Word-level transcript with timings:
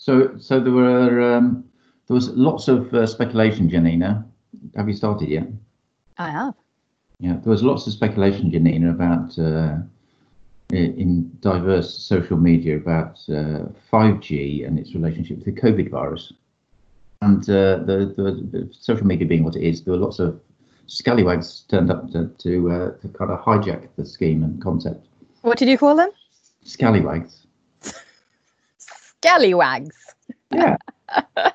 So, 0.00 0.38
so 0.38 0.58
there 0.58 0.72
were 0.72 1.20
um, 1.20 1.62
there 2.06 2.14
was 2.14 2.30
lots 2.30 2.68
of 2.68 2.92
uh, 2.94 3.06
speculation, 3.06 3.68
Janina. 3.68 4.24
Have 4.74 4.88
you 4.88 4.94
started 4.94 5.28
yet? 5.28 5.46
I 6.16 6.30
have. 6.30 6.54
Yeah, 7.18 7.34
there 7.34 7.50
was 7.50 7.62
lots 7.62 7.86
of 7.86 7.92
speculation, 7.92 8.50
Janina, 8.50 8.92
about 8.92 9.38
uh, 9.38 9.76
in 10.70 11.30
diverse 11.40 11.94
social 11.98 12.38
media 12.38 12.78
about 12.78 13.18
uh, 13.28 13.68
5G 13.92 14.66
and 14.66 14.78
its 14.78 14.94
relationship 14.94 15.36
with 15.36 15.54
the 15.54 15.60
COVID 15.60 15.90
virus. 15.90 16.32
And 17.20 17.42
uh, 17.50 17.84
the, 17.84 18.14
the, 18.16 18.58
the 18.58 18.70
social 18.72 19.06
media 19.06 19.26
being 19.26 19.44
what 19.44 19.56
it 19.56 19.62
is, 19.62 19.82
there 19.82 19.92
were 19.92 20.00
lots 20.00 20.18
of 20.18 20.40
scallywags 20.86 21.66
turned 21.68 21.90
up 21.90 22.10
to 22.12 22.28
to, 22.38 22.70
uh, 22.70 22.90
to 23.02 23.08
kind 23.08 23.30
of 23.30 23.40
hijack 23.40 23.86
the 23.96 24.06
scheme 24.06 24.44
and 24.44 24.62
concept. 24.62 25.06
What 25.42 25.58
did 25.58 25.68
you 25.68 25.76
call 25.76 25.94
them? 25.94 26.08
Scallywags. 26.64 27.46
Scallywags. 29.22 29.96
Yeah, 30.50 30.78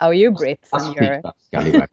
oh, 0.00 0.08
you 0.10 0.32
Brits 0.32 0.68
and 0.72 0.96
your 0.96 1.20
scallywag. 1.48 1.88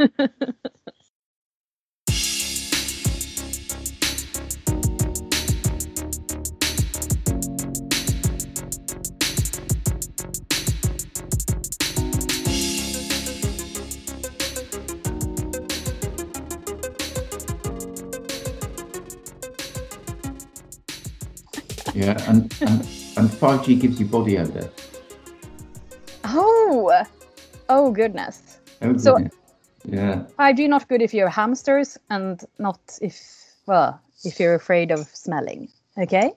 Yeah, 21.94 22.18
and, 22.30 22.54
and 22.62 23.05
and 23.18 23.30
5G 23.30 23.80
gives 23.80 24.00
you 24.00 24.06
body 24.06 24.38
odor. 24.38 24.70
oh, 26.24 27.04
oh 27.70 27.92
goodness. 27.92 28.60
Oh, 28.82 28.98
So- 28.98 29.16
goodness. 29.16 29.34
yeah, 29.86 30.24
5G 30.40 30.68
not 30.70 30.88
good 30.88 31.02
if 31.02 31.14
you're 31.14 31.30
hamsters 31.30 31.98
and 32.10 32.44
not 32.60 32.80
if 33.02 33.16
well 33.68 34.00
if 34.24 34.40
you're 34.40 34.56
afraid 34.56 34.92
of 34.92 35.08
smelling. 35.14 35.70
Okay. 35.98 36.32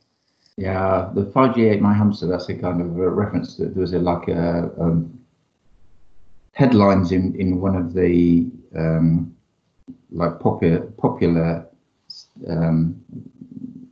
yeah. 0.57 1.11
The 1.15 1.25
5G 1.25 1.71
ate 1.73 1.81
my 1.81 1.95
hamster. 1.95 2.27
That's 2.27 2.49
a 2.49 2.55
kind 2.55 2.81
of 2.81 2.99
a 2.99 3.09
reference. 3.11 3.57
that 3.57 3.75
there 3.75 3.81
was 3.81 3.93
a 3.93 3.99
like 3.99 4.29
a 4.29 4.71
um, 4.79 5.19
headlines 6.53 7.13
in 7.13 7.35
in 7.41 7.61
one 7.61 7.75
of 7.77 7.93
the 7.95 8.47
um, 8.77 9.35
like 10.11 10.39
popular 10.41 10.81
popular 10.99 11.67
um, 12.49 13.03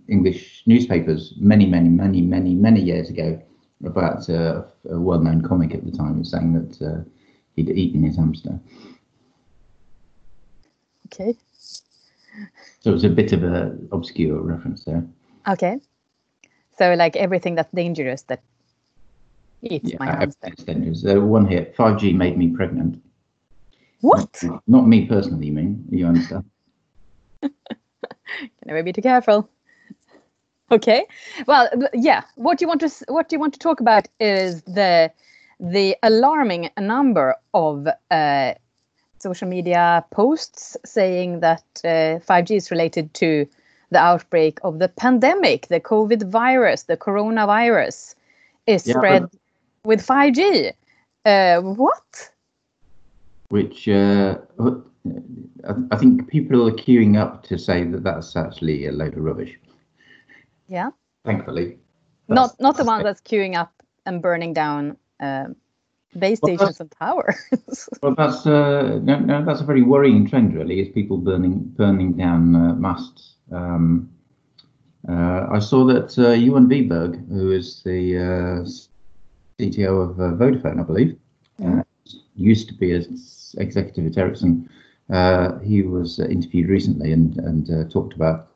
English 0.09 0.63
newspapers 0.67 1.35
many 1.39 1.67
many 1.67 1.89
many 1.89 2.21
many 2.21 2.55
many 2.55 2.81
years 2.81 3.11
ago 3.11 3.41
about 3.85 4.29
uh, 4.31 4.63
a 4.91 4.99
well-known 4.99 5.43
comic 5.43 5.75
at 5.75 5.85
the 5.85 5.93
time 5.93 6.25
saying 6.25 6.53
that 6.55 6.83
uh, 6.83 7.03
he'd 7.55 7.69
eaten 7.69 8.03
his 8.03 8.17
hamster. 8.17 8.59
Okay. 11.07 11.37
So 12.81 12.91
it 12.91 12.93
was 12.93 13.05
a 13.05 13.09
bit 13.09 13.33
of 13.33 13.45
a 13.45 13.77
obscure 13.93 14.41
reference 14.41 14.85
there. 14.85 15.05
Okay. 15.49 15.79
So 16.79 16.95
like 16.95 17.17
everything 17.17 17.55
that's 17.55 17.73
dangerous 17.73 18.23
that 18.23 18.43
eats 19.63 19.93
my 19.99 20.07
hamster. 20.07 20.51
dangerous. 20.65 21.05
Uh, 21.05 21.21
one 21.21 21.47
here, 21.47 21.73
5G 21.77 22.15
made 22.15 22.37
me 22.37 22.49
pregnant. 22.49 23.03
What? 24.01 24.43
Not 24.67 24.87
me 24.87 25.07
personally, 25.07 25.47
you 25.47 25.53
mean? 25.53 25.85
You 25.91 26.07
understand? 26.07 26.45
Can 27.43 27.51
never 28.67 28.83
be 28.83 28.93
too 28.93 29.03
careful. 29.03 29.49
Okay. 30.73 31.07
Well, 31.47 31.69
yeah. 31.95 32.23
What 32.35 32.61
you 32.61 32.67
want 32.67 32.81
to 32.81 32.91
what 33.09 33.31
you 33.31 33.39
want 33.39 33.53
to 33.53 33.59
talk 33.59 33.81
about 33.81 34.09
is 34.19 34.63
the 34.63 35.13
the 35.61 35.97
alarming 36.03 36.71
number 36.79 37.37
of 37.55 37.89
uh, 38.11 38.55
social 39.19 39.49
media 39.49 40.05
posts 40.11 40.77
saying 40.85 41.41
that 41.41 41.65
uh, 41.85 42.21
5G 42.29 42.57
is 42.57 42.71
related 42.71 43.15
to 43.15 43.47
the 43.91 43.99
outbreak 43.99 44.59
of 44.63 44.79
the 44.81 44.89
pandemic, 44.89 45.69
the 45.69 45.81
COVID 45.81 46.29
virus, 46.31 46.83
the 46.85 46.97
coronavirus 46.97 48.15
is 48.67 48.87
Yeah, 48.87 48.95
spread 48.95 49.27
with 49.85 50.05
5G. 50.07 50.73
Uh, 51.25 51.61
what? 51.61 52.31
Which 53.49 53.89
uh, 53.89 54.39
I, 54.59 55.73
I 55.93 55.97
think 55.97 56.29
people 56.29 56.67
are 56.69 56.73
queuing 56.73 57.17
up 57.17 57.45
to 57.45 57.59
say 57.59 57.85
that 57.85 58.03
that's 58.03 58.37
actually 58.37 58.87
a 58.87 58.93
load 58.93 59.17
of 59.17 59.23
rubbish. 59.23 59.57
Yeah. 60.69 60.91
Thankfully. 61.25 61.79
Not 62.29 62.59
not 62.61 62.77
the 62.77 62.85
one 62.85 63.03
that's 63.03 63.21
queuing 63.21 63.57
up 63.57 63.73
and 64.05 64.21
burning 64.21 64.53
down 64.53 64.97
um 65.21 65.57
base 66.19 66.41
Well, 66.43 66.57
stations 66.57 66.81
and 66.81 66.91
towers. 66.91 67.37
Well, 68.03 68.15
that's 68.15 68.47
uh, 68.47 69.01
no, 69.03 69.19
no, 69.19 69.45
that's 69.45 69.61
a 69.61 69.65
very 69.65 69.83
worrying 69.83 70.29
trend, 70.29 70.55
really. 70.55 70.81
Is 70.81 70.89
people 70.89 71.19
burning 71.19 71.61
burning 71.77 72.13
down 72.15 72.55
uh, 72.55 72.75
masts. 72.75 73.35
Um, 73.53 74.11
uh, 75.09 75.47
I 75.53 75.59
saw 75.61 75.85
that 75.85 76.19
uh, 76.19 76.35
Wibergh, 76.35 77.29
who 77.29 77.53
is 77.53 77.83
the 77.85 78.19
uh, 78.19 79.63
CTO 79.63 80.11
of 80.11 80.21
uh, 80.21 80.35
Vodafone, 80.37 80.81
I 80.81 80.83
believe, 80.83 81.17
uh, 81.65 81.83
used 82.35 82.69
to 82.69 82.75
be 82.75 82.91
as 82.93 83.55
executive 83.59 84.07
at 84.07 84.19
Ericsson. 84.19 84.69
Uh, 85.11 85.59
he 85.61 85.83
was 85.83 86.19
uh, 86.19 86.25
interviewed 86.25 86.69
recently 86.69 87.13
and 87.13 87.39
and 87.39 87.71
uh, 87.71 87.89
talked 87.89 88.15
about 88.15 88.49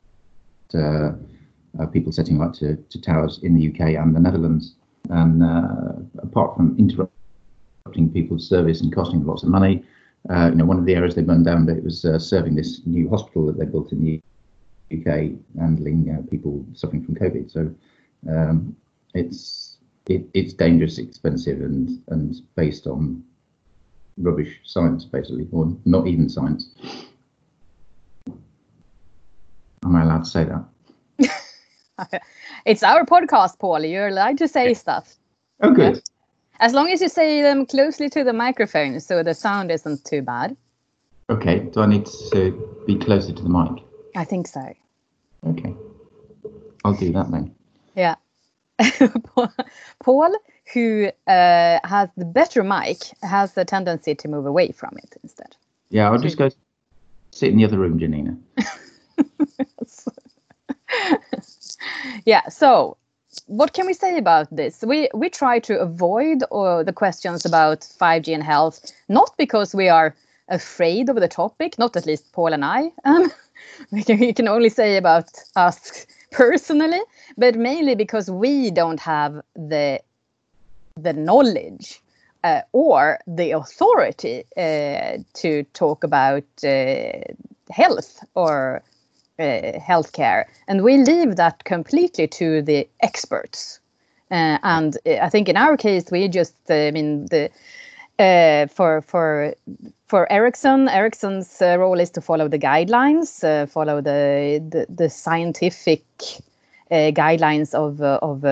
uh, 1.79 1.87
people 1.87 2.13
setting 2.13 2.39
light 2.39 2.55
to, 2.55 2.77
to 2.77 3.01
towers 3.01 3.41
in 3.43 3.55
the 3.55 3.69
UK 3.69 3.97
and 4.01 4.15
the 4.15 4.21
Netherlands. 4.21 4.75
And 5.11 5.43
uh, 5.43 6.23
apart 6.23 6.57
from 6.57 6.77
interrupting 6.79 8.13
people's 8.13 8.49
service 8.49 8.81
and 8.81 8.95
costing 8.95 9.25
lots 9.25 9.43
of 9.43 9.49
money, 9.49 9.85
uh, 10.29 10.51
you 10.51 10.57
know, 10.57 10.67
one 10.67 10.79
of 10.79 10.85
the 10.85 10.95
areas 10.95 11.15
they 11.15 11.23
burned 11.23 11.47
down, 11.47 11.69
it 11.69 11.83
was 11.83 12.05
uh, 12.05 12.19
serving 12.19 12.55
this 12.55 12.83
new 12.85 13.09
hospital 13.09 13.47
that 13.47 13.59
they 13.59 13.65
built 13.65 13.93
in 13.93 14.05
the 14.05 14.21
UK, 14.93 15.33
handling 15.59 16.11
uh, 16.11 16.31
people 16.31 16.65
suffering 16.75 17.05
from 17.05 17.15
COVID. 17.15 17.51
So 17.51 17.75
um, 18.29 18.77
it's 19.15 19.79
it, 20.07 20.27
it's 20.35 20.53
dangerous, 20.53 20.99
expensive, 20.99 21.61
and 21.61 22.03
and 22.09 22.37
based 22.55 22.87
on 22.87 23.23
rubbish 24.19 24.61
science, 24.65 25.05
basically, 25.05 25.47
or 25.53 25.75
not 25.87 26.07
even 26.07 26.29
science. 26.29 26.75
Am 29.85 29.97
I 29.97 30.03
allowed 30.03 30.25
to 30.25 30.31
say 30.31 30.45
that? 30.45 31.41
it's 32.65 32.83
our 32.83 33.05
podcast, 33.05 33.59
Paul. 33.59 33.84
You're 33.84 34.09
allowed 34.09 34.38
to 34.38 34.49
say 34.49 34.75
stuff. 34.75 35.16
Oh, 35.62 35.72
good. 35.72 36.03
As 36.61 36.75
long 36.75 36.91
as 36.91 37.00
you 37.00 37.09
say 37.09 37.43
them 37.43 37.65
closely 37.66 38.11
to 38.11 38.22
the 38.22 38.33
microphone 38.33 39.00
so 39.00 39.22
the 39.22 39.34
sound 39.34 39.71
isn't 39.71 40.05
too 40.05 40.22
bad. 40.22 40.56
Okay. 41.31 41.60
Do 41.60 41.81
I 41.81 41.87
need 41.87 42.06
to 42.33 42.83
be 42.87 42.97
closer 42.97 43.33
to 43.33 43.43
the 43.43 43.49
mic? 43.49 43.83
I 44.16 44.25
think 44.25 44.47
so. 44.47 44.75
Okay. 45.47 45.75
I'll 46.84 46.94
do 46.94 47.12
that 47.12 47.31
then. 47.31 47.55
Yeah. 47.94 48.16
Paul, 50.03 50.34
who 50.72 51.10
uh, 51.27 51.78
has 51.84 52.09
the 52.16 52.25
better 52.25 52.62
mic, 52.62 52.99
has 53.22 53.53
the 53.55 53.65
tendency 53.65 54.15
to 54.15 54.28
move 54.28 54.47
away 54.47 54.72
from 54.72 54.97
it 55.03 55.16
instead. 55.22 55.56
Yeah, 55.91 56.10
I'll 56.10 56.19
just 56.19 56.39
go 56.39 56.50
sit 57.31 57.50
in 57.50 57.56
the 57.56 57.65
other 57.65 57.78
room, 57.78 57.99
Janina. 57.99 58.37
yeah 62.25 62.49
so 62.49 62.97
what 63.47 63.73
can 63.73 63.87
we 63.87 63.95
say 63.95 64.19
about 64.19 64.49
this? 64.51 64.83
We 64.83 65.09
we 65.15 65.31
try 65.31 65.61
to 65.61 65.79
avoid 65.79 66.43
uh, 66.51 66.83
the 66.83 66.93
questions 66.93 67.45
about 67.45 67.81
5g 67.81 68.35
and 68.35 68.43
health 68.43 68.93
not 69.09 69.37
because 69.39 69.75
we 69.75 69.89
are 69.89 70.15
afraid 70.49 71.09
of 71.09 71.17
the 71.17 71.29
topic 71.29 71.79
not 71.79 71.97
at 71.97 72.07
least 72.07 72.33
paul 72.33 72.53
and 72.53 72.65
i. 72.65 72.91
Um, 73.05 73.31
we, 73.93 74.03
can, 74.03 74.19
we 74.19 74.33
can 74.33 74.49
only 74.49 74.69
say 74.69 74.97
about 74.97 75.29
us 75.55 76.07
personally 76.33 77.01
but 77.39 77.55
mainly 77.55 77.95
because 77.95 78.31
we 78.31 78.71
don't 78.71 79.01
have 79.01 79.41
the 79.55 80.01
the 80.97 81.13
knowledge 81.13 82.01
uh, 82.43 82.63
or 82.72 83.21
the 83.27 83.53
authority 83.53 84.45
uh, 84.57 85.19
to 85.34 85.63
talk 85.72 86.04
about 86.04 86.45
uh, 86.65 87.13
health 87.71 88.25
or 88.34 88.83
uh, 89.41 89.78
healthcare, 89.81 90.45
and 90.69 90.83
we 90.83 90.98
leave 90.98 91.37
that 91.37 91.65
completely 91.65 92.28
to 92.28 92.63
the 92.63 92.89
experts. 93.01 93.81
Uh, 94.31 94.59
and 94.63 94.97
uh, 95.07 95.16
I 95.22 95.28
think 95.28 95.48
in 95.48 95.57
our 95.57 95.77
case, 95.77 96.10
we 96.10 96.28
just, 96.28 96.54
I 96.69 96.91
mean, 96.91 97.27
the 97.27 97.51
uh, 98.19 98.66
for 98.66 99.03
for 99.03 99.54
for 100.09 100.31
Ericsson, 100.31 100.89
Ericsson's 100.89 101.57
role 101.60 101.98
is 101.98 102.10
to 102.10 102.21
follow 102.21 102.48
the 102.48 102.59
guidelines, 102.59 103.41
follow 103.71 104.01
the 104.01 104.63
the, 104.71 104.87
the 104.89 105.09
scientific 105.09 106.04
guidelines 106.91 107.75
of 107.75 108.01
of 108.03 108.42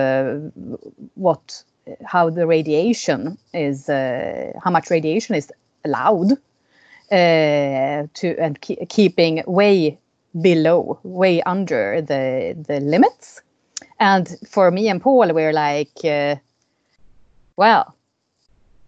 what 1.15 1.63
how 2.03 2.29
the 2.29 2.47
radiation 2.47 3.37
is, 3.53 3.87
how 3.87 4.71
much 4.71 4.89
radiation 4.89 5.35
is 5.35 5.51
allowed 5.85 6.31
uh, 7.11 8.05
to 8.13 8.35
and 8.37 8.61
ke- 8.61 8.87
keeping 8.89 9.43
way 9.47 9.97
below, 10.41 10.99
way 11.03 11.41
under 11.43 12.01
the 12.01 12.55
the 12.67 12.79
limits. 12.79 13.41
And 13.99 14.35
for 14.47 14.71
me 14.71 14.87
and 14.87 15.01
Paul, 15.01 15.33
we're 15.33 15.53
like, 15.53 16.03
uh, 16.03 16.35
well, 17.57 17.95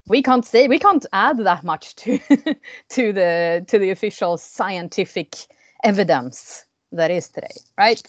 we 0.07 0.21
can't 0.21 0.45
say 0.45 0.67
we 0.67 0.79
can't 0.79 1.05
add 1.13 1.37
that 1.37 1.63
much 1.63 1.95
to 1.95 2.17
to 2.89 3.13
the 3.13 3.65
to 3.67 3.79
the 3.79 3.89
official 3.89 4.37
scientific 4.37 5.35
evidence 5.83 6.65
that 6.91 7.11
is 7.11 7.29
today, 7.29 7.55
right? 7.77 8.01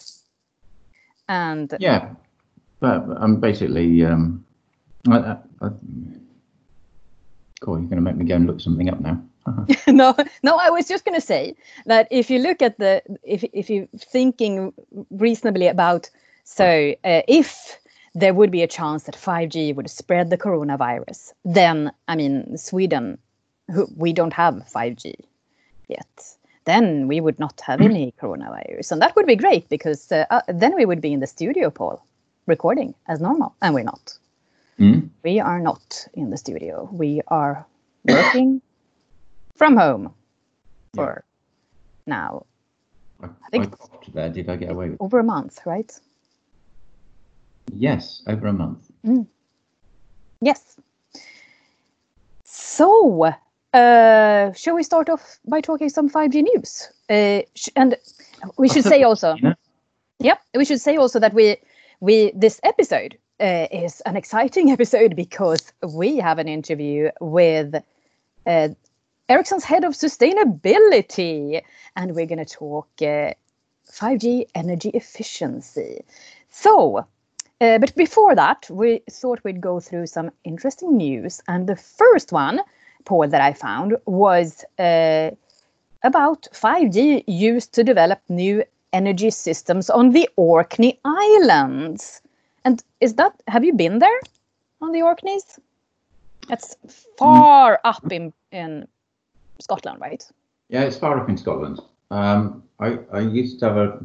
And 1.29 1.73
yeah, 1.79 2.09
but 2.79 3.05
I'm 3.17 3.39
basically 3.39 4.05
um, 4.05 4.45
I, 5.09 5.17
I, 5.17 5.37
I, 5.61 5.69
cool. 7.61 7.79
You're 7.79 7.89
going 7.89 7.95
to 7.95 8.01
make 8.01 8.15
me 8.15 8.25
go 8.25 8.35
and 8.35 8.47
look 8.47 8.59
something 8.59 8.89
up 8.89 8.99
now. 8.99 9.21
no, 9.87 10.15
no. 10.43 10.57
I 10.57 10.69
was 10.69 10.87
just 10.87 11.05
going 11.05 11.19
to 11.19 11.25
say 11.25 11.55
that 11.85 12.07
if 12.11 12.29
you 12.29 12.39
look 12.39 12.61
at 12.61 12.77
the 12.79 13.01
if 13.23 13.43
if 13.53 13.69
you're 13.69 13.87
thinking 13.97 14.73
reasonably 15.11 15.67
about 15.67 16.09
so 16.43 16.93
uh, 17.03 17.21
if 17.27 17.79
there 18.15 18.33
would 18.33 18.51
be 18.51 18.61
a 18.61 18.67
chance 18.67 19.03
that 19.03 19.15
5G 19.15 19.75
would 19.75 19.89
spread 19.89 20.29
the 20.29 20.37
coronavirus, 20.37 21.33
then 21.45 21.91
I 22.07 22.15
mean 22.15 22.57
Sweden, 22.57 23.17
who, 23.71 23.87
we 23.95 24.13
don't 24.13 24.33
have 24.33 24.55
5G 24.73 25.15
yet. 25.87 26.35
Then 26.65 27.07
we 27.07 27.19
would 27.19 27.39
not 27.39 27.59
have 27.61 27.81
any 27.81 28.13
coronavirus, 28.21 28.93
and 28.93 29.01
that 29.01 29.15
would 29.15 29.25
be 29.25 29.35
great 29.35 29.67
because 29.67 30.11
uh, 30.11 30.25
uh, 30.29 30.41
then 30.47 30.75
we 30.75 30.85
would 30.85 31.01
be 31.01 31.11
in 31.11 31.19
the 31.19 31.27
studio, 31.27 31.69
Paul, 31.69 32.05
recording 32.45 32.95
as 33.07 33.19
normal, 33.19 33.53
and 33.61 33.73
we're 33.73 33.83
not. 33.83 34.17
Mm. 34.79 35.09
We 35.23 35.39
are 35.39 35.59
not 35.59 36.07
in 36.13 36.29
the 36.29 36.37
studio. 36.37 36.87
We 36.91 37.21
are 37.27 37.65
working 38.05 38.61
from 39.55 39.77
home 39.77 40.13
for 40.95 41.23
yeah. 42.05 42.13
now. 42.13 42.45
I, 43.21 43.27
I 43.27 43.49
think 43.49 43.73
I 43.73 44.11
there. 44.13 44.29
Did 44.29 44.49
I 44.49 44.55
get 44.55 44.71
away 44.71 44.89
with 44.89 45.01
over 45.01 45.19
a 45.19 45.23
month, 45.23 45.59
right? 45.65 45.91
Yes, 47.73 48.23
over 48.27 48.47
a 48.47 48.53
month. 48.53 48.91
Mm. 49.05 49.27
Yes. 50.41 50.77
So, 52.43 53.33
uh, 53.73 54.51
shall 54.53 54.75
we 54.75 54.83
start 54.83 55.09
off 55.09 55.39
by 55.47 55.61
talking 55.61 55.89
some 55.89 56.09
5G 56.09 56.43
news? 56.43 56.89
Uh, 57.09 57.41
and 57.75 57.95
we 58.57 58.67
should 58.67 58.83
say 58.83 59.03
also, 59.03 59.35
yeah, 60.19 60.37
we 60.55 60.65
should 60.65 60.81
say 60.81 60.97
also 60.97 61.19
that 61.19 61.33
we 61.33 61.57
we 61.99 62.31
this 62.35 62.59
episode 62.63 63.17
uh, 63.39 63.67
is 63.71 64.01
an 64.01 64.17
exciting 64.17 64.71
episode 64.77 65.15
because 65.15 65.71
we 65.93 66.17
have 66.17 66.39
an 66.39 66.47
interview 66.47 67.09
with 67.21 67.75
uh, 68.45 68.69
Ericsson's 69.29 69.63
head 69.63 69.85
of 69.85 69.93
sustainability, 69.93 71.61
and 71.95 72.13
we're 72.13 72.25
going 72.25 72.45
to 72.45 72.45
talk 72.45 72.89
5G 72.97 74.41
uh, 74.41 74.45
energy 74.53 74.89
efficiency. 74.89 76.03
So, 76.49 77.05
uh, 77.61 77.77
but 77.77 77.95
before 77.95 78.35
that, 78.35 78.67
we 78.69 79.01
thought 79.09 79.43
we'd 79.43 79.61
go 79.61 79.79
through 79.79 80.07
some 80.07 80.31
interesting 80.43 80.97
news. 80.97 81.41
And 81.47 81.67
the 81.67 81.77
first 81.77 82.33
one, 82.33 82.59
Paul, 83.05 83.29
that 83.29 83.41
I 83.41 83.53
found 83.53 83.95
was 84.05 84.65
uh, 84.77 85.31
about 86.03 86.47
5G 86.51 87.23
used 87.27 87.73
to 87.75 87.83
develop 87.83 88.19
new 88.27 88.63
energy 88.91 89.31
systems 89.31 89.89
on 89.89 90.11
the 90.11 90.29
Orkney 90.35 90.99
Islands. 91.05 92.21
And 92.65 92.83
is 92.99 93.15
that, 93.15 93.41
have 93.47 93.63
you 93.63 93.73
been 93.73 93.99
there 93.99 94.19
on 94.81 94.91
the 94.91 95.01
Orkneys? 95.01 95.59
That's 96.49 96.75
far 97.17 97.79
up 97.85 98.11
in, 98.11 98.33
in 98.51 98.85
Scotland, 99.59 99.99
right? 100.01 100.23
Yeah, 100.69 100.81
it's 100.81 100.97
far 100.97 101.19
up 101.19 101.29
in 101.29 101.37
Scotland. 101.37 101.79
Um, 102.11 102.63
I, 102.79 102.99
I 103.11 103.19
used 103.19 103.59
to 103.59 103.65
have 103.65 103.77
a 103.77 103.99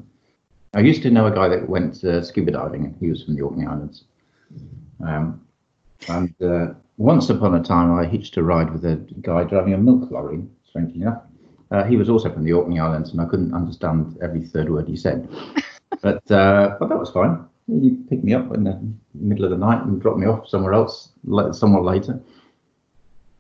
I 0.75 0.81
used 0.81 1.03
to 1.03 1.11
know 1.11 1.27
a 1.27 1.35
guy 1.35 1.49
that 1.49 1.69
went 1.69 2.05
uh, 2.05 2.23
scuba 2.23 2.51
diving. 2.51 2.95
He 3.01 3.09
was 3.09 3.25
from 3.25 3.37
the 3.37 3.43
Orkney 3.43 3.67
Islands. 3.67 4.05
Um, 5.05 5.47
and 6.09 6.35
uh, 6.43 6.75
once 6.99 7.31
upon 7.31 7.55
a 7.55 7.63
time, 7.63 7.99
I 7.99 8.05
hitched 8.05 8.37
a 8.37 8.43
ride 8.43 8.73
with 8.73 8.85
a 8.85 8.97
guy 9.23 9.45
driving 9.45 9.75
a 9.75 9.79
milk 9.79 10.11
lorry, 10.11 10.45
strangely 10.69 11.03
enough. 11.03 11.23
Uh, 11.71 11.85
he 11.85 11.97
was 11.97 12.09
also 12.09 12.33
from 12.33 12.45
the 12.45 12.53
Orkney 12.53 12.81
Islands, 12.81 13.11
and 13.11 13.21
I 13.21 13.25
couldn't 13.25 13.55
understand 13.55 14.19
every 14.23 14.43
third 14.43 14.71
word 14.71 14.89
he 14.89 14.97
said. 14.97 15.29
but 16.03 16.31
uh, 16.31 16.77
but 16.79 16.89
that 16.89 16.99
was 16.99 17.11
fine. 17.11 17.45
He 17.67 17.91
picked 18.09 18.25
me 18.25 18.35
up 18.35 18.55
in 18.55 18.65
the 18.65 18.81
middle 19.15 19.45
of 19.45 19.51
the 19.51 19.59
night 19.59 19.83
and 19.83 20.01
dropped 20.01 20.19
me 20.19 20.27
off 20.27 20.49
somewhere 20.49 20.73
else, 20.73 21.11
somewhat 21.53 21.85
later. 21.85 22.21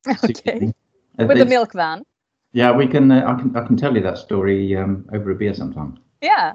Okay. 0.25 0.73
With 1.19 1.39
the 1.39 1.47
milk 1.47 1.73
van. 1.73 2.05
Yeah, 2.53 2.73
we 2.73 2.87
can. 2.87 3.11
Uh, 3.11 3.25
I 3.27 3.35
can. 3.41 3.57
I 3.57 3.67
can 3.67 3.77
tell 3.77 3.95
you 3.95 4.03
that 4.03 4.19
story 4.19 4.77
um, 4.77 5.07
over 5.13 5.31
a 5.31 5.35
beer 5.35 5.55
sometime. 5.55 5.99
Yeah. 6.23 6.55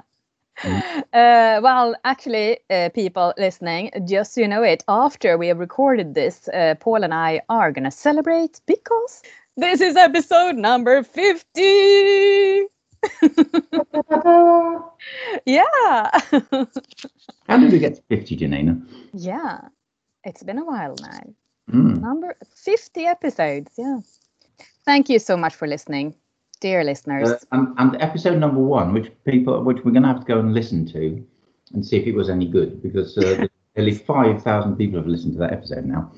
Mm. 0.62 1.02
Uh, 1.12 1.60
well, 1.62 1.94
actually, 2.04 2.58
uh, 2.70 2.88
people 2.94 3.34
listening, 3.36 3.90
just 4.06 4.34
so 4.34 4.40
you 4.40 4.48
know 4.48 4.62
it, 4.62 4.84
after 4.88 5.36
we 5.36 5.48
have 5.48 5.58
recorded 5.58 6.14
this, 6.14 6.48
uh, 6.48 6.74
Paul 6.78 7.02
and 7.02 7.12
I 7.12 7.42
are 7.48 7.72
going 7.72 7.84
to 7.84 7.90
celebrate 7.90 8.60
because 8.66 9.22
this 9.56 9.80
is 9.80 9.96
episode 9.96 10.56
number 10.56 11.02
50. 11.02 11.60
yeah. 15.46 16.20
How 17.48 17.58
did 17.58 17.72
we 17.72 17.78
get 17.78 17.96
to 17.96 18.02
50, 18.08 18.36
Janina? 18.36 18.80
Yeah, 19.12 19.60
it's 20.24 20.42
been 20.42 20.58
a 20.58 20.64
while 20.64 20.96
now. 21.00 21.20
Mm. 21.70 22.00
Number 22.00 22.36
50 22.54 23.06
episodes. 23.06 23.72
Yeah. 23.76 24.00
Thank 24.84 25.08
you 25.08 25.18
so 25.18 25.36
much 25.36 25.54
for 25.54 25.66
listening 25.66 26.14
dear 26.64 26.82
listeners. 26.82 27.28
Uh, 27.28 27.38
and, 27.52 27.74
and 27.78 28.02
episode 28.02 28.38
number 28.38 28.58
one, 28.60 28.94
which 28.94 29.12
people, 29.24 29.62
which 29.62 29.78
we're 29.84 29.90
going 29.90 30.02
to 30.02 30.08
have 30.08 30.20
to 30.20 30.26
go 30.26 30.38
and 30.38 30.54
listen 30.54 30.86
to, 30.86 31.22
and 31.74 31.84
see 31.84 31.98
if 31.98 32.06
it 32.06 32.14
was 32.14 32.30
any 32.30 32.46
good, 32.46 32.82
because 32.82 33.18
uh, 33.18 33.46
nearly 33.76 33.94
five 33.94 34.42
thousand 34.42 34.76
people 34.76 34.98
have 34.98 35.06
listened 35.06 35.34
to 35.34 35.38
that 35.40 35.52
episode 35.52 35.84
now. 35.84 36.10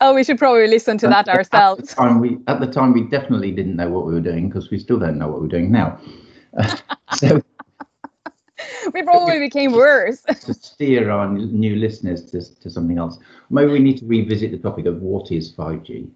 Oh, 0.00 0.14
we 0.14 0.24
should 0.24 0.38
probably 0.38 0.66
listen 0.68 0.96
to 0.98 1.08
that 1.08 1.28
ourselves. 1.28 1.80
At 1.82 1.88
the 1.88 1.94
time, 1.94 2.20
we 2.20 2.38
at 2.46 2.60
the 2.60 2.66
time 2.66 2.94
we 2.94 3.02
definitely 3.02 3.50
didn't 3.50 3.76
know 3.76 3.90
what 3.90 4.06
we 4.06 4.14
were 4.14 4.20
doing 4.20 4.48
because 4.48 4.70
we 4.70 4.78
still 4.78 4.98
don't 4.98 5.18
know 5.18 5.28
what 5.28 5.42
we're 5.42 5.48
doing 5.48 5.70
now. 5.70 5.98
Uh, 6.56 6.76
so 7.16 7.42
we 8.94 9.02
probably 9.02 9.38
became 9.38 9.72
worse. 9.72 10.22
to 10.22 10.54
steer 10.54 11.10
our 11.10 11.28
new 11.28 11.76
listeners 11.76 12.30
to, 12.30 12.40
to 12.60 12.70
something 12.70 12.96
else. 12.96 13.18
Maybe 13.50 13.70
we 13.72 13.80
need 13.80 13.98
to 13.98 14.06
revisit 14.06 14.50
the 14.50 14.58
topic 14.58 14.86
of 14.86 15.02
what 15.02 15.30
is 15.30 15.52
5G. 15.52 16.10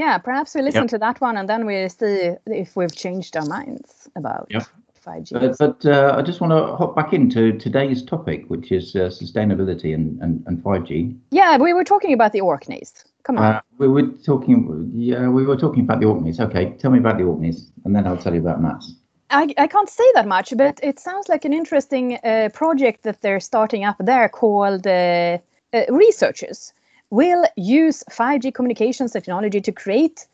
Yeah, 0.00 0.16
perhaps 0.16 0.54
we 0.54 0.62
listen 0.62 0.84
yep. 0.84 0.90
to 0.92 0.98
that 0.98 1.20
one 1.20 1.36
and 1.36 1.46
then 1.46 1.66
we 1.66 1.86
see 1.90 2.30
if 2.46 2.74
we've 2.74 2.96
changed 2.96 3.36
our 3.36 3.44
minds 3.44 4.08
about 4.16 4.46
yep. 4.48 4.66
5G. 5.06 5.32
But, 5.32 5.58
but 5.58 5.84
uh, 5.84 6.14
I 6.16 6.22
just 6.22 6.40
want 6.40 6.52
to 6.52 6.74
hop 6.74 6.96
back 6.96 7.12
into 7.12 7.52
today's 7.58 8.02
topic, 8.02 8.46
which 8.48 8.72
is 8.72 8.96
uh, 8.96 9.10
sustainability 9.10 9.92
and, 9.92 10.18
and, 10.22 10.42
and 10.46 10.64
5G. 10.64 11.18
Yeah, 11.32 11.58
we 11.58 11.74
were 11.74 11.84
talking 11.84 12.14
about 12.14 12.32
the 12.32 12.40
Orkneys. 12.40 13.04
Come 13.24 13.36
on. 13.36 13.56
Uh, 13.56 13.60
we 13.76 13.88
were 13.88 14.06
talking. 14.24 14.90
Yeah, 14.94 15.28
we 15.28 15.44
were 15.44 15.58
talking 15.58 15.82
about 15.82 16.00
the 16.00 16.06
Orkneys. 16.06 16.40
Okay, 16.40 16.72
tell 16.78 16.90
me 16.90 16.98
about 16.98 17.18
the 17.18 17.24
Orkneys, 17.24 17.70
and 17.84 17.94
then 17.94 18.06
I'll 18.06 18.16
tell 18.16 18.32
you 18.32 18.40
about 18.40 18.62
Mats. 18.62 18.94
I, 19.28 19.54
I 19.58 19.66
can't 19.66 19.90
say 19.90 20.10
that 20.14 20.26
much, 20.26 20.54
but 20.56 20.80
it 20.82 20.98
sounds 20.98 21.28
like 21.28 21.44
an 21.44 21.52
interesting 21.52 22.18
uh, 22.24 22.48
project 22.54 23.02
that 23.02 23.20
they're 23.20 23.38
starting 23.38 23.84
up 23.84 23.96
there 24.00 24.30
called 24.30 24.86
uh, 24.86 25.38
uh, 25.74 25.82
Researchers 25.90 26.72
will 27.10 27.44
use 27.56 28.04
5G 28.10 28.54
communications 28.54 29.12
technology 29.12 29.60
to 29.60 29.72
create 29.72 30.26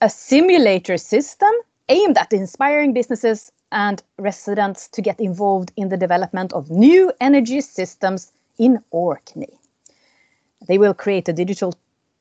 a 0.00 0.10
simulator 0.10 0.96
system 0.96 1.50
aimed 1.88 2.18
at 2.18 2.32
inspiring 2.32 2.92
businesses 2.92 3.52
and 3.72 4.02
residents 4.18 4.88
to 4.88 5.02
get 5.02 5.20
involved 5.20 5.72
in 5.76 5.88
the 5.88 5.96
development 5.96 6.52
of 6.52 6.70
new 6.70 7.12
energy 7.20 7.60
systems 7.60 8.32
in 8.58 8.82
Orkney. 8.90 9.58
They 10.66 10.78
will 10.78 10.94
create 10.94 11.28
a 11.28 11.32
digital 11.32 11.74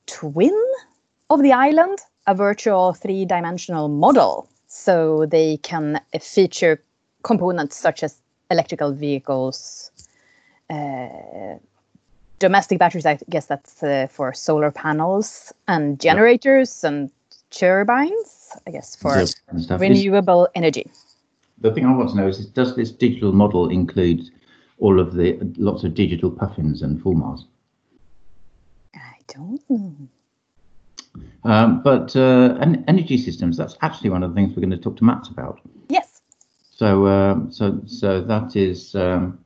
twin 0.05 0.57
of 1.29 1.41
the 1.41 1.53
island, 1.53 1.99
a 2.27 2.35
virtual 2.35 2.93
three 2.93 3.25
dimensional 3.25 3.87
model, 3.87 4.49
so 4.67 5.25
they 5.25 5.57
can 5.57 6.01
feature 6.19 6.83
components 7.23 7.77
such 7.77 8.03
as 8.03 8.17
electrical 8.49 8.91
vehicles, 8.91 9.91
uh, 10.69 11.57
domestic 12.43 12.77
batteries, 12.77 13.05
I 13.05 13.17
guess 13.29 13.45
that's 13.45 13.81
uh, 13.81 14.07
for 14.11 14.33
solar 14.33 14.69
panels 14.69 15.53
and 15.69 15.97
generators 15.97 16.83
and 16.83 17.09
turbines, 17.51 18.51
I 18.67 18.71
guess 18.71 18.97
for 18.97 19.23
renewable 19.77 20.49
energy. 20.53 20.85
The 21.59 21.71
thing 21.71 21.85
I 21.85 21.95
want 21.95 22.09
to 22.09 22.17
know 22.17 22.27
is, 22.27 22.45
does 22.47 22.75
this 22.75 22.91
digital 22.91 23.31
model 23.31 23.69
include 23.69 24.21
all 24.79 24.99
of 24.99 25.13
the 25.13 25.39
lots 25.57 25.85
of 25.85 25.93
digital 25.93 26.29
puffins 26.29 26.81
and 26.81 27.01
fulmars? 27.01 27.45
I 28.93 29.17
don't 29.33 29.61
know. 29.69 29.95
Um, 31.45 31.81
but 31.81 32.13
uh, 32.17 32.57
energy 32.89 33.17
systems, 33.17 33.55
that's 33.55 33.77
actually 33.81 34.09
one 34.09 34.23
of 34.23 34.31
the 34.31 34.35
things 34.35 34.49
we're 34.49 34.65
going 34.67 34.71
to 34.71 34.83
talk 34.85 34.97
to 34.97 35.05
Mats 35.05 35.29
about. 35.29 35.61
Yes. 35.87 36.21
So, 36.71 37.07
um, 37.07 37.53
so, 37.53 37.79
so 37.85 38.19
that 38.21 38.57
is 38.57 38.95
um, 38.95 39.39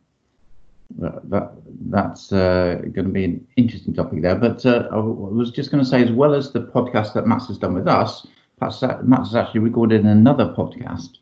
that 0.97 1.51
that's 1.89 2.31
uh, 2.31 2.81
going 2.93 3.05
to 3.05 3.11
be 3.11 3.25
an 3.25 3.47
interesting 3.55 3.93
topic 3.93 4.21
there. 4.21 4.35
But 4.35 4.65
uh, 4.65 4.87
I 4.91 4.97
was 4.97 5.51
just 5.51 5.71
going 5.71 5.83
to 5.83 5.89
say, 5.89 6.03
as 6.03 6.11
well 6.11 6.33
as 6.33 6.51
the 6.51 6.61
podcast 6.61 7.13
that 7.13 7.27
Mats 7.27 7.47
has 7.47 7.57
done 7.57 7.73
with 7.73 7.87
us, 7.87 8.25
Mats 8.61 8.81
has 8.81 9.35
actually 9.35 9.61
recorded 9.61 10.03
another 10.03 10.45
podcast 10.45 11.17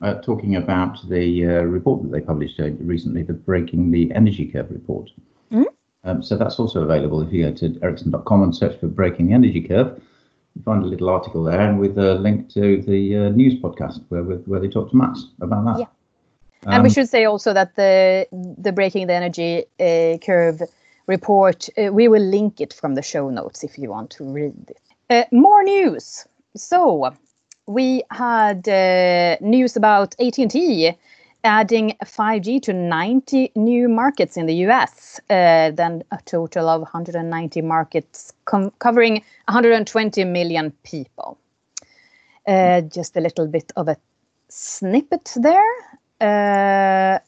uh, 0.00 0.14
talking 0.14 0.56
about 0.56 0.98
the 1.08 1.44
uh, 1.44 1.62
report 1.62 2.02
that 2.02 2.12
they 2.12 2.20
published 2.20 2.60
uh, 2.60 2.70
recently, 2.80 3.22
the 3.22 3.32
Breaking 3.32 3.90
the 3.90 4.12
Energy 4.14 4.46
Curve 4.46 4.70
report. 4.70 5.10
Mm-hmm. 5.52 5.64
Um, 6.04 6.22
so 6.22 6.36
that's 6.36 6.58
also 6.58 6.82
available 6.82 7.20
if 7.20 7.32
you 7.32 7.50
go 7.50 7.52
to 7.56 7.78
ericsson.com 7.82 8.42
and 8.42 8.54
search 8.54 8.78
for 8.78 8.86
Breaking 8.86 9.28
the 9.28 9.34
Energy 9.34 9.60
Curve. 9.60 10.00
You 10.54 10.62
find 10.62 10.82
a 10.82 10.86
little 10.86 11.08
article 11.08 11.44
there 11.44 11.60
and 11.60 11.78
with 11.78 11.98
a 11.98 12.14
link 12.14 12.48
to 12.50 12.82
the 12.82 13.16
uh, 13.16 13.28
news 13.30 13.60
podcast 13.60 14.04
where, 14.08 14.22
where 14.22 14.60
they 14.60 14.68
talk 14.68 14.90
to 14.90 14.96
Mats 14.96 15.26
about 15.40 15.64
that. 15.66 15.80
Yeah. 15.80 15.86
Um, 16.66 16.74
and 16.74 16.82
we 16.82 16.90
should 16.90 17.08
say 17.08 17.24
also 17.24 17.52
that 17.52 17.76
the 17.76 18.26
the 18.32 18.72
Breaking 18.72 19.06
the 19.06 19.14
Energy 19.14 19.64
uh, 19.80 20.18
Curve 20.18 20.62
report, 21.06 21.68
uh, 21.78 21.92
we 21.92 22.08
will 22.08 22.22
link 22.22 22.60
it 22.60 22.72
from 22.72 22.94
the 22.94 23.02
show 23.02 23.30
notes 23.30 23.64
if 23.64 23.78
you 23.78 23.90
want 23.90 24.10
to 24.10 24.24
read 24.24 24.70
it. 24.70 24.80
Uh, 25.10 25.24
more 25.32 25.62
news. 25.62 26.26
So 26.56 27.14
we 27.66 28.02
had 28.10 28.68
uh, 28.68 29.36
news 29.40 29.76
about 29.76 30.14
AT&T 30.20 30.94
adding 31.44 31.96
5G 32.04 32.60
to 32.62 32.72
90 32.72 33.52
new 33.54 33.88
markets 33.88 34.36
in 34.36 34.46
the 34.46 34.54
US, 34.66 35.20
uh, 35.30 35.70
then 35.70 36.02
a 36.10 36.18
total 36.24 36.68
of 36.68 36.82
190 36.82 37.62
markets 37.62 38.32
covering 38.78 39.22
120 39.46 40.24
million 40.24 40.72
people. 40.82 41.38
Uh, 42.46 42.80
just 42.80 43.16
a 43.16 43.20
little 43.20 43.46
bit 43.46 43.72
of 43.76 43.88
a 43.88 43.96
snippet 44.48 45.32
there. 45.36 45.74
Uh, 46.20 47.18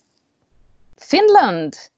Finland 0.99 1.91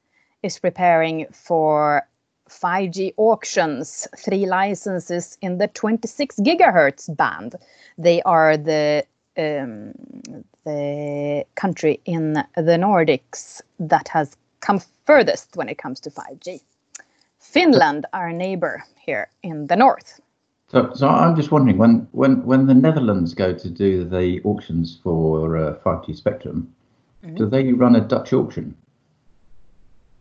is 0.43 0.59
preparing 0.59 1.27
for 1.33 2.03
5G 2.51 3.15
auctions, 3.17 4.07
three 4.17 4.47
licenses 4.47 5.39
in 5.41 5.59
the 5.59 5.69
26 5.69 6.37
gigahertz 6.41 7.15
band. 7.17 7.57
They 7.97 8.23
are 8.23 8.57
the 8.57 9.05
um, 9.39 9.95
the 10.65 11.45
country 11.55 12.01
in 12.05 12.35
the 12.57 12.77
Nordics 12.79 13.63
that 13.81 14.09
has 14.09 14.37
come 14.61 14.81
furthest 15.07 15.57
when 15.57 15.69
it 15.69 15.79
comes 15.79 15.99
to 16.01 16.11
5G. 16.11 16.61
Finland, 17.39 18.07
our 18.13 18.33
neighbor 18.33 18.85
here 18.97 19.29
in 19.43 19.67
the 19.67 19.77
north. 19.77 20.21
So, 20.69 20.93
so 20.95 21.09
I'm 21.09 21.35
just 21.37 21.51
wondering 21.51 21.79
when 21.79 22.07
when 22.13 22.45
when 22.45 22.67
the 22.67 22.75
Netherlands 22.75 23.35
go 23.35 23.53
to 23.53 23.69
do 23.69 24.05
the 24.05 24.41
auctions 24.45 24.99
for 25.03 25.57
uh, 25.57 25.75
5G 25.85 26.17
spectrum, 26.17 26.75
mm-hmm. 27.25 27.37
do 27.37 27.47
they 27.47 27.73
run 27.73 27.97
a 27.97 28.01
Dutch 28.01 28.33
auction? 28.33 28.77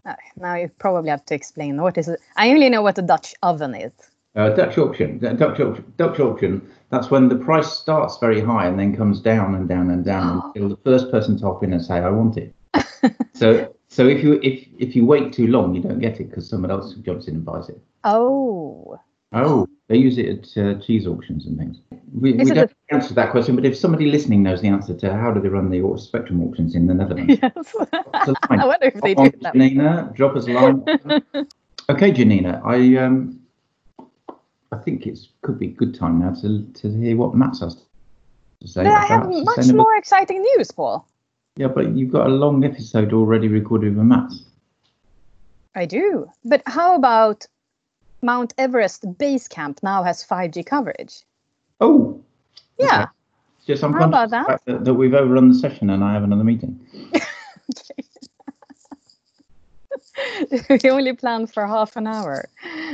Uh, 0.05 0.15
now 0.37 0.55
you 0.55 0.69
probably 0.79 1.09
have 1.09 1.25
to 1.25 1.35
explain 1.35 1.79
what 1.81 1.97
is 1.97 2.07
it. 2.07 2.19
I 2.35 2.49
only 2.49 2.69
know 2.69 2.81
what 2.81 2.97
a 2.97 3.01
Dutch 3.01 3.35
oven 3.43 3.75
is. 3.75 3.91
Uh, 4.35 4.49
Dutch 4.49 4.77
auction, 4.77 5.19
Dutch 5.19 5.59
auction, 5.59 5.93
Dutch 5.97 6.19
auction. 6.19 6.71
That's 6.89 7.11
when 7.11 7.27
the 7.27 7.35
price 7.35 7.71
starts 7.71 8.17
very 8.17 8.39
high 8.39 8.65
and 8.65 8.79
then 8.79 8.95
comes 8.95 9.19
down 9.19 9.55
and 9.55 9.67
down 9.67 9.89
and 9.89 10.05
down 10.05 10.41
oh. 10.41 10.47
until 10.47 10.69
the 10.69 10.77
first 10.77 11.11
person 11.11 11.37
to 11.39 11.45
hop 11.45 11.63
in 11.63 11.73
and 11.73 11.83
say, 11.83 11.95
"I 11.95 12.09
want 12.09 12.37
it." 12.37 12.55
so, 13.33 13.75
so 13.89 14.07
if 14.07 14.23
you 14.23 14.39
if 14.41 14.67
if 14.79 14.95
you 14.95 15.05
wait 15.05 15.33
too 15.33 15.47
long, 15.47 15.75
you 15.75 15.81
don't 15.81 15.99
get 15.99 16.21
it 16.21 16.29
because 16.29 16.49
someone 16.49 16.71
else 16.71 16.93
jumps 16.95 17.27
in 17.27 17.35
and 17.35 17.45
buys 17.45 17.67
it. 17.67 17.79
Oh. 18.05 18.99
Oh, 19.33 19.67
they 19.91 19.97
use 19.97 20.17
it 20.17 20.55
at 20.55 20.57
uh, 20.57 20.79
cheese 20.79 21.05
auctions 21.05 21.45
and 21.45 21.57
things. 21.57 21.79
We, 22.13 22.31
we 22.31 22.45
don't 22.45 22.71
a... 22.71 22.93
answer 22.93 23.13
that 23.13 23.31
question, 23.31 23.57
but 23.57 23.65
if 23.65 23.77
somebody 23.77 24.09
listening 24.09 24.41
knows 24.41 24.61
the 24.61 24.69
answer 24.69 24.95
to 24.95 25.13
how 25.13 25.31
do 25.31 25.41
they 25.41 25.49
run 25.49 25.69
the 25.69 25.97
spectrum 25.97 26.41
auctions 26.41 26.75
in 26.75 26.87
the 26.87 26.93
Netherlands, 26.93 27.37
yes. 27.43 27.75
I 28.49 28.65
wonder 28.65 28.87
if 28.87 29.01
they 29.01 29.13
do 29.13 29.29
that. 29.41 29.51
Janina, 29.53 30.13
drop 30.15 30.37
us 30.37 30.47
a 30.47 30.51
line. 30.51 30.85
okay, 31.89 32.11
Janina, 32.13 32.61
I 32.63 32.95
um, 32.95 33.41
I 34.71 34.77
think 34.77 35.07
it 35.07 35.19
could 35.41 35.59
be 35.59 35.67
a 35.67 35.71
good 35.71 35.93
time 35.93 36.19
now 36.19 36.35
to 36.35 36.65
to 36.81 36.97
hear 36.97 37.17
what 37.17 37.35
Mats 37.35 37.59
has 37.59 37.75
to 38.61 38.67
say. 38.67 38.83
But 38.83 38.93
I 38.93 39.05
have 39.07 39.27
much 39.29 39.73
more 39.73 39.95
exciting 39.97 40.41
news, 40.41 40.71
Paul. 40.71 41.05
Yeah, 41.57 41.67
but 41.67 41.93
you've 41.97 42.13
got 42.13 42.27
a 42.27 42.29
long 42.29 42.63
episode 42.63 43.11
already 43.11 43.49
recorded 43.49 43.97
with 43.97 44.05
Mats. 44.05 44.45
I 45.75 45.85
do. 45.85 46.29
But 46.45 46.61
how 46.65 46.95
about 46.95 47.45
Mount 48.21 48.53
Everest 48.57 49.17
Base 49.17 49.47
Camp 49.47 49.79
now 49.83 50.03
has 50.03 50.23
5G 50.23 50.65
coverage? 50.65 51.21
Oh. 51.79 52.21
Yeah. 52.77 53.01
Okay. 53.03 53.05
Just 53.67 53.83
I'm 53.83 53.93
how 53.93 54.07
about 54.07 54.31
that? 54.31 54.61
that? 54.65 54.85
that 54.85 54.93
we've 54.93 55.13
overrun 55.13 55.49
the 55.49 55.55
session 55.55 55.89
and 55.89 56.03
I 56.03 56.13
have 56.13 56.23
another 56.23 56.43
meeting. 56.43 56.79
we 60.69 60.89
only 60.89 61.13
planned 61.13 61.53
for 61.53 61.65
half 61.65 61.95
an 61.95 62.07
hour 62.07 62.45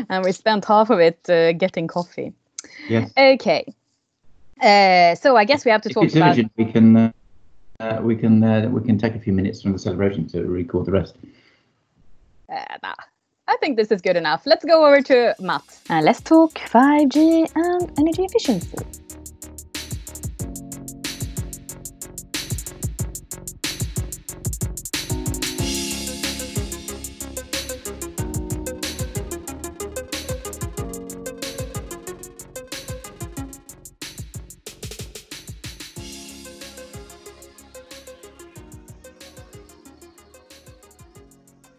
and 0.09 0.23
we 0.23 0.31
spent 0.31 0.65
half 0.65 0.89
of 0.89 0.99
it 0.99 1.29
uh, 1.29 1.53
getting 1.53 1.87
coffee. 1.87 2.33
Yes. 2.89 3.11
Okay. 3.17 3.73
Uh, 4.61 5.15
so 5.15 5.35
I 5.37 5.45
guess 5.45 5.65
we 5.65 5.71
have 5.71 5.81
to 5.83 5.89
if 5.89 5.95
talk 5.95 6.15
about. 6.15 6.37
We 6.57 6.65
can 6.65 6.97
uh, 6.97 7.11
uh, 7.79 7.99
we 8.01 8.15
can 8.15 8.43
uh, 8.43 8.69
we 8.69 8.81
can 8.81 8.97
take 8.97 9.15
a 9.15 9.19
few 9.19 9.33
minutes 9.33 9.61
from 9.61 9.73
the 9.73 9.79
celebration 9.79 10.27
to 10.29 10.43
record 10.45 10.85
the 10.85 10.91
rest. 10.91 11.15
Uh, 12.51 12.77
nah. 12.81 12.95
I 13.49 13.55
think 13.57 13.77
this 13.77 13.91
is 13.91 14.01
good 14.01 14.17
enough. 14.17 14.45
Let's 14.45 14.65
go 14.65 14.85
over 14.85 15.01
to 15.01 15.35
Matt. 15.39 15.63
and 15.89 16.05
let's 16.05 16.21
talk 16.21 16.53
5G 16.55 17.49
and 17.55 17.99
energy 17.99 18.23
efficiency. 18.25 18.77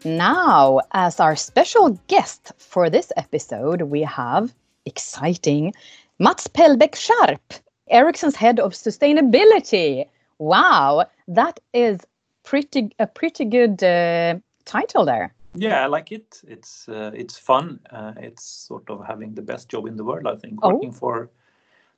Now, 0.08 0.80
as 0.92 1.20
our 1.20 1.36
special 1.36 1.90
guest 2.06 2.52
for 2.56 2.88
this 2.88 3.12
episode, 3.18 3.82
we 3.82 4.00
have 4.02 4.54
exciting 4.86 5.74
Mats 6.18 6.48
Pellbäck-Scharp, 6.48 7.60
Ericsson's 7.90 8.34
head 8.34 8.58
of 8.58 8.72
sustainability. 8.72 10.08
Wow, 10.38 11.04
that 11.28 11.60
is 11.74 12.00
pretty 12.42 12.90
a 12.98 13.06
pretty 13.06 13.44
good 13.44 13.84
uh, 13.84 14.36
title 14.64 15.04
there. 15.04 15.34
Yeah, 15.54 15.84
I 15.84 15.86
like 15.86 16.10
it. 16.10 16.40
It's 16.46 16.88
uh, 16.88 17.10
it's 17.14 17.36
fun. 17.36 17.78
Uh, 17.90 18.14
it's 18.16 18.44
sort 18.44 18.88
of 18.88 19.04
having 19.04 19.34
the 19.34 19.42
best 19.42 19.68
job 19.68 19.86
in 19.86 19.96
the 19.96 20.04
world. 20.04 20.26
I 20.26 20.36
think 20.36 20.58
oh. 20.62 20.70
working 20.72 20.92
for 20.92 21.28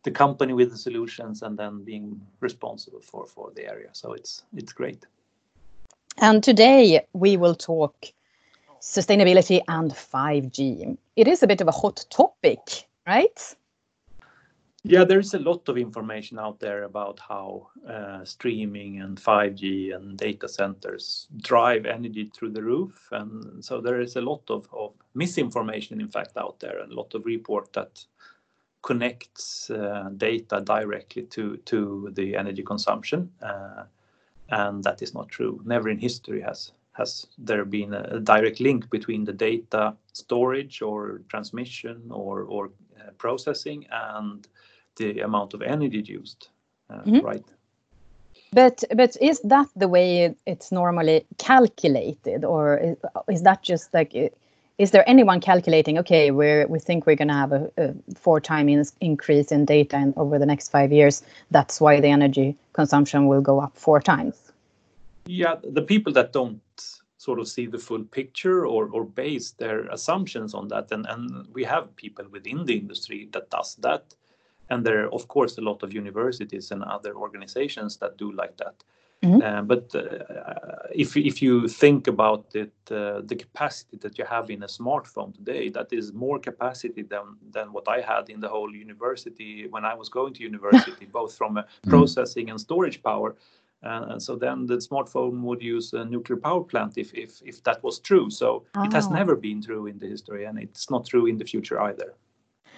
the 0.03 0.11
company 0.11 0.53
with 0.53 0.71
the 0.73 0.79
solutions 0.79 1.43
and 1.43 1.57
then 1.57 1.85
being 1.85 2.21
responsible 2.41 3.01
for 3.01 3.27
for 3.27 3.53
the 3.55 3.69
area. 3.69 3.91
So 3.93 4.15
it's 4.15 4.43
it's 4.57 4.73
great. 4.73 5.07
And 6.19 6.43
today 6.43 7.07
we 7.13 7.37
will 7.37 7.55
talk 7.55 7.95
sustainability 8.81 9.61
and 9.69 9.93
5G. 9.93 10.97
It 11.17 11.29
is 11.29 11.43
a 11.43 11.47
bit 11.47 11.61
of 11.61 11.69
a 11.69 11.73
hot 11.73 12.05
topic, 12.11 12.89
right? 13.07 13.55
Yeah, 14.83 15.05
there's 15.05 15.35
a 15.35 15.39
lot 15.39 15.69
of 15.69 15.77
information 15.77 16.39
out 16.39 16.59
there 16.59 16.85
about 16.85 17.21
how 17.21 17.69
uh, 17.87 18.25
streaming 18.25 19.03
and 19.03 19.21
5G 19.21 19.95
and 19.95 20.17
data 20.17 20.49
centers 20.49 21.29
drive 21.37 21.85
energy 21.85 22.31
through 22.35 22.53
the 22.53 22.63
roof. 22.63 23.09
And 23.13 23.63
so 23.63 23.83
there 23.83 24.01
is 24.01 24.17
a 24.17 24.23
lot 24.23 24.43
of, 24.49 24.67
of 24.73 24.95
misinformation, 25.15 26.01
in 26.01 26.09
fact, 26.09 26.39
out 26.39 26.61
there, 26.61 26.79
and 26.79 26.91
a 26.91 26.95
lot 26.95 27.15
of 27.15 27.27
report 27.27 27.75
that 27.75 28.03
connects 28.83 29.69
uh, 29.69 30.09
data 30.17 30.63
directly 30.63 31.25
to, 31.25 31.59
to 31.59 32.11
the 32.15 32.35
energy 32.35 32.63
consumption. 32.63 33.31
Uh, 33.43 33.85
and 34.51 34.85
that 34.85 35.03
is 35.03 35.15
not 35.15 35.29
true. 35.29 35.61
Never 35.65 35.89
in 35.89 35.99
history 35.99 36.41
has 36.41 36.73
has 36.93 37.27
there 37.39 37.65
been 37.65 37.95
a 37.95 38.21
direct 38.21 38.61
link 38.61 38.91
between 38.91 39.25
the 39.25 39.33
data 39.33 39.95
storage 40.13 40.83
or 40.83 41.23
transmission 41.29 42.03
or 42.11 42.43
or 42.43 42.71
uh, 42.99 43.11
processing 43.19 43.87
and 43.91 44.47
the 44.97 45.21
amount 45.21 45.55
of 45.55 45.63
energy 45.63 46.03
used, 46.07 46.49
uh, 46.91 47.03
mm-hmm. 47.03 47.25
right? 47.25 47.45
But 48.53 48.85
but 48.95 49.17
is 49.21 49.41
that 49.45 49.69
the 49.77 49.89
way 49.89 50.35
it's 50.47 50.73
normally 50.73 51.25
calculated, 51.39 52.45
or 52.45 52.79
is, 52.79 52.97
is 53.29 53.43
that 53.43 53.63
just 53.63 53.95
like? 53.95 54.15
Is 54.81 54.93
there 54.93 55.07
anyone 55.07 55.41
calculating? 55.41 55.99
Okay, 55.99 56.31
we 56.31 56.65
we 56.65 56.79
think 56.79 57.07
we're 57.07 57.21
going 57.23 57.29
to 57.29 57.35
have 57.35 57.53
a, 57.53 57.71
a 57.77 57.95
four 58.15 58.41
time 58.41 58.67
in, 58.71 58.83
increase 59.03 59.53
in 59.53 59.67
data 59.67 59.97
in, 59.99 60.15
over 60.17 60.39
the 60.39 60.47
next 60.47 60.71
five 60.71 60.91
years. 60.91 61.23
That's 61.51 61.83
why 61.83 62.01
the 62.01 62.09
energy 62.09 62.57
consumption 62.73 63.27
will 63.27 63.43
go 63.43 63.61
up 63.61 63.77
four 63.77 64.01
times. 64.01 64.53
Yeah, 65.27 65.57
the 65.63 65.83
people 65.83 66.15
that 66.15 66.33
don't 66.33 66.63
sort 67.19 67.41
of 67.41 67.47
see 67.47 67.67
the 67.67 67.79
full 67.79 68.05
picture 68.05 68.65
or, 68.67 68.89
or 68.89 69.05
base 69.05 69.51
their 69.51 69.81
assumptions 69.89 70.55
on 70.55 70.69
that, 70.69 70.91
and, 70.93 71.05
and 71.11 71.47
we 71.53 71.63
have 71.65 71.95
people 71.97 72.25
within 72.31 72.65
the 72.65 72.79
industry 72.79 73.29
that 73.33 73.51
does 73.51 73.75
that, 73.83 74.15
and 74.71 74.83
there 74.87 75.05
are 75.05 75.13
of 75.13 75.29
course 75.29 75.59
a 75.59 75.61
lot 75.71 75.83
of 75.83 75.93
universities 75.93 76.71
and 76.71 76.83
other 76.85 77.15
organizations 77.15 77.99
that 77.99 78.17
do 78.17 78.33
like 78.33 78.57
that. 78.57 78.83
Mm-hmm. 79.23 79.43
Uh, 79.43 79.63
but 79.63 79.95
uh, 79.95 80.89
if 80.95 81.15
if 81.15 81.43
you 81.43 81.69
think 81.69 82.07
about 82.07 82.47
it, 82.55 82.73
uh, 82.91 83.21
the 83.23 83.37
capacity 83.37 83.99
that 83.99 84.17
you 84.17 84.25
have 84.25 84.49
in 84.51 84.63
a 84.63 84.67
smartphone 84.67 85.35
today, 85.35 85.69
that 85.69 85.93
is 85.93 86.15
more 86.15 86.39
capacity 86.39 87.03
than 87.03 87.37
than 87.51 87.71
what 87.71 87.87
I 87.87 88.01
had 88.01 88.31
in 88.31 88.41
the 88.41 88.49
whole 88.49 88.75
university 88.75 89.67
when 89.69 89.85
I 89.85 89.95
was 89.95 90.09
going 90.09 90.33
to 90.35 90.43
university, 90.43 91.05
both 91.13 91.37
from 91.37 91.59
a 91.59 91.63
mm-hmm. 91.63 91.91
processing 91.91 92.49
and 92.51 92.59
storage 92.59 93.03
power. 93.03 93.37
and 93.83 94.23
so 94.23 94.37
then 94.37 94.67
the 94.67 94.77
smartphone 94.77 95.41
would 95.43 95.63
use 95.63 95.93
a 95.95 96.05
nuclear 96.05 96.39
power 96.39 96.65
plant 96.71 96.93
if 96.97 97.09
if, 97.15 97.31
if 97.51 97.63
that 97.63 97.79
was 97.83 97.99
true 97.99 98.29
so 98.31 98.49
oh. 98.75 98.85
it 98.87 98.93
has 98.93 99.07
ah. 99.07 99.19
never 99.21 99.35
been 99.37 99.61
true 99.63 99.87
in 99.91 99.99
the 99.99 100.09
history 100.15 100.45
and 100.49 100.59
it's 100.59 100.91
not 100.91 101.03
true 101.13 101.27
in 101.31 101.39
the 101.39 101.47
future 101.53 101.79
either 101.89 102.09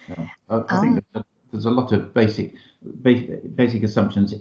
yeah. 0.09 0.27
I, 0.49 0.55
I 0.73 0.81
think 0.81 0.93
ah. 1.15 1.23
there's 1.51 1.65
a 1.65 1.75
lot 1.79 1.91
of 1.91 2.13
basic 2.13 2.55
basic, 3.01 3.55
basic 3.61 3.83
assumptions 3.83 4.33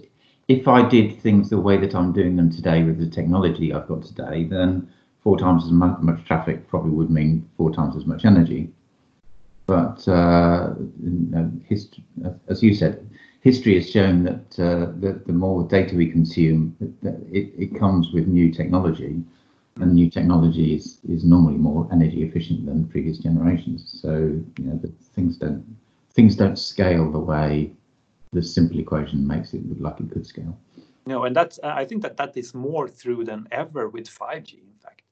if 0.48 0.68
i 0.68 0.86
did 0.88 1.20
things 1.20 1.50
the 1.50 1.60
way 1.60 1.76
that 1.76 1.94
i'm 1.94 2.12
doing 2.12 2.36
them 2.36 2.50
today 2.50 2.82
with 2.82 2.98
the 2.98 3.08
technology 3.08 3.72
i've 3.72 3.88
got 3.88 4.02
today 4.02 4.44
then 4.44 4.88
four 5.22 5.38
times 5.38 5.64
as 5.64 5.70
much, 5.70 6.00
traffic 6.24 6.66
probably 6.68 6.90
would 6.90 7.10
mean 7.10 7.48
four 7.56 7.72
times 7.72 7.96
as 7.96 8.06
much 8.06 8.24
energy 8.24 8.70
but 9.66 10.06
uh, 10.08 10.74
as 12.48 12.62
you 12.62 12.74
said 12.74 13.08
history 13.42 13.74
has 13.74 13.90
shown 13.90 14.22
that, 14.22 14.58
uh, 14.58 14.92
the 15.26 15.32
more 15.32 15.64
data 15.64 15.94
we 15.94 16.10
consume, 16.10 16.74
it, 17.02 17.52
it 17.58 17.78
comes 17.78 18.12
with 18.12 18.26
new 18.26 18.52
technology, 18.52 19.22
and 19.76 19.94
new 19.94 20.08
technology 20.08 20.74
is, 20.74 20.98
is 21.08 21.24
normally 21.24 21.56
more 21.56 21.88
energy 21.92 22.22
efficient 22.22 22.66
than 22.66 22.86
previous 22.88 23.18
generations. 23.18 23.98
So 24.00 24.40
you 24.58 24.64
know 24.64 24.80
things 25.14 25.36
don't 25.36 25.64
things 26.12 26.36
don't 26.36 26.58
scale 26.58 27.10
the 27.10 27.18
way 27.18 27.72
the 28.32 28.42
simple 28.42 28.78
equation 28.78 29.26
makes 29.26 29.54
it 29.54 29.66
look 29.68 29.78
like 29.80 30.00
it 30.00 30.10
could 30.10 30.26
scale. 30.26 30.58
No, 31.06 31.24
and 31.24 31.34
that's 31.34 31.58
I 31.62 31.84
think 31.84 32.02
that 32.02 32.16
that 32.16 32.36
is 32.36 32.54
more 32.54 32.88
true 32.88 33.24
than 33.24 33.48
ever 33.50 33.88
with 33.88 34.08
5G. 34.08 34.54
In 34.54 34.78
fact, 34.82 35.02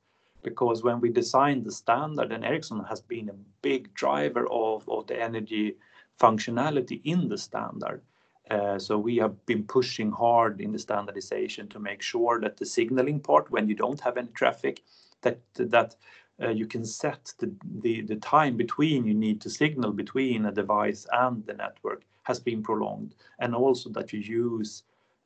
because 0.43 0.83
when 0.83 1.00
we 1.00 1.11
designed 1.11 1.65
the 1.65 1.73
standard, 1.73 2.33
and 2.33 2.45
Ericsson 2.45 2.85
has 2.85 3.00
been 3.00 3.29
a 3.29 3.41
big 3.62 3.93
driver 3.95 4.47
of 4.50 4.89
of 4.89 5.07
the 5.07 5.21
energy 5.21 5.77
functionality 6.19 7.00
in 7.05 7.29
the 7.29 7.39
standard 7.39 8.03
uh, 8.50 8.79
so 8.79 8.99
we 8.99 9.17
have 9.17 9.47
been 9.47 9.62
pushing 9.62 10.11
hard 10.11 10.61
in 10.61 10.73
the 10.73 10.79
standardization 10.79 11.69
to 11.69 11.79
make 11.79 12.03
sure 12.03 12.41
that 12.41 12.57
the 12.57 12.67
signaling 12.67 13.21
part, 13.21 13.50
when 13.50 13.69
you 13.69 13.77
don't 13.77 14.00
have 14.00 14.17
any 14.17 14.29
traffic, 14.29 14.83
that 15.23 15.39
that 15.55 15.95
uh, 16.43 16.49
you 16.49 16.67
can 16.67 16.85
set 16.85 17.33
the, 17.39 17.53
the, 17.81 18.00
the 18.00 18.17
time 18.17 18.57
between 18.57 19.07
you 19.07 19.15
need 19.15 19.41
to 19.41 19.50
signal 19.50 19.93
between 19.93 20.47
a 20.47 20.53
device 20.53 21.07
and 21.12 21.45
the 21.47 21.53
network 21.53 22.03
has 22.30 22.40
been 22.50 22.62
prolonged, 22.62 23.12
and 23.42 23.50
also 23.54 23.87
that 23.96 24.12
you 24.12 24.20
use 24.46 24.70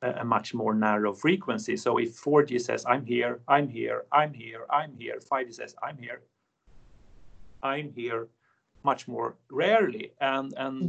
a, 0.02 0.25
much 0.25 0.49
more 0.61 0.75
narrow 0.75 1.12
frequency. 1.26 1.76
So 1.76 1.90
if 1.99 2.11
4G 2.25 2.61
says 2.61 2.80
I'm 2.92 3.04
here, 3.14 3.34
I'm 3.54 3.68
here, 3.78 3.99
I'm 4.20 4.32
here, 4.32 4.62
I'm 4.78 4.92
here, 5.02 5.18
5G 5.32 5.50
says 5.61 5.75
I'm 5.87 5.99
here, 6.06 6.20
I'm 7.62 7.88
here, 8.00 8.23
much 8.90 9.08
more 9.08 9.28
rarely. 9.50 10.12
And, 10.20 10.52
and 10.56 10.84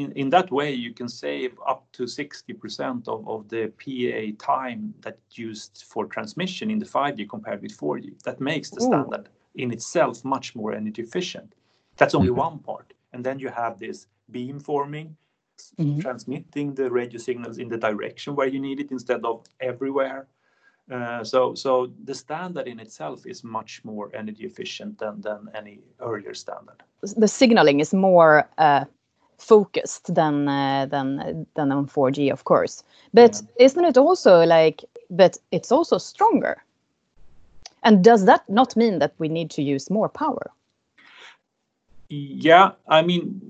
in, 0.00 0.12
in 0.12 0.30
that 0.30 0.50
way, 0.50 0.70
you 0.72 0.92
can 0.92 1.08
save 1.08 1.52
up 1.72 1.80
to 1.92 2.02
60% 2.04 3.08
of, 3.14 3.28
of 3.34 3.48
the 3.54 3.62
PA 3.82 4.22
time 4.52 4.94
that 5.04 5.18
used 5.32 5.84
for 5.86 6.06
transmission 6.06 6.70
in 6.70 6.78
the 6.78 6.90
5G 6.96 7.28
compared 7.28 7.60
with 7.62 7.76
4G. 7.78 8.22
That 8.24 8.40
makes 8.40 8.70
the 8.70 8.82
Ooh. 8.82 8.88
standard 8.88 9.28
in 9.54 9.70
itself 9.72 10.24
much 10.24 10.54
more 10.54 10.72
energy 10.72 11.02
efficient. 11.02 11.54
That's 11.98 12.14
only 12.14 12.28
mm-hmm. 12.28 12.48
one 12.48 12.58
part. 12.58 12.92
And 13.12 13.24
then 13.24 13.38
you 13.38 13.48
have 13.48 13.78
this 13.78 14.06
beamforming, 14.32 15.10
mm-hmm. 15.78 16.00
transmitting 16.00 16.74
the 16.74 16.90
radio 16.90 17.18
signals 17.18 17.58
in 17.58 17.68
the 17.68 17.78
direction 17.78 18.34
where 18.34 18.46
you 18.46 18.60
need 18.60 18.80
it 18.80 18.90
instead 18.90 19.24
of 19.24 19.44
everywhere. 19.60 20.26
Uh, 20.90 21.24
so, 21.24 21.54
so 21.54 21.90
the 22.04 22.14
standard 22.14 22.68
in 22.68 22.78
itself 22.78 23.26
is 23.26 23.42
much 23.42 23.80
more 23.84 24.10
energy 24.14 24.44
efficient 24.44 24.98
than, 24.98 25.20
than 25.20 25.48
any 25.54 25.80
earlier 26.00 26.32
standard. 26.32 26.82
The 27.02 27.28
signaling 27.28 27.80
is 27.80 27.92
more 27.92 28.48
uh, 28.58 28.84
focused 29.38 30.14
than 30.14 30.48
uh, 30.48 30.86
than 30.86 31.46
than 31.54 31.72
on 31.72 31.86
4G, 31.86 32.32
of 32.32 32.44
course. 32.44 32.84
But 33.12 33.34
yeah. 33.34 33.66
isn't 33.66 33.84
it 33.84 33.96
also 33.96 34.44
like? 34.44 34.84
But 35.10 35.38
it's 35.50 35.72
also 35.72 35.98
stronger. 35.98 36.62
And 37.82 38.02
does 38.02 38.24
that 38.24 38.48
not 38.48 38.76
mean 38.76 38.98
that 38.98 39.14
we 39.18 39.28
need 39.28 39.50
to 39.50 39.62
use 39.62 39.90
more 39.90 40.08
power? 40.08 40.50
Yeah, 42.08 42.72
I 42.88 43.02
mean, 43.02 43.40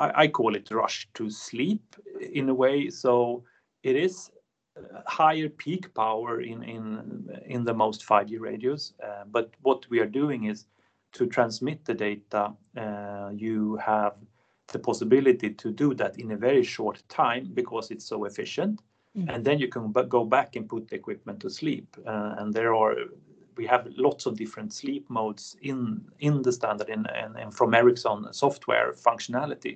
I, 0.00 0.22
I 0.22 0.28
call 0.28 0.56
it 0.56 0.70
rush 0.70 1.08
to 1.14 1.30
sleep 1.30 1.96
in 2.20 2.48
a 2.48 2.54
way. 2.54 2.90
So 2.90 3.44
it 3.82 3.96
is 3.96 4.30
higher 5.06 5.48
peak 5.48 5.92
power 5.94 6.40
in 6.40 6.62
in 6.62 7.28
in 7.46 7.64
the 7.64 7.74
most 7.74 8.06
5G 8.06 8.40
radios. 8.40 8.94
Uh, 9.02 9.24
but 9.26 9.50
what 9.62 9.86
we 9.90 10.00
are 10.00 10.12
doing 10.20 10.44
is 10.44 10.66
to 11.12 11.26
transmit 11.26 11.84
the 11.84 11.94
data. 11.94 12.52
Uh, 12.76 13.30
you 13.34 13.76
have 13.76 14.14
the 14.68 14.78
possibility 14.78 15.50
to 15.50 15.72
do 15.72 15.94
that 15.94 16.18
in 16.18 16.30
a 16.30 16.36
very 16.36 16.62
short 16.62 17.02
time 17.08 17.50
because 17.54 17.90
it's 17.90 18.04
so 18.04 18.24
efficient, 18.24 18.82
mm. 19.16 19.26
and 19.28 19.44
then 19.44 19.58
you 19.58 19.68
can 19.68 19.92
go 19.92 20.24
back 20.24 20.56
and 20.56 20.68
put 20.68 20.88
the 20.88 20.96
equipment 20.96 21.40
to 21.40 21.50
sleep. 21.50 21.96
Uh, 22.06 22.34
and 22.38 22.54
there 22.54 22.74
are 22.74 22.96
we 23.60 23.66
have 23.66 23.86
lots 23.96 24.24
of 24.24 24.32
different 24.42 24.72
sleep 24.72 25.04
modes 25.10 25.44
in 25.70 25.78
in 26.26 26.34
the 26.46 26.52
standard 26.58 26.88
and, 26.88 27.06
and, 27.22 27.32
and 27.42 27.50
from 27.58 27.74
Ericsson 27.74 28.18
software 28.32 28.88
functionality. 29.08 29.74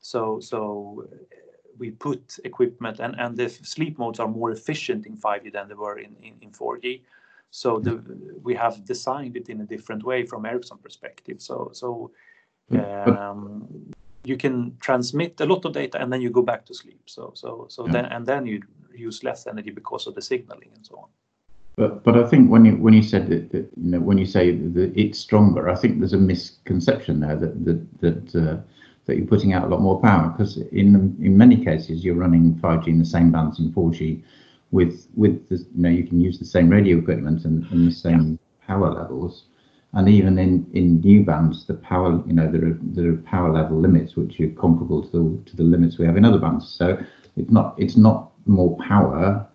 So 0.00 0.20
so 0.40 0.58
we 1.80 1.90
put 1.90 2.22
equipment 2.44 2.96
and, 3.04 3.14
and 3.22 3.36
the 3.36 3.48
sleep 3.48 3.94
modes 3.98 4.20
are 4.20 4.28
more 4.28 4.50
efficient 4.58 5.06
in 5.06 5.16
5G 5.16 5.52
than 5.52 5.66
they 5.68 5.74
were 5.74 5.98
in, 6.06 6.12
in, 6.22 6.34
in 6.42 6.50
4G. 6.50 7.00
So 7.50 7.68
the, 7.86 7.94
we 8.48 8.54
have 8.54 8.84
designed 8.84 9.36
it 9.36 9.48
in 9.48 9.60
a 9.60 9.66
different 9.74 10.02
way 10.04 10.20
from 10.26 10.44
Ericsson 10.44 10.78
perspective. 10.86 11.38
So 11.48 11.70
so 11.80 12.10
um, 12.78 13.66
you 14.30 14.36
can 14.36 14.56
transmit 14.86 15.40
a 15.40 15.46
lot 15.52 15.64
of 15.64 15.72
data 15.72 15.96
and 16.02 16.12
then 16.12 16.20
you 16.20 16.30
go 16.30 16.42
back 16.42 16.62
to 16.66 16.74
sleep. 16.74 17.04
So 17.06 17.32
so 17.34 17.48
so 17.74 17.80
yeah. 17.86 17.92
then 17.94 18.04
and 18.14 18.26
then 18.26 18.42
you 18.46 18.60
use 19.08 19.24
less 19.24 19.46
energy 19.46 19.72
because 19.80 20.06
of 20.06 20.14
the 20.14 20.22
signaling 20.22 20.72
and 20.76 20.84
so 20.84 20.96
on. 21.04 21.08
But 21.76 22.04
but 22.04 22.16
I 22.16 22.26
think 22.26 22.50
when 22.50 22.64
you 22.64 22.76
when 22.76 22.94
you 22.94 23.02
said 23.02 23.28
that, 23.30 23.50
that 23.50 23.68
you 23.76 23.90
know 23.90 24.00
when 24.00 24.18
you 24.18 24.26
say 24.26 24.52
that 24.52 24.92
it's 24.96 25.18
stronger, 25.18 25.68
I 25.68 25.74
think 25.74 25.98
there's 25.98 26.12
a 26.12 26.18
misconception 26.18 27.20
there 27.20 27.36
that 27.36 27.64
that 27.64 28.00
that 28.00 28.34
uh, 28.36 28.56
that 29.06 29.16
you're 29.16 29.26
putting 29.26 29.52
out 29.52 29.64
a 29.64 29.68
lot 29.68 29.80
more 29.80 30.00
power 30.00 30.28
because 30.28 30.56
in 30.56 31.16
in 31.20 31.36
many 31.36 31.62
cases 31.64 32.04
you're 32.04 32.14
running 32.14 32.54
5G 32.56 32.86
in 32.88 32.98
the 32.98 33.04
same 33.04 33.30
bands 33.32 33.58
in 33.58 33.72
4G 33.72 34.22
with 34.70 35.08
with 35.14 35.48
the, 35.48 35.56
you 35.56 35.82
know 35.82 35.88
you 35.88 36.04
can 36.04 36.20
use 36.20 36.38
the 36.38 36.44
same 36.44 36.68
radio 36.68 36.98
equipment 36.98 37.44
and, 37.44 37.64
and 37.70 37.88
the 37.88 37.92
same 37.92 38.38
yeah. 38.38 38.66
power 38.66 38.90
levels 38.90 39.44
and 39.92 40.08
even 40.08 40.38
in 40.38 40.66
in 40.74 41.00
new 41.00 41.24
bands 41.24 41.66
the 41.66 41.74
power 41.74 42.22
you 42.26 42.32
know 42.32 42.50
there 42.50 42.66
are 42.66 42.78
there 42.82 43.12
are 43.12 43.16
power 43.18 43.52
level 43.52 43.78
limits 43.78 44.16
which 44.16 44.40
are 44.40 44.48
comparable 44.50 45.02
to 45.02 45.10
the, 45.10 45.50
to 45.50 45.56
the 45.56 45.62
limits 45.62 45.98
we 45.98 46.06
have 46.06 46.16
in 46.16 46.24
other 46.24 46.38
bands 46.38 46.68
so 46.68 46.98
it's 47.36 47.50
not 47.50 47.74
it's 47.78 47.96
not 47.96 48.30
more 48.46 48.76
power 48.78 49.46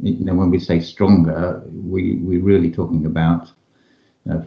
you 0.00 0.24
know 0.24 0.34
when 0.34 0.50
we 0.50 0.58
say 0.58 0.80
stronger 0.80 1.62
we 1.72 2.16
we're 2.16 2.42
really 2.42 2.70
talking 2.70 3.06
about 3.06 3.50
you 4.24 4.32
know, 4.32 4.46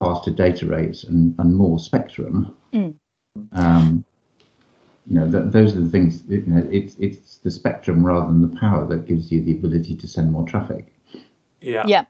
faster 0.00 0.30
data 0.30 0.66
rates 0.66 1.04
and, 1.04 1.34
and 1.38 1.54
more 1.54 1.78
spectrum 1.78 2.56
mm. 2.72 2.94
Um, 3.52 4.04
you 5.06 5.20
know, 5.20 5.30
th- 5.30 5.52
those 5.52 5.76
are 5.76 5.80
the 5.80 5.88
things. 5.88 6.22
You 6.28 6.44
know, 6.46 6.68
it's 6.70 6.96
it's 6.98 7.38
the 7.38 7.50
spectrum 7.50 8.04
rather 8.04 8.26
than 8.26 8.42
the 8.42 8.56
power 8.58 8.86
that 8.86 9.06
gives 9.06 9.30
you 9.30 9.42
the 9.42 9.52
ability 9.52 9.94
to 9.96 10.08
send 10.08 10.32
more 10.32 10.46
traffic. 10.46 10.92
Yeah. 11.60 11.84
Yeah. 11.86 12.04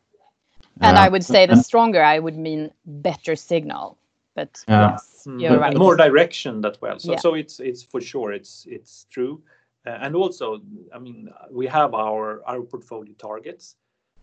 And 0.81 0.97
uh, 0.97 1.01
I 1.01 1.09
would 1.09 1.25
say 1.25 1.47
the 1.47 1.57
stronger, 1.57 2.03
I 2.03 2.19
would 2.19 2.37
mean 2.37 2.71
better 2.85 3.35
signal. 3.37 3.99
But 4.35 4.63
uh, 4.69 4.93
yes, 4.93 5.25
mm. 5.27 5.41
you're 5.41 5.59
right. 5.59 5.77
More 5.77 5.97
direction 5.97 6.61
that 6.63 6.79
well. 6.81 6.99
So 6.99 7.13
yeah. 7.13 7.19
so 7.19 7.35
it's 7.35 7.61
it's 7.61 7.83
for 7.83 8.01
sure 8.01 8.33
it's 8.33 8.67
it's 8.69 9.07
true. 9.11 9.43
Uh, 9.87 9.99
and 10.01 10.17
also, 10.17 10.61
I 10.93 10.99
mean, 10.99 11.31
we 11.51 11.67
have 11.69 11.95
our 11.95 12.43
our 12.47 12.63
portfolio 12.63 13.15
targets, 13.19 13.77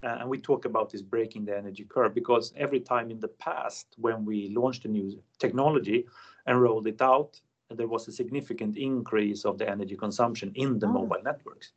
uh, 0.04 0.17
and 0.19 0.30
we 0.30 0.38
talk 0.38 0.65
about 0.65 0.89
this 0.89 1.02
breaking 1.02 1.45
the 1.45 1.58
energy 1.58 1.86
curve 1.86 2.13
because 2.13 2.54
every 2.58 2.82
time 2.82 3.10
in 3.12 3.19
the 3.19 3.30
past 3.30 3.88
when 3.97 4.26
we 4.26 4.49
launched 4.49 4.86
a 4.86 4.89
new 4.89 5.21
technology, 5.39 6.06
and 6.45 6.62
rolled 6.62 6.88
it 6.88 7.02
out, 7.02 7.39
there 7.69 7.88
was 7.88 8.08
a 8.08 8.12
significant 8.12 8.78
increase 8.78 9.45
of 9.45 9.58
the 9.58 9.69
energy 9.69 9.95
consumption 9.95 10.52
in 10.56 10.80
the 10.80 10.88
oh. 10.88 10.91
mobile 10.91 11.23
networks. 11.23 11.71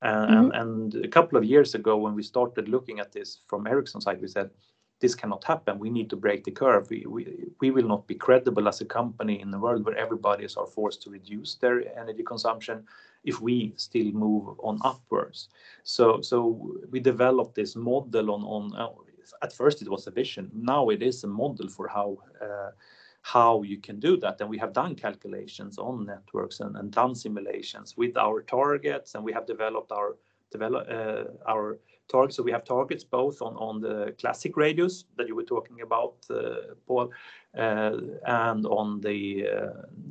Uh, 0.00 0.26
mm-hmm. 0.26 0.32
and, 0.32 0.94
and, 0.94 1.04
a 1.04 1.08
couple 1.08 1.36
of 1.36 1.44
years 1.44 1.74
ago, 1.74 1.96
when 1.96 2.14
we 2.14 2.22
started 2.22 2.68
looking 2.68 3.00
at 3.00 3.10
this 3.12 3.40
from 3.48 3.66
Ericsson's 3.66 4.04
side, 4.04 4.20
we 4.20 4.28
said, 4.28 4.48
this 5.00 5.14
cannot 5.14 5.44
happen. 5.44 5.78
We 5.78 5.90
need 5.90 6.10
to 6.10 6.16
break 6.16 6.44
the 6.44 6.50
curve. 6.50 6.88
We, 6.90 7.04
we, 7.06 7.26
we 7.60 7.70
will 7.70 7.86
not 7.86 8.06
be 8.06 8.14
credible 8.14 8.68
as 8.68 8.80
a 8.80 8.84
company 8.84 9.40
in 9.40 9.52
a 9.54 9.58
world 9.58 9.84
where 9.84 9.96
everybody 9.96 10.44
is 10.44 10.56
are 10.56 10.66
forced 10.66 11.02
to 11.02 11.10
reduce 11.10 11.54
their 11.56 11.96
energy 11.98 12.22
consumption 12.22 12.84
if 13.24 13.40
we 13.40 13.72
still 13.76 14.10
move 14.12 14.58
on 14.60 14.80
upwards. 14.84 15.48
So, 15.82 16.20
so 16.20 16.74
we 16.90 17.00
developed 17.00 17.54
this 17.54 17.76
model 17.76 18.30
on, 18.30 18.42
on 18.42 18.74
uh, 18.76 18.88
at 19.42 19.52
first 19.52 19.82
it 19.82 19.88
was 19.88 20.06
a 20.06 20.10
vision. 20.10 20.50
Now 20.54 20.88
it 20.88 21.02
is 21.02 21.24
a 21.24 21.26
model 21.26 21.68
for 21.68 21.88
how 21.88 22.18
uh, 22.42 22.70
how 23.22 23.62
you 23.62 23.78
can 23.78 24.00
do 24.00 24.16
that. 24.16 24.40
And 24.40 24.48
we 24.48 24.58
have 24.58 24.72
done 24.72 24.94
calculations 24.94 25.78
on 25.78 26.06
networks 26.06 26.60
and, 26.60 26.90
done 26.90 27.14
simulations 27.14 27.96
with 27.96 28.16
our 28.16 28.42
targets, 28.42 29.14
and 29.14 29.24
we 29.24 29.32
have 29.32 29.46
developed 29.46 29.92
our 29.92 30.16
develop 30.50 30.86
uh, 30.88 31.24
our 31.46 31.78
targets. 32.08 32.36
So 32.36 32.42
we 32.42 32.52
have 32.52 32.64
targets 32.64 33.04
both 33.04 33.40
on 33.42 33.80
the 33.80 34.14
classic 34.20 34.56
radios 34.56 35.04
that 35.16 35.28
you 35.28 35.34
were 35.34 35.44
talking 35.44 35.82
about, 35.82 36.14
uh, 36.30 36.74
Paul, 36.86 37.10
uh, 37.56 37.92
and 38.26 38.66
on 38.66 39.00
the 39.00 39.46
uh, 39.48 39.68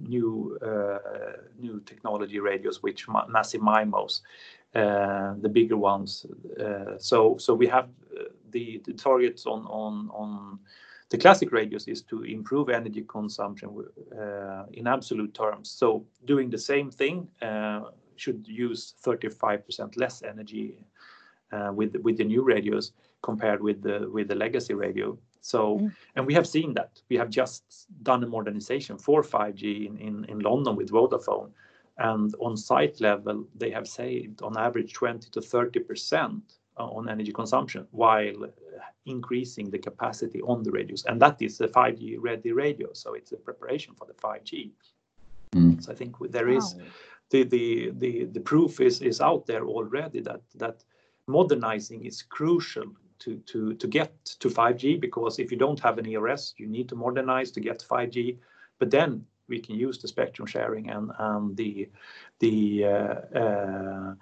new 0.08 1.82
technology 1.86 2.40
radios, 2.40 2.82
which 2.84 3.08
Massive 3.28 3.62
MIMOs, 3.62 4.22
the 4.74 5.50
bigger 5.52 5.78
ones. 5.78 6.26
So 7.00 7.38
we 7.54 7.68
have 7.68 7.90
the 8.52 8.80
targets 8.98 9.46
on 9.46 10.60
the 11.10 11.18
classic 11.18 11.54
radios 11.54 11.88
is 11.88 12.02
to 12.02 12.24
improve 12.24 12.70
energy 12.70 13.06
consumption 13.08 13.70
in 14.74 14.88
absolute 14.88 15.34
terms. 15.34 15.70
So 15.70 16.06
doing 16.26 16.50
the 16.50 16.58
same 16.58 16.92
thing 16.92 17.28
should 18.18 18.48
use 18.48 18.96
35% 19.04 19.96
less 19.96 20.24
energy 20.24 20.76
Uh, 21.54 21.72
with 21.74 21.96
with 22.04 22.18
the 22.18 22.26
new 22.26 22.44
radios 22.44 22.92
compared 23.22 23.62
with 23.64 23.82
the 23.82 24.10
with 24.12 24.28
the 24.28 24.36
legacy 24.36 24.74
radio. 24.74 25.18
So 25.40 25.78
mm-hmm. 25.78 25.88
and 26.16 26.28
we 26.28 26.34
have 26.34 26.46
seen 26.46 26.74
that. 26.74 27.02
We 27.10 27.16
have 27.16 27.30
just 27.30 27.88
done 28.04 28.22
a 28.24 28.28
modernization 28.28 28.98
for 28.98 29.22
5G 29.24 29.88
in 29.88 29.98
in, 29.98 30.26
in 30.26 30.40
London 30.40 30.76
with 30.76 30.92
Vodafone, 30.92 31.52
and 32.00 32.36
on 32.42 32.58
site 32.58 33.00
level, 33.00 33.48
they 33.56 33.72
have 33.72 33.88
saved 33.88 34.42
on 34.42 34.58
average 34.58 34.92
20 34.92 35.30
to 35.30 35.42
30 35.42 35.80
percent 35.80 36.44
on 36.76 37.08
energy 37.10 37.32
consumption 37.32 37.88
while 37.92 38.52
increasing 39.06 39.70
the 39.70 39.80
capacity 39.80 40.42
on 40.42 40.64
the 40.64 40.72
radios. 40.72 41.06
And 41.06 41.22
that 41.22 41.42
is 41.42 41.62
a 41.62 41.68
5G-ready 41.68 42.52
radio, 42.52 42.90
so 42.94 43.14
it's 43.14 43.32
a 43.32 43.38
preparation 43.38 43.94
for 43.96 44.06
the 44.06 44.14
5G. 44.14 44.72
Mm. 45.56 45.82
So 45.82 45.92
I 45.92 45.96
think 45.96 46.16
there 46.30 46.50
is 46.50 46.76
the 47.30 47.44
the, 47.44 47.92
the, 47.98 48.26
the 48.26 48.40
proof 48.42 48.82
is 48.82 49.02
is 49.02 49.22
out 49.22 49.46
there 49.46 49.66
already 49.66 50.20
that, 50.22 50.42
that 50.56 50.84
modernizing 51.28 52.06
is 52.06 52.22
crucial 52.22 52.86
to 53.20 53.38
to, 53.38 53.74
to 53.74 53.88
get 53.88 54.26
to 54.26 54.50
5G, 54.50 55.00
because 55.00 55.40
if 55.40 55.52
you 55.52 55.58
don't 55.58 55.80
have 55.80 55.98
an 55.98 56.08
ERS, 56.08 56.54
you 56.58 56.68
need 56.68 56.90
to 56.90 56.96
modernize 56.96 57.52
to 57.52 57.60
get 57.60 57.86
5G. 57.90 58.38
But 58.80 58.92
then 58.92 59.26
we 59.48 59.60
can 59.60 59.76
use 59.76 59.98
the 59.98 60.08
spectrum 60.08 60.48
sharing 60.48 60.90
and 60.90 61.12
and 61.20 61.56
the 61.56 61.90
the 62.40 62.86
uh, 62.86 63.40
uh, 63.40 64.14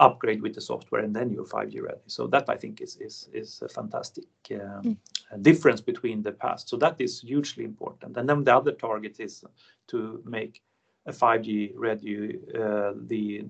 upgrade 0.00 0.42
with 0.42 0.54
the 0.54 0.60
software, 0.60 1.02
and 1.02 1.14
then 1.14 1.30
you're 1.30 1.44
5G 1.44 1.82
ready. 1.82 2.00
So 2.06 2.26
that, 2.28 2.48
I 2.48 2.56
think, 2.56 2.80
is 2.80 2.96
is, 2.96 3.28
is 3.32 3.62
a 3.62 3.68
fantastic 3.68 4.24
um, 4.52 4.82
mm. 4.82 4.96
difference 5.42 5.80
between 5.80 6.22
the 6.22 6.32
past. 6.32 6.68
So 6.68 6.76
that 6.78 7.00
is 7.00 7.20
hugely 7.20 7.64
important. 7.64 8.16
And 8.16 8.28
then 8.28 8.44
the 8.44 8.56
other 8.56 8.72
target 8.72 9.20
is 9.20 9.44
to 9.88 10.22
make 10.24 10.62
a 11.06 11.12
5G 11.12 11.72
radio, 11.74 12.28
uh, 12.54 12.92
the 13.06 13.44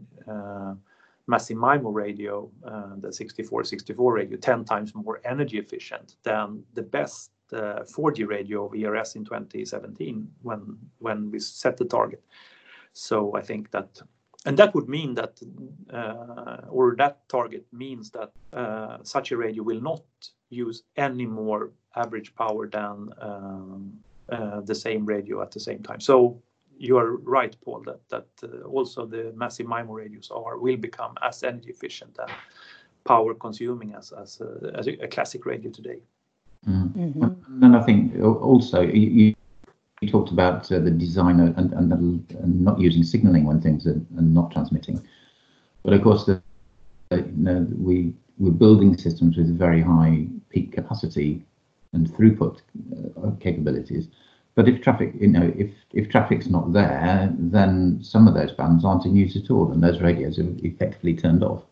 Massive 1.26 1.56
MIMO 1.56 1.94
radio, 1.94 2.50
uh, 2.64 2.96
the 2.98 3.12
6464 3.12 4.12
radio, 4.12 4.36
10 4.36 4.64
times 4.64 4.94
more 4.94 5.20
energy 5.24 5.58
efficient 5.58 6.16
than 6.24 6.62
the 6.74 6.82
best 6.82 7.30
uh, 7.52 7.84
4G 7.84 8.26
radio 8.26 8.66
of 8.66 8.74
ERS 8.74 9.14
in 9.14 9.24
2017 9.24 10.28
when 10.42 10.78
when 10.98 11.30
we 11.30 11.38
set 11.38 11.76
the 11.76 11.84
target. 11.84 12.22
So 12.92 13.34
I 13.36 13.42
think 13.42 13.70
that 13.70 14.00
and 14.46 14.58
that 14.58 14.74
would 14.74 14.88
mean 14.88 15.14
that 15.14 15.40
uh, 15.92 16.66
or 16.68 16.96
that 16.96 17.28
target 17.28 17.64
means 17.72 18.10
that 18.10 18.32
such 19.04 19.30
a 19.30 19.36
radio 19.36 19.62
will 19.62 19.80
not 19.80 20.02
use 20.50 20.82
any 20.96 21.26
more 21.26 21.70
average 21.94 22.34
power 22.34 22.68
than 22.68 23.10
um, 23.20 23.92
the 24.64 24.74
same 24.74 25.04
radio 25.06 25.40
at 25.42 25.52
the 25.52 25.60
same 25.60 25.82
time. 25.82 26.00
So 26.72 26.78
you 26.78 26.96
are 26.98 27.16
right, 27.16 27.56
Paul, 27.64 27.84
that 28.08 28.26
uh, 28.42 28.46
also 28.66 29.06
the 29.06 29.32
Massive 29.36 29.66
MIMO 29.66 29.94
radios 29.94 30.30
will 30.32 30.76
become 30.76 31.14
as 31.22 31.42
energy 31.42 31.70
efficient 31.70 32.18
and 32.18 32.30
power 33.04 33.34
consuming 33.34 33.94
as 33.94 34.12
uh, 34.40 34.82
a 35.00 35.08
classic 35.08 35.46
radio 35.46 35.70
today. 35.70 36.00
Mm-hmm. 36.68 37.00
Mm-hmm. 37.00 37.60
Then 37.60 37.74
I 37.74 37.82
think 37.82 38.22
also 38.22 38.82
you 38.82 39.34
talked 40.10 40.30
about 40.32 40.70
uh, 40.72 40.78
the 40.80 40.90
design 40.90 41.40
and 41.40 42.64
not 42.64 42.80
using 42.80 43.02
signaling 43.02 43.44
when 43.44 43.60
things 43.60 43.86
are 43.86 44.00
not 44.10 44.50
transmitting. 44.52 45.02
But 45.84 45.94
of 45.94 46.02
course, 46.02 46.28
we're 47.10 48.50
building 48.50 48.96
systems 48.96 49.36
with 49.36 49.58
very 49.58 49.82
high 49.82 50.26
peak 50.48 50.72
capacity 50.72 51.44
and 51.92 52.08
throughput 52.08 52.60
capabilities. 53.40 54.08
But 54.54 54.68
if 54.68 54.82
traffic, 54.82 55.14
you 55.18 55.28
know, 55.28 55.52
if 55.56 55.70
if 55.92 56.10
traffic's 56.10 56.48
not 56.48 56.72
there, 56.72 57.32
then 57.38 57.98
some 58.02 58.28
of 58.28 58.34
those 58.34 58.52
bands 58.52 58.84
aren't 58.84 59.06
in 59.06 59.16
use 59.16 59.36
at 59.36 59.50
all, 59.50 59.72
and 59.72 59.82
those 59.82 60.00
radios 60.00 60.38
are 60.38 60.48
effectively 60.62 61.14
turned 61.14 61.42
off. 61.42 61.62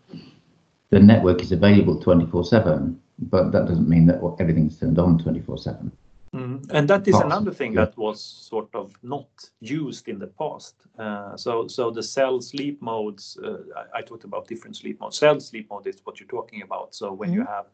The 0.88 1.00
network 1.00 1.42
is 1.42 1.52
available 1.52 2.00
24/7, 2.00 2.96
but 3.18 3.52
that 3.52 3.66
doesn't 3.66 3.88
mean 3.88 4.06
that 4.06 4.20
everything's 4.40 4.78
turned 4.78 4.98
on 4.98 5.18
24/7. 5.18 5.92
Mm-hmm. 6.34 6.70
And 6.70 6.88
that 6.88 7.08
is 7.08 7.16
another 7.16 7.50
thing 7.50 7.74
that 7.74 7.96
was 7.98 8.22
sort 8.22 8.72
of 8.72 8.94
not 9.02 9.28
used 9.60 10.08
in 10.08 10.18
the 10.18 10.28
past. 10.28 10.76
Uh, 10.96 11.36
so 11.36 11.90
the 11.90 12.02
cell 12.02 12.40
sleep 12.40 12.80
modes, 12.80 13.36
uh, 13.42 13.58
I 13.92 14.02
talked 14.02 14.24
about 14.24 14.46
different 14.46 14.76
sleep 14.76 15.00
modes. 15.00 15.18
Cell 15.18 15.40
sleep 15.40 15.68
mode 15.70 15.88
is 15.88 16.00
what 16.04 16.20
you're 16.20 16.28
talking 16.28 16.62
about. 16.62 16.94
So 16.94 17.12
when 17.12 17.32
you 17.32 17.40
mm-hmm. 17.40 17.52
have 17.52 17.66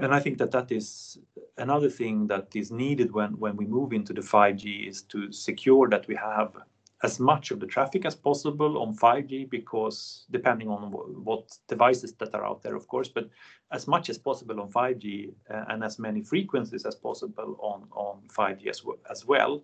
and 0.00 0.14
I 0.14 0.20
think 0.20 0.38
that 0.38 0.50
that 0.52 0.72
is 0.72 1.18
another 1.58 1.90
thing 1.90 2.26
that 2.28 2.48
is 2.54 2.70
needed 2.70 3.12
when 3.12 3.38
when 3.38 3.56
we 3.56 3.66
move 3.66 3.92
into 3.92 4.12
the 4.12 4.22
5G 4.22 4.88
is 4.88 5.02
to 5.02 5.30
secure 5.32 5.88
that 5.88 6.06
we 6.08 6.16
have 6.16 6.56
as 7.02 7.18
much 7.18 7.50
of 7.50 7.60
the 7.60 7.66
traffic 7.66 8.04
as 8.04 8.14
possible 8.14 8.82
on 8.82 8.94
5G, 8.94 9.48
because 9.48 10.26
depending 10.30 10.68
on 10.68 10.92
what 11.24 11.58
devices 11.66 12.12
that 12.14 12.34
are 12.34 12.44
out 12.44 12.62
there, 12.62 12.76
of 12.76 12.86
course, 12.88 13.08
but 13.08 13.30
as 13.72 13.86
much 13.86 14.10
as 14.10 14.18
possible 14.18 14.60
on 14.60 14.70
5G 14.70 15.32
uh, 15.48 15.64
and 15.68 15.82
as 15.82 15.98
many 15.98 16.20
frequencies 16.22 16.84
as 16.84 16.94
possible 16.94 17.56
on 17.60 17.86
on 17.92 18.20
5G 18.28 18.68
as 19.10 19.26
well, 19.26 19.62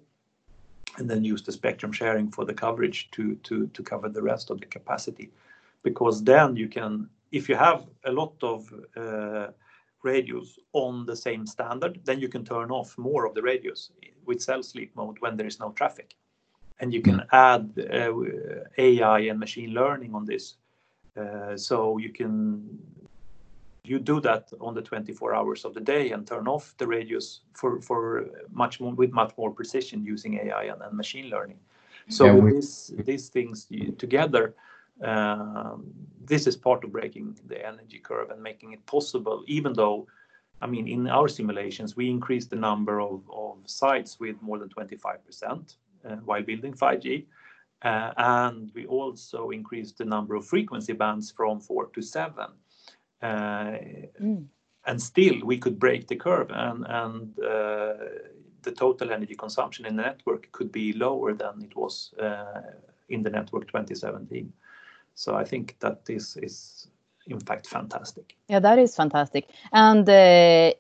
and 0.99 1.11
then 1.11 1.25
use 1.25 1.42
the 1.42 1.53
spectrum 1.53 1.92
sharing 1.92 2.31
for 2.31 2.44
the 2.44 2.55
coverage 2.55 3.11
to 3.12 3.38
cover 3.85 4.09
the 4.09 4.22
rest 4.22 4.51
of 4.51 4.61
the 4.61 4.66
capacity. 4.66 5.31
Because 5.83 6.25
then 6.25 6.57
you 6.57 6.68
can 6.68 7.09
if 7.33 7.49
you 7.49 7.57
have 7.57 7.87
a 8.05 8.12
lot 8.12 8.35
of 8.42 8.72
uh, 8.96 9.49
radios 10.07 10.59
on 10.73 11.07
the 11.07 11.16
same 11.16 11.47
standard, 11.47 12.01
then 12.05 12.19
you 12.21 12.29
can 12.29 12.45
turn 12.45 12.71
off 12.71 12.97
more 12.97 13.27
of 13.27 13.35
the 13.35 13.42
radios 13.42 13.90
with 14.25 14.40
cell 14.40 14.62
sleep 14.62 14.90
mode 14.95 15.16
when 15.21 15.37
there 15.37 15.47
is 15.47 15.61
no 15.61 15.71
traffic. 15.73 16.14
And 16.81 16.92
you 16.95 17.03
can 17.03 17.19
hmm. 17.21 17.35
add 17.51 17.64
uh, 17.79 18.12
AI 18.79 19.21
and 19.31 19.38
machine 19.38 19.71
learning 19.81 20.14
on 20.14 20.25
this. 20.25 20.57
Uh, 21.16 21.57
so 21.57 21.99
you 21.99 22.11
can 22.19 22.33
you 23.90 23.99
do 23.99 24.21
that 24.21 24.53
on 24.61 24.75
the 24.75 24.83
24 24.83 25.35
hours 25.35 25.64
of 25.64 25.73
the 25.73 25.81
day 25.81 26.11
and 26.12 26.27
turn 26.27 26.49
off 26.49 26.75
the 26.77 26.87
radios 26.87 27.42
for 27.55 27.81
for 27.81 28.29
much 28.51 28.81
more 28.81 28.95
with 28.95 29.12
much 29.12 29.33
more 29.38 29.51
precision 29.51 30.05
using 30.05 30.35
AI 30.35 30.64
and 30.64 30.92
machine 30.92 31.31
learning. 31.31 31.61
So 32.09 32.35
with 32.37 33.07
these 33.07 33.29
things 33.29 33.66
together, 33.99 34.55
Um, 35.02 35.92
this 36.24 36.46
is 36.46 36.56
part 36.56 36.85
of 36.85 36.92
breaking 36.92 37.38
the 37.46 37.64
energy 37.64 37.98
curve 37.98 38.30
and 38.30 38.42
making 38.42 38.72
it 38.72 38.85
possible, 38.87 39.44
even 39.46 39.72
though, 39.72 40.06
I 40.61 40.66
mean, 40.66 40.88
in 40.88 41.06
our 41.06 41.28
simulations, 41.28 41.96
we 41.96 42.11
increased 42.11 42.50
the 42.50 42.56
number 42.56 43.00
of 43.00 43.22
sites 43.66 44.18
with 44.18 44.40
more 44.42 44.59
than 44.59 44.68
25% 44.68 45.74
uh, 46.04 46.16
while 46.24 46.42
building 46.42 46.72
5G. 46.72 47.26
Uh, 47.82 48.12
and 48.16 48.72
we 48.74 48.87
also 48.87 49.50
increased 49.50 49.98
the 49.98 50.04
number 50.04 50.35
of 50.35 50.46
frequency 50.46 50.94
bands 50.94 51.30
from 51.30 51.61
4 51.61 51.87
to 51.87 52.02
7. 52.02 52.46
Uh, 53.22 53.26
mm. 53.26 54.46
And 54.87 55.02
still, 55.02 55.40
we 55.44 55.59
could 55.59 55.78
break 55.78 56.06
the 56.06 56.16
curve, 56.16 56.50
and 56.50 57.35
the 57.35 58.72
total 58.72 59.12
energy 59.12 59.35
consumption 59.35 59.85
in 59.85 59.96
the 59.96 60.02
network 60.02 60.50
could 60.52 60.70
be 60.70 60.92
lower 60.92 61.35
than 61.35 61.61
it 61.62 61.74
was 61.74 62.14
in 63.09 63.24
the 63.24 63.30
network 63.30 63.66
2017. 63.66 64.52
So 65.16 65.35
I 65.35 65.44
think 65.44 65.76
that 65.81 66.05
this 66.05 66.37
is, 66.37 66.88
in 67.26 67.40
fact, 67.40 67.66
fantastic. 67.66 68.37
Yeah, 68.48 68.61
that 68.61 68.79
is 68.79 68.94
fantastic. 68.94 69.48
And 69.72 70.09
uh, 70.09 70.72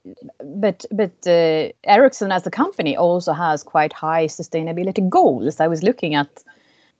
but 0.44 0.86
uh, 1.26 1.72
Ericsson, 1.84 2.30
as 2.30 2.46
a 2.46 2.50
company, 2.50 2.96
also 2.96 3.32
has 3.32 3.64
quite 3.64 3.94
high 3.94 4.26
sustainability 4.26 5.08
goals. 5.08 5.58
I 5.58 5.66
was 5.66 5.82
looking 5.82 6.14
at 6.14 6.28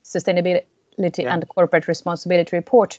Sustainability 0.03 1.27
and 1.27 1.46
Corporate 1.49 1.87
Responsibility 1.87 2.57
Report 2.57 2.99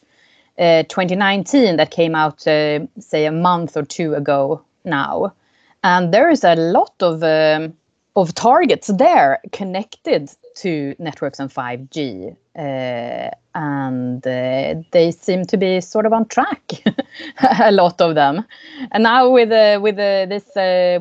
uh, 0.60 0.84
2019 0.84 1.78
that 1.78 1.90
came 1.90 2.14
out, 2.14 2.48
uh, 2.48 2.86
say, 3.00 3.26
a 3.26 3.32
month 3.32 3.76
or 3.76 3.84
two 3.84 4.14
ago 4.14 4.62
now. 4.86 5.34
And 5.84 6.14
there 6.14 6.30
is 6.30 6.44
a 6.44 6.56
lot 6.56 6.94
of 7.02 7.24
um, 7.24 7.74
of 8.16 8.34
targets 8.36 8.88
there 8.88 9.40
connected 9.52 10.30
to 10.62 10.96
networks 11.00 11.40
uh, 11.40 11.44
and 11.44 11.54
5G. 11.54 12.36
And 13.56 14.22
they 14.22 15.12
seem 15.12 15.46
to 15.46 15.58
be 15.58 15.82
sort 15.82 16.06
of 16.06 16.14
on 16.14 16.28
track, 16.28 16.74
a 17.60 17.72
lot 17.72 18.00
of 18.02 18.16
them. 18.16 18.46
And 18.92 19.04
now 19.04 19.30
with 19.30 19.52
uh, 19.52 19.80
with 19.82 19.96
this 19.96 20.46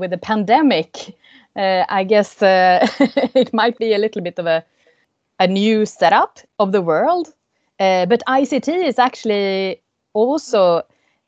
with 0.00 0.10
the 0.10 0.18
pandemic, 0.18 1.14
I 1.56 2.04
guess 2.04 2.36
it 2.40 3.52
might 3.52 3.78
be 3.78 3.94
a 3.94 3.98
little 3.98 4.22
bit 4.22 4.38
of 4.38 4.46
a 4.46 5.46
new 5.46 5.84
setup 5.86 6.40
of 6.58 6.72
the 6.72 6.82
world. 6.82 7.32
But 7.78 8.22
ICT 8.26 8.68
is 8.86 8.98
actually 8.98 9.82
also 10.14 10.82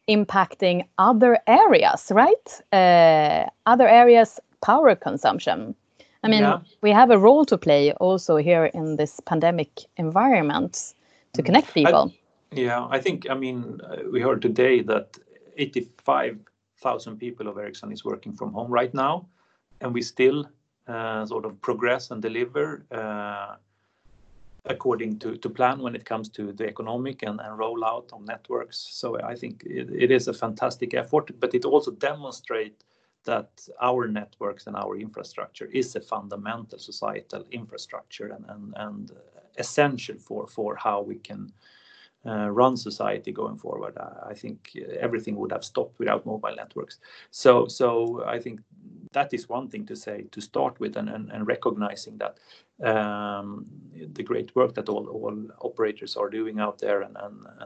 impacting 0.08 0.86
other 0.96 1.38
areas, 1.46 2.10
right? 2.10 2.62
Uh, 2.72 3.44
other 3.66 3.86
areas' 3.86 4.40
power 4.62 4.94
consumption. 4.94 5.74
I 6.24 6.28
mean, 6.28 6.42
Yeah. 6.42 6.60
we 6.82 6.90
have 6.90 7.10
a 7.10 7.18
role 7.18 7.44
to 7.44 7.56
play 7.56 7.92
also 7.92 8.36
here 8.36 8.70
in 8.74 8.96
this 8.96 9.20
pandemic 9.20 9.70
environment 9.96 10.94
to 11.32 11.42
Mm. 11.42 11.46
connect 11.46 11.74
people. 11.74 12.12
Yeah, 12.50 12.86
I 12.90 13.00
think, 13.00 13.26
I 13.30 13.34
mean, 13.34 13.80
uh, 13.84 13.96
we 14.10 14.20
heard 14.20 14.42
today 14.42 14.82
that 14.82 15.18
85,000 15.56 17.18
people 17.18 17.46
of 17.48 17.58
Ericsson 17.58 17.92
is 17.92 18.04
working 18.04 18.32
from 18.32 18.52
home 18.52 18.72
right 18.72 18.94
now, 18.94 19.26
and 19.80 19.94
we 19.94 20.02
still 20.02 20.48
uh, 20.86 21.26
sort 21.26 21.44
of 21.44 21.60
progress 21.60 22.10
and 22.10 22.22
deliver 22.22 22.86
uh, 22.90 23.56
according 24.64 25.18
to, 25.18 25.36
to 25.36 25.50
plan 25.50 25.80
when 25.80 25.94
it 25.94 26.04
comes 26.04 26.28
to 26.30 26.52
the 26.52 26.66
economic 26.66 27.22
and, 27.22 27.40
and 27.40 27.58
rollout 27.58 28.12
of 28.12 28.22
networks. 28.22 28.78
So 28.90 29.20
I 29.22 29.34
think 29.34 29.62
it, 29.66 29.90
it 29.90 30.10
is 30.10 30.28
a 30.28 30.32
fantastic 30.32 30.94
effort, 30.94 31.30
but 31.40 31.54
it 31.54 31.64
also 31.64 31.90
demonstrates 31.90 32.84
that 33.28 33.68
our 33.80 34.08
networks 34.08 34.66
and 34.66 34.76
our 34.76 34.96
infrastructure 34.96 35.68
is 35.72 35.96
a 35.96 36.00
fundamental 36.00 36.78
societal 36.78 37.44
infrastructure 37.50 38.28
and, 38.34 38.44
and, 38.48 38.74
and 38.76 39.12
essential 39.58 40.16
for, 40.18 40.46
for 40.46 40.74
how 40.76 41.02
we 41.02 41.16
can 41.16 41.52
uh, 42.26 42.48
run 42.48 42.76
society 42.76 43.32
going 43.32 43.58
forward. 43.58 43.94
I, 43.98 44.30
I 44.30 44.34
think 44.34 44.58
everything 44.98 45.36
would 45.36 45.52
have 45.52 45.64
stopped 45.64 45.98
without 45.98 46.24
mobile 46.24 46.56
networks. 46.56 47.00
So, 47.30 47.68
so 47.68 48.24
I 48.26 48.38
think 48.40 48.60
that 49.12 49.34
is 49.34 49.48
one 49.48 49.68
thing 49.68 49.86
to 49.86 49.96
say 49.96 50.24
to 50.30 50.40
start 50.40 50.80
with, 50.80 50.96
and, 50.96 51.08
and, 51.08 51.30
and 51.30 51.46
recognizing 51.46 52.18
that 52.18 52.38
the 52.80 54.22
great 54.24 54.54
work 54.54 54.74
that 54.74 54.88
all, 54.88 55.46
operators 55.60 56.16
are 56.16 56.30
doing 56.30 56.60
out 56.60 56.78
there 56.78 57.02
and, 57.02 57.16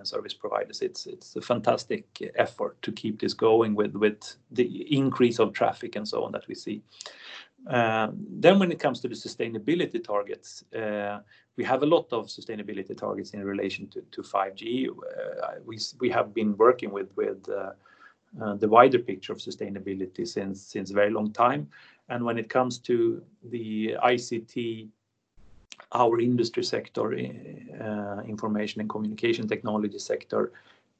service 0.04 0.34
providers. 0.34 0.82
It's 0.82 1.36
a 1.36 1.40
fantastic 1.40 2.32
effort 2.36 2.80
to 2.82 2.92
keep 2.92 3.20
this 3.20 3.34
going 3.34 3.74
with 3.74 4.36
the 4.50 4.96
increase 4.96 5.38
of 5.38 5.52
traffic 5.52 5.96
and 5.96 6.06
so 6.06 6.24
on 6.24 6.32
that 6.32 6.48
we 6.48 6.54
see. 6.54 6.82
Uh, 7.68 8.08
then 8.14 8.58
when 8.58 8.72
it 8.72 8.80
comes 8.80 9.00
to 9.00 9.08
the 9.08 9.14
sustainability 9.14 10.02
targets, 10.02 10.64
uh, 10.74 11.20
we 11.56 11.64
have 11.64 11.82
a 11.82 11.86
lot 11.86 12.06
of 12.12 12.26
sustainability 12.26 12.96
targets 12.96 13.30
in 13.30 13.44
relation 13.44 13.86
to, 13.88 14.00
to 14.10 14.22
5G. 14.22 14.88
Uh, 14.88 15.60
we, 16.00 16.08
have 16.08 16.34
been 16.34 16.56
working 16.56 16.90
with, 16.90 17.14
the 17.14 18.68
wider 18.68 18.98
picture 18.98 19.32
of 19.32 19.38
sustainability 19.38 20.26
since, 20.26 20.62
since 20.62 20.90
a 20.90 20.94
very 20.94 21.10
long 21.10 21.30
time. 21.32 21.68
And 22.08 22.24
when 22.24 22.38
it 22.38 22.48
comes 22.48 22.78
to 22.78 23.22
the 23.44 23.96
ICT, 24.02 24.88
our 25.92 26.20
industry 26.20 26.64
sector, 26.64 27.12
uh, 27.12 28.22
information 28.22 28.80
and 28.80 28.88
communication 28.88 29.48
technology 29.48 29.98
sector, 29.98 30.52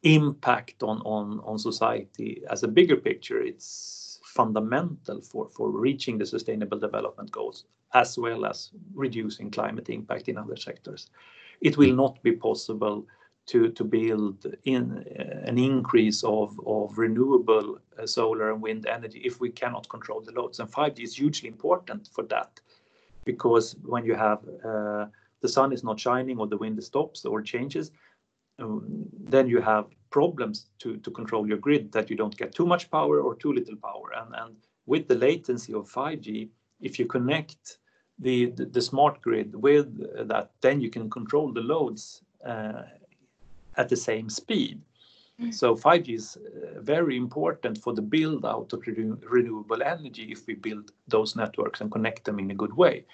impact 0.03 0.83
on, 0.83 1.59
society 1.59 2.43
as 2.51 2.63
a 2.63 2.69
bigger 2.69 2.97
picture, 2.97 3.41
it's 3.41 4.21
fundamental 4.25 5.21
for, 5.21 5.49
reaching 5.71 6.19
the 6.19 6.27
sustainable 6.27 6.79
development 6.79 7.31
goals 7.31 7.65
as 7.95 8.19
well 8.19 8.47
as 8.47 8.71
reducing 8.95 9.51
climate 9.51 9.91
impact 9.91 10.29
in 10.29 10.39
other 10.39 10.57
sectors. 10.57 11.11
It 11.61 11.77
will 11.77 11.95
not 11.95 12.23
be 12.23 12.33
possible 12.33 13.07
to, 13.47 13.71
build 13.85 14.47
in 14.65 15.05
uh, 15.19 15.49
an 15.49 15.59
increase 15.59 16.25
of, 16.25 16.57
renewable 16.97 17.79
solar 18.05 18.53
and 18.53 18.63
wind 18.63 18.87
energy 18.87 19.21
if 19.25 19.41
we 19.41 19.51
cannot 19.51 19.89
control 19.89 20.21
the 20.21 20.33
loads. 20.33 20.61
And 20.61 20.71
5G 20.71 21.01
is 21.01 21.17
hugely 21.17 21.49
important 21.49 22.09
for 22.13 22.25
that 22.25 22.61
because 23.25 23.77
when 23.85 24.05
you 24.05 24.15
have 24.15 24.41
uh, 24.65 25.07
the 25.41 25.49
sun 25.49 25.73
is 25.73 25.85
not 25.85 25.99
shining 25.99 26.39
or 26.39 26.47
the 26.47 26.57
wind 26.57 26.83
stops 26.83 27.25
or 27.25 27.43
changes, 27.43 27.91
um, 28.59 29.07
then 29.19 29.49
you 29.49 29.61
have 29.61 29.87
problems 30.11 30.67
to, 30.79 30.97
to 30.99 31.11
control 31.11 31.47
your 31.47 31.57
grid 31.59 31.91
that 31.93 32.11
you 32.11 32.17
don't 32.17 32.37
get 32.37 32.55
too 32.55 32.67
much 32.67 32.91
power 32.91 33.21
or 33.21 33.35
too 33.35 33.53
little 33.53 33.77
power. 33.77 34.13
And, 34.17 34.35
and 34.35 34.57
with 34.87 35.09
the 35.09 35.15
latency 35.15 35.73
of 35.75 35.91
5G, 35.91 36.49
if 36.81 36.99
you 36.99 37.07
connect 37.07 37.79
the, 38.19 38.47
the, 38.47 38.67
the 38.67 38.83
smart 38.83 39.21
grid 39.21 39.55
with 39.55 40.29
that, 40.29 40.51
then 40.61 40.81
you 40.81 40.91
can 40.91 41.11
control 41.11 41.53
the 41.53 41.61
loads 41.61 42.23
uh, 42.47 42.83
at 43.77 43.89
the 43.89 43.97
same 43.97 44.29
speed. 44.29 44.81
So 45.51 45.75
5G 45.75 46.15
is 46.15 46.37
uh, 46.37 46.81
very 46.81 47.17
important 47.17 47.79
for 47.79 47.93
the 47.93 48.03
build 48.03 48.45
out 48.45 48.73
of 48.73 48.87
renew- 48.87 49.19
renewable 49.29 49.83
energy 49.83 50.29
if 50.31 50.47
we 50.47 50.55
build 50.55 50.93
those 51.09 51.37
networks 51.37 51.81
and 51.81 51.91
connect 51.91 52.25
them 52.25 52.39
in 52.39 52.51
a 52.51 52.55
good 52.55 52.77
way. 52.77 53.05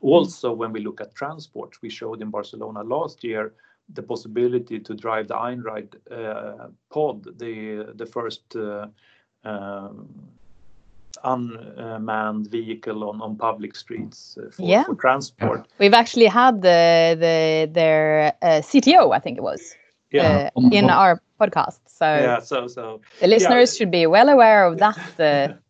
Also, 0.00 0.52
when 0.52 0.72
we 0.72 0.80
look 0.80 1.00
at 1.00 1.14
transport, 1.14 1.76
we 1.82 1.90
showed 1.90 2.20
in 2.22 2.30
Barcelona 2.30 2.82
last 2.82 3.24
year 3.24 3.52
the 3.94 4.02
possibility 4.02 4.78
to 4.80 4.94
drive 4.94 5.28
the 5.28 5.34
Einride 5.34 5.94
uh, 6.10 6.68
pod, 6.90 7.24
the 7.38 7.92
the 7.94 8.06
first 8.06 8.56
uh, 8.56 8.86
um, 9.44 10.08
unmanned 11.24 12.48
vehicle 12.50 13.08
on, 13.08 13.20
on 13.20 13.36
public 13.36 13.76
streets 13.76 14.36
uh, 14.38 14.50
for, 14.50 14.62
Yeah. 14.62 14.84
for 14.84 14.94
transport. 14.94 15.66
We've 15.78 15.94
actually 15.94 16.26
had 16.26 16.62
the 16.62 17.16
the 17.18 17.68
their 17.72 18.34
uh, 18.42 18.60
CTO, 18.62 19.14
I 19.14 19.20
think 19.20 19.38
it 19.38 19.42
was, 19.42 19.74
Yeah, 20.12 20.50
uh, 20.56 20.60
in 20.72 20.90
our 20.90 21.20
podcast. 21.40 21.80
So 21.86 22.04
yeah. 22.06 22.40
So 22.40 22.66
so 22.68 23.00
the 23.20 23.26
listeners 23.26 23.76
should 23.76 23.90
be 23.90 24.06
well 24.06 24.28
aware 24.28 24.64
of 24.66 24.78
that. 24.78 24.98
Uh, 25.20 25.54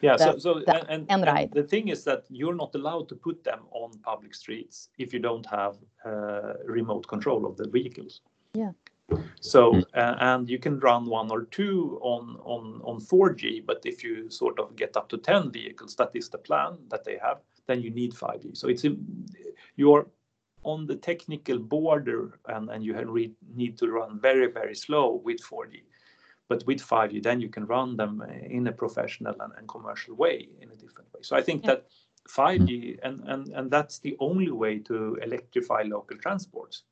Yeah, 0.00 0.16
so, 0.18 0.38
so 0.38 0.54
that- 0.54 0.68
and, 0.68 0.76
and, 0.76 0.90
and 0.90 1.10
and 1.10 1.26
right. 1.26 1.50
the 1.50 1.62
thing 1.62 1.88
is 1.88 2.04
that 2.04 2.24
you're 2.28 2.54
not 2.56 2.74
allowed 2.74 3.08
to 3.08 3.14
put 3.14 3.42
them 3.42 3.60
on 3.70 3.90
public 4.02 4.34
streets 4.34 4.90
if 4.98 5.14
you 5.14 5.18
don't 5.20 5.46
have 5.46 5.76
uh, 6.04 6.54
remote 6.66 7.06
control 7.08 7.46
of 7.46 7.56
the 7.56 7.66
vehicles. 7.68 8.20
Yeah. 8.52 8.72
So 9.40 9.72
Mm. 9.72 9.84
uh, 9.94 10.14
and 10.20 10.48
you 10.50 10.58
can 10.58 10.78
run 10.80 11.06
one 11.06 11.30
or 11.30 11.44
two 11.50 11.98
on 12.02 12.36
on 12.44 12.80
on 12.84 13.00
4G, 13.00 13.64
but 13.66 13.80
if 13.86 14.04
you 14.04 14.30
sort 14.30 14.58
of 14.58 14.76
get 14.76 14.96
up 14.96 15.08
to 15.08 15.16
10 15.18 15.50
vehicles, 15.52 15.94
that 15.96 16.10
is 16.14 16.28
the 16.28 16.38
plan 16.38 16.76
that 16.90 17.04
they 17.04 17.18
have, 17.18 17.38
then 17.66 17.80
you 17.80 17.90
need 17.90 18.12
5G. 18.12 18.54
So 18.56 18.68
it's 18.68 18.84
a, 18.84 18.96
you're 19.76 20.06
on 20.64 20.86
the 20.86 20.96
technical 20.96 21.58
border 21.58 22.38
and, 22.46 22.70
and 22.70 22.84
you 22.84 22.94
re- 23.08 23.32
need 23.54 23.78
to 23.78 23.90
run 23.90 24.20
very 24.20 24.50
very 24.50 24.74
slow 24.74 25.20
with 25.24 25.40
4G 25.40 25.82
but 26.48 26.64
with 26.66 26.80
5G, 26.80 27.22
then 27.22 27.40
you 27.40 27.48
can 27.48 27.66
run 27.66 27.96
them 27.96 28.22
eh, 28.28 28.46
in 28.50 28.66
a 28.66 28.72
professional 28.72 29.34
and, 29.40 29.52
and 29.56 29.66
commercial 29.68 30.14
way 30.14 30.48
in 30.60 30.70
a 30.70 30.76
different 30.76 31.12
way. 31.12 31.20
So 31.22 31.36
I 31.36 31.42
think 31.42 31.64
Yeah. 31.64 31.76
that 31.76 31.86
5G 32.28 32.68
mm-hmm. 32.68 33.06
and, 33.06 33.28
and 33.28 33.48
and 33.48 33.70
that's 33.70 33.98
the 33.98 34.16
only 34.18 34.50
way 34.50 34.78
to 34.80 35.16
electrify 35.16 35.82
local 35.82 36.16
transports. 36.18 36.84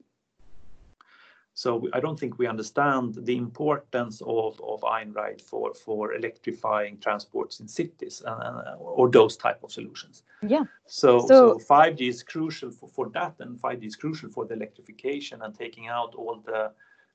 So 1.54 1.88
I 1.92 2.00
don't 2.00 2.18
think 2.18 2.38
we 2.38 2.46
understand 2.46 3.14
the 3.26 3.36
importance 3.36 4.22
of, 4.26 4.60
of 4.62 4.80
Einride 4.82 5.40
for, 5.40 5.74
for 5.74 6.14
electrifying 6.14 6.98
transports 6.98 7.60
in 7.60 7.68
cities 7.68 8.22
and, 8.26 8.42
and, 8.42 8.76
or 8.78 9.10
those 9.10 9.36
type 9.36 9.62
of 9.62 9.70
solutions. 9.70 10.22
yeah, 10.42 10.64
So, 10.86 11.20
So- 11.26 11.58
so 11.58 11.58
5G 11.58 12.08
is 12.08 12.22
crucial 12.22 12.70
for, 12.70 12.88
for 12.88 13.08
that, 13.10 13.34
and 13.40 13.60
5G 13.60 13.84
is 13.84 13.96
crucial 13.96 14.30
for 14.30 14.46
the 14.46 14.54
electrification 14.54 15.42
and 15.42 15.54
taking 15.54 15.88
out 15.88 16.14
all 16.14 16.42
the 16.44 16.72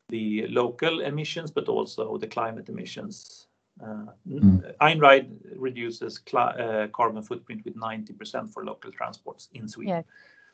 the 0.10 0.48
local 0.48 1.02
emissions, 1.02 1.52
but 1.52 1.68
also 1.68 2.18
the 2.18 2.28
climate 2.28 2.70
emissions. 2.70 3.48
Uh, 3.84 4.06
Mm. 4.28 4.74
Einride 4.80 5.30
reduces 5.60 6.18
cli- 6.20 6.56
uh, 6.66 6.88
carbon 6.88 7.22
footprint 7.22 7.66
with 7.66 7.76
90% 7.76 8.50
for 8.54 8.64
local 8.64 8.90
transports 8.92 9.50
in 9.54 9.68
Sweden. 9.68 9.96
Yeah, 9.96 10.02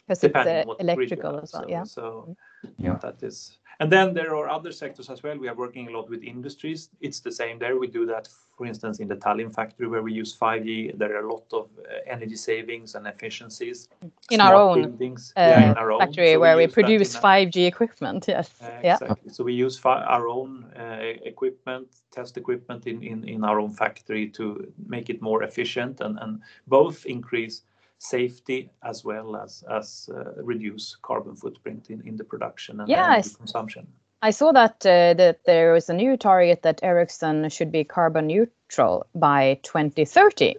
because 0.07 0.23
it's 0.23 0.35
uh, 0.35 0.39
on 0.39 0.67
what 0.67 0.77
grid 0.79 0.87
you 0.89 0.93
electrical 0.93 1.39
as 1.39 1.53
well. 1.53 1.63
So- 1.63 1.69
Yeah. 1.69 1.83
So 1.83 2.35
Yeah. 2.77 2.95
that 3.01 3.21
is, 3.23 3.57
and 3.79 3.91
then 3.91 4.13
there 4.13 4.35
are 4.35 4.49
other 4.49 4.71
sectors 4.71 5.09
as 5.09 5.23
well. 5.23 5.37
We 5.37 5.47
are 5.49 5.55
working 5.55 5.87
a 5.87 5.91
lot 5.91 6.09
with 6.09 6.23
industries. 6.23 6.89
It's 7.01 7.19
the 7.19 7.31
same 7.31 7.57
there. 7.59 7.77
We 7.77 7.87
do 7.87 8.05
that, 8.05 8.27
for 8.57 8.65
instance, 8.67 8.99
in 8.99 9.07
the 9.07 9.15
Tallinn 9.15 9.51
factory 9.53 9.87
where 9.87 10.01
we 10.03 10.13
use 10.13 10.33
5G. 10.33 10.97
There 10.97 11.15
are 11.17 11.25
a 11.25 11.33
lot 11.33 11.45
of 11.51 11.65
uh, 11.79 11.93
energy 12.15 12.35
savings 12.35 12.95
and 12.95 13.07
efficiencies. 13.07 13.89
In 14.31 14.39
our 14.41 14.55
own, 14.55 14.81
buildings. 14.81 15.33
Uh, 15.35 15.41
Yeah, 15.41 15.71
in 15.71 15.77
our 15.77 15.91
own. 15.91 15.99
factory 15.99 16.33
So 16.33 16.39
where 16.39 16.55
we 16.55 16.63
use 16.63 16.73
that 16.73 16.79
in 16.81 16.85
produce 16.85 17.15
5G 17.15 17.65
equipment. 17.67 18.25
Yes. 18.27 18.61
uh, 18.61 18.67
yeah. 18.83 18.97
Exactly. 19.01 19.31
So 19.31 19.43
we 19.43 19.53
use 19.53 19.77
fi- 19.79 20.03
our 20.15 20.27
own 20.27 20.65
uh, 20.77 21.25
equipment, 21.25 21.87
test 22.11 22.37
equipment 22.37 22.87
in, 22.87 23.01
in, 23.03 23.27
in 23.27 23.43
our 23.43 23.59
own 23.59 23.71
factory 23.71 24.27
to 24.29 24.71
make 24.87 25.09
it 25.09 25.21
more 25.21 25.43
efficient 25.43 26.01
and, 26.01 26.19
and 26.19 26.41
both 26.67 27.05
increase 27.05 27.63
safety 28.03 28.69
as 28.81 29.03
well 29.05 29.35
as 29.35 29.63
as 29.69 30.09
uh, 30.13 30.43
reduce 30.43 30.97
carbon 31.01 31.35
footprint 31.35 31.89
in, 31.89 32.01
in 32.07 32.17
the 32.17 32.23
production 32.23 32.79
and 32.79 32.89
Yeah, 32.89 33.07
I- 33.09 33.21
consumption. 33.37 33.87
I 34.21 34.31
saw 34.31 34.51
that 34.53 34.85
uh, 34.85 35.13
that 35.17 35.39
there 35.45 35.75
is 35.75 35.89
a 35.89 35.93
new 35.93 36.17
target 36.17 36.61
that 36.61 36.79
Ericsson 36.83 37.49
should 37.49 37.71
be 37.71 37.83
carbon 37.83 38.27
neutral 38.27 39.05
by 39.13 39.59
2030 39.63 40.55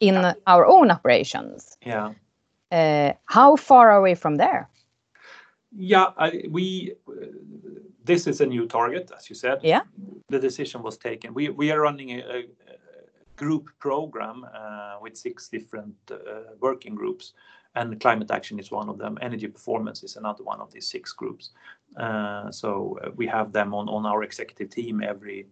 in 0.00 0.34
our 0.46 0.66
own 0.66 0.90
operations. 0.90 1.76
Yeah. 1.86 2.12
Uh, 2.70 3.12
how 3.26 3.56
far 3.56 3.90
are 3.90 4.02
we 4.02 4.14
from 4.14 4.36
there? 4.36 4.68
Yeah, 5.76 6.06
I, 6.16 6.44
we. 6.50 6.94
Uh, 7.08 7.26
this 8.04 8.26
is 8.26 8.40
a 8.40 8.46
new 8.46 8.66
target, 8.66 9.12
as 9.16 9.28
you 9.30 9.36
said. 9.36 9.58
Yeah. 9.62 9.82
The 10.28 10.38
decision 10.40 10.82
was 10.82 10.98
taken. 10.98 11.34
We 11.34 11.50
we 11.50 11.70
are 11.72 11.80
running 11.80 12.10
a 12.20 12.44
group 13.42 13.64
program 13.78 14.38
uh, 14.44 14.94
with 15.02 15.16
six 15.16 15.48
different 15.56 15.96
uh, 16.10 16.54
working 16.60 16.94
groups, 16.94 17.34
and 17.74 18.00
climate 18.00 18.30
action 18.30 18.58
is 18.58 18.70
one 18.70 18.88
of 18.92 18.98
them. 18.98 19.18
Energy 19.20 19.48
performance 19.48 20.02
is 20.06 20.16
another 20.16 20.44
one 20.44 20.60
of 20.60 20.70
these 20.72 20.88
six 20.94 21.12
groups. 21.20 21.50
Uh, 22.04 22.50
so 22.50 22.98
we 23.16 23.26
have 23.26 23.52
them 23.52 23.74
on, 23.74 23.88
on 23.88 24.06
our 24.06 24.22
executive 24.22 24.68
team 24.70 25.02
every 25.02 25.46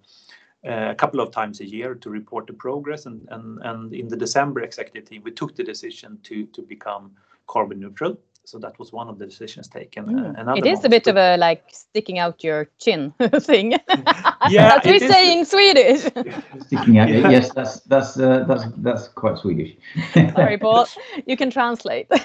a 0.65 0.95
couple 0.95 1.21
of 1.21 1.31
times 1.31 1.61
a 1.61 1.65
year 1.65 1.95
to 1.95 2.11
report 2.11 2.47
the 2.47 2.53
progress. 2.53 3.07
And, 3.07 3.27
and, 3.31 3.59
and 3.63 3.95
in 3.95 4.09
the 4.09 4.17
December 4.17 4.61
executive 4.61 5.09
team, 5.09 5.23
we 5.25 5.31
took 5.31 5.57
the 5.57 5.65
decision 5.65 6.19
to, 6.25 6.47
to 6.47 6.63
become 6.63 7.13
carbon 7.47 7.81
neutral. 7.81 8.19
So 8.45 8.59
that 8.59 8.79
was 8.79 8.93
one 8.93 9.09
of 9.09 9.19
the 9.19 9.27
decisions 9.27 9.69
taken. 9.69 10.07
Mm. 10.07 10.49
Uh, 10.49 10.55
it 10.55 10.67
is 10.67 10.85
a 10.85 10.89
bit 10.89 11.07
of 11.07 11.17
a 11.17 11.37
like 11.37 11.65
sticking 11.73 12.19
out 12.19 12.43
your 12.43 12.69
chin 12.79 13.13
thing. 13.41 13.73
yeah, 14.49 14.79
as 14.79 14.85
we 14.85 14.99
say 14.99 15.39
in 15.39 15.45
Swedish. 15.45 16.01
sticking 16.67 16.99
out. 16.99 17.09
Yeah. 17.09 17.31
Yes, 17.31 17.53
that's 17.53 17.81
that's 17.81 18.19
uh, 18.19 18.45
that's 18.49 18.65
that's 18.79 19.09
quite 19.09 19.39
Swedish. 19.39 19.77
Sorry, 20.15 20.59
Paul. 20.59 20.87
You 21.27 21.37
can 21.37 21.51
translate. 21.51 22.07
uh, 22.11 22.17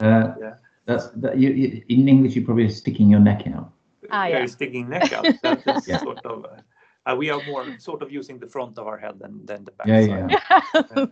yeah. 0.00 0.54
That's 0.86 1.08
that. 1.16 1.38
You, 1.38 1.50
you, 1.50 1.82
in 1.88 2.08
English, 2.08 2.34
you're 2.34 2.44
probably 2.44 2.68
sticking 2.70 3.08
your 3.08 3.20
neck 3.20 3.46
out. 3.46 3.72
Ah, 4.10 4.26
yeah. 4.26 4.46
sticking 4.46 4.88
neck 4.88 5.12
out. 5.12 5.26
That 5.42 5.62
is 5.66 5.88
yeah. 5.88 5.98
sort 5.98 6.24
of. 6.26 6.44
Uh, 6.44 6.60
uh, 7.06 7.16
we 7.16 7.30
are 7.30 7.40
more 7.46 7.64
sort 7.78 8.02
of 8.02 8.12
using 8.12 8.38
the 8.38 8.46
front 8.46 8.76
of 8.76 8.86
our 8.86 8.98
head 8.98 9.18
than, 9.18 9.46
than 9.46 9.64
the 9.64 9.70
back 9.70 9.86
yeah, 9.86 10.06
side. 10.06 10.30
Yeah. 10.30 11.06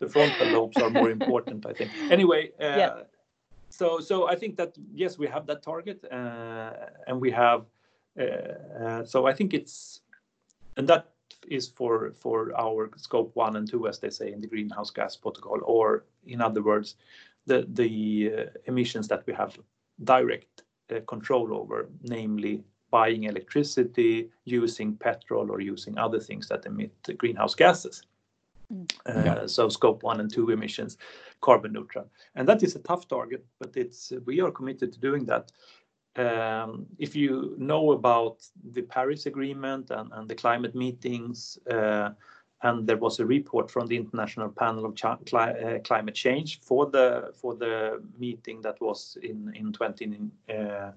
the 0.00 0.08
frontal 0.08 0.48
lobes 0.48 0.76
are 0.78 0.90
more 0.90 1.10
important, 1.10 1.64
I 1.64 1.74
think. 1.74 1.92
Anyway, 2.10 2.50
uh, 2.60 2.64
yeah. 2.64 3.02
So 3.70 4.00
so 4.00 4.28
I 4.28 4.36
think 4.36 4.56
that 4.56 4.76
yes, 4.94 5.18
we 5.18 5.26
have 5.26 5.46
that 5.46 5.62
target, 5.62 6.04
uh, 6.10 6.72
and 7.06 7.20
we 7.20 7.30
have. 7.30 7.64
Uh, 8.18 8.22
uh, 8.82 9.04
so 9.04 9.26
I 9.26 9.34
think 9.34 9.52
it's, 9.52 10.00
and 10.76 10.88
that 10.88 11.12
is 11.48 11.68
for 11.68 12.12
for 12.12 12.52
our 12.56 12.90
scope 12.96 13.30
one 13.34 13.56
and 13.56 13.68
two, 13.68 13.86
as 13.86 13.98
they 13.98 14.10
say 14.10 14.32
in 14.32 14.40
the 14.40 14.46
greenhouse 14.46 14.90
gas 14.90 15.16
protocol, 15.16 15.60
or 15.64 16.04
in 16.26 16.40
other 16.40 16.62
words, 16.62 16.96
the 17.46 17.66
the 17.74 18.32
uh, 18.32 18.44
emissions 18.64 19.08
that 19.08 19.26
we 19.26 19.34
have 19.34 19.58
direct 20.04 20.62
control 21.06 21.52
over, 21.52 21.88
namely 22.02 22.62
buying 22.90 23.24
electricity, 23.24 24.30
using 24.44 24.96
petrol, 24.96 25.50
or 25.50 25.60
using 25.60 25.98
other 25.98 26.20
things 26.20 26.48
that 26.48 26.64
emit 26.66 26.92
greenhouse 27.18 27.54
gases. 27.54 28.02
Mm. 28.72 28.90
Uh, 29.06 29.22
yeah. 29.24 29.46
So 29.46 29.68
scope 29.68 30.02
one 30.02 30.20
and 30.20 30.32
two 30.32 30.50
emissions, 30.50 30.96
carbon 31.40 31.72
neutral, 31.72 32.06
and 32.34 32.48
that 32.48 32.62
is 32.62 32.76
a 32.76 32.80
tough 32.80 33.08
target, 33.08 33.44
but 33.58 33.76
it's 33.76 34.12
we 34.24 34.40
are 34.40 34.50
committed 34.50 34.92
to 34.92 35.00
doing 35.00 35.24
that. 35.26 35.52
Um, 36.16 36.86
if 36.98 37.14
you 37.14 37.54
know 37.58 37.92
about 37.92 38.38
the 38.72 38.82
Paris 38.82 39.26
Agreement 39.26 39.90
and, 39.90 40.10
and 40.12 40.28
the 40.28 40.34
climate 40.34 40.74
meetings, 40.74 41.58
uh, 41.70 42.10
and 42.62 42.86
there 42.86 42.96
was 42.96 43.20
a 43.20 43.26
report 43.26 43.70
from 43.70 43.86
the 43.86 43.96
International 43.96 44.48
Panel 44.48 44.86
of 44.86 44.94
Ch 44.94 45.04
uh, 45.04 45.78
Climate 45.84 46.14
Change 46.14 46.60
for 46.60 46.86
the 46.86 47.32
for 47.34 47.54
the 47.54 48.02
meeting 48.18 48.62
that 48.62 48.80
was 48.80 49.18
in 49.22 49.52
in 49.54 49.72
20 49.72 50.30
uh, 50.48 50.92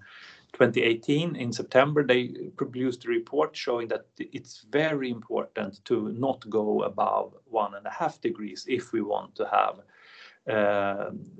2018 0.54 1.36
in 1.36 1.54
September, 1.54 2.04
they 2.04 2.28
produced 2.58 3.06
a 3.06 3.10
report 3.10 3.56
showing 3.56 3.88
that 3.88 4.06
it's 4.17 4.65
very 4.71 5.10
important 5.10 5.84
to 5.86 6.10
not 6.10 6.49
go 6.49 6.84
above 6.84 7.36
one 7.45 7.75
and 7.75 7.86
a 7.86 7.89
half 7.91 8.19
degrees 8.21 8.65
if 8.67 8.91
we 8.91 9.02
want 9.02 9.36
to 9.36 9.47
have 9.47 9.80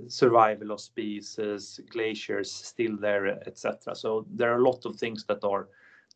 survival 0.08 0.72
of 0.72 0.80
species, 0.80 1.80
glaciers 1.90 2.52
still 2.52 2.98
there, 2.98 3.28
etc. 3.48 3.96
So 3.96 4.26
there 4.32 4.52
are 4.54 4.60
a 4.60 4.64
lot 4.64 4.86
of 4.86 4.96
things 4.96 5.26
that 5.26 5.44
are 5.44 5.68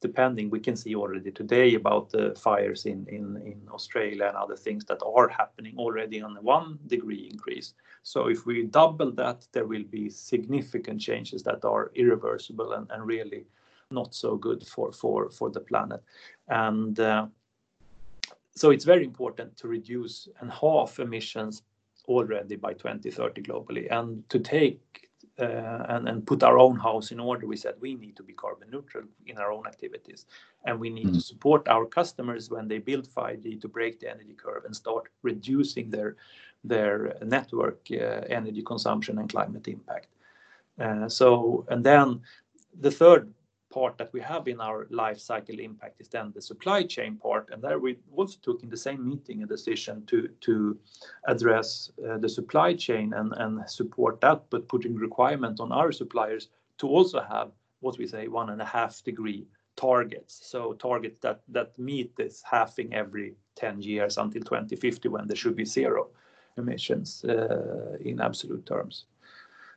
depending. 0.04 0.50
We 0.50 0.60
can 0.60 0.76
see 0.76 0.96
already 0.96 1.32
today 1.32 1.76
about 1.76 2.10
the 2.10 2.36
fires 2.38 2.86
in, 2.86 3.08
in, 3.08 3.38
in 3.38 3.62
Australia 3.72 4.26
and 4.26 4.38
other 4.38 4.58
things 4.58 4.84
that 4.86 5.02
are 5.02 5.30
happening 5.30 5.76
already 5.78 6.22
on 6.22 6.36
one 6.42 6.78
degree 6.88 7.30
increase. 7.32 7.74
So 8.04 8.28
if 8.28 8.46
we 8.46 8.64
double 8.64 9.12
that, 9.14 9.48
there 9.54 9.66
will 9.66 9.86
be 9.86 10.10
significant 10.10 11.00
changes 11.00 11.42
that 11.44 11.64
are 11.64 11.92
irreversible 11.96 12.74
and, 12.74 12.86
and 12.92 13.08
really 13.08 13.46
not 13.90 14.14
so 14.14 14.36
good 14.36 14.68
for, 14.68 14.92
for, 14.92 15.30
for 15.30 15.50
the 15.50 15.62
planet. 15.62 16.02
And 16.50 17.00
uh, 17.00 17.28
so 18.56 18.72
it's 18.72 18.86
very 18.86 19.06
important 19.06 19.56
to 19.58 19.68
reduce 19.68 20.28
and 20.42 20.52
half 20.52 21.00
emissions 21.00 21.64
already 22.08 22.56
by 22.56 22.74
2030 22.74 23.42
globally 23.42 23.92
and 23.92 24.28
to 24.30 24.40
take 24.40 25.10
uh, 25.40 25.86
and, 25.90 26.08
and 26.08 26.28
put 26.28 26.44
our 26.44 26.60
own 26.60 26.78
house 26.78 27.12
in 27.12 27.20
order, 27.20 27.48
we 27.48 27.58
said 27.58 27.74
we 27.80 27.96
need 27.96 28.16
to 28.16 28.22
be 28.22 28.34
carbon 28.34 28.70
neutral 28.70 29.04
in 29.26 29.40
our 29.40 29.52
own 29.52 29.66
activities. 29.66 30.28
And 30.66 30.80
we 30.80 30.92
need 30.92 31.12
to 31.14 31.20
support 31.20 31.68
our 31.68 31.86
customers 31.86 32.52
when 32.52 32.68
they 32.68 32.78
build 32.78 33.08
5G 33.08 33.60
to 33.62 33.68
break 33.68 34.00
the 34.00 34.12
energy 34.12 34.36
curve 34.36 34.66
and 34.66 34.76
start 34.76 35.10
reducing 35.24 35.90
their, 35.90 36.18
their 36.64 37.18
network 37.24 37.80
uh, 37.92 38.22
energy 38.30 38.62
consumption 38.62 39.18
and 39.18 39.28
climate 39.28 39.68
impact. 39.68 40.08
Uh, 40.80 41.10
so, 41.10 41.66
and 41.70 41.84
then 41.84 42.22
the 42.80 42.92
third 42.92 43.34
part 43.74 43.98
that 43.98 44.14
we 44.14 44.22
have 44.22 44.48
in 44.48 44.62
our 44.62 44.86
life 44.92 45.20
cycle 45.20 45.60
impact 45.60 46.00
is 46.00 46.08
then 46.08 46.32
the 46.36 46.42
supply 46.42 46.84
chain 46.84 47.18
part. 47.18 47.50
And 47.52 47.62
there 47.62 47.80
we 47.80 47.98
also 48.16 48.38
took 48.42 48.62
in 48.62 48.70
the 48.70 48.78
same 48.78 49.04
meeting 49.04 49.42
a 49.42 49.48
decision 49.48 50.06
to, 50.06 50.78
address 51.28 51.92
uh, 52.08 52.18
the 52.18 52.30
supply 52.30 52.74
chain 52.76 53.14
and, 53.14 53.70
support 53.70 54.22
that, 54.22 54.44
but 54.50 54.68
putting 54.68 54.96
requirement 54.96 55.60
on 55.60 55.72
our 55.72 55.92
suppliers 55.92 56.50
to 56.78 56.88
also 56.88 57.20
have 57.22 57.50
what 57.80 57.98
we 57.98 58.08
say 58.08 58.28
one 58.28 58.50
and 58.52 58.62
a 58.62 58.66
half 58.66 59.04
degree 59.04 59.48
targets. 59.76 60.34
So 60.52 60.74
targets 60.74 61.20
that, 61.22 61.70
meet 61.78 62.16
this 62.16 62.44
halving 62.44 62.94
every 62.94 63.36
10 63.56 63.82
years 63.82 64.18
until 64.18 64.44
2050 64.44 65.10
when 65.10 65.28
there 65.28 65.36
should 65.36 65.56
be 65.56 65.66
zero 65.66 66.10
emissions 66.58 67.26
uh, 67.26 67.98
in 68.02 68.22
absolute 68.22 68.66
terms. 68.66 69.06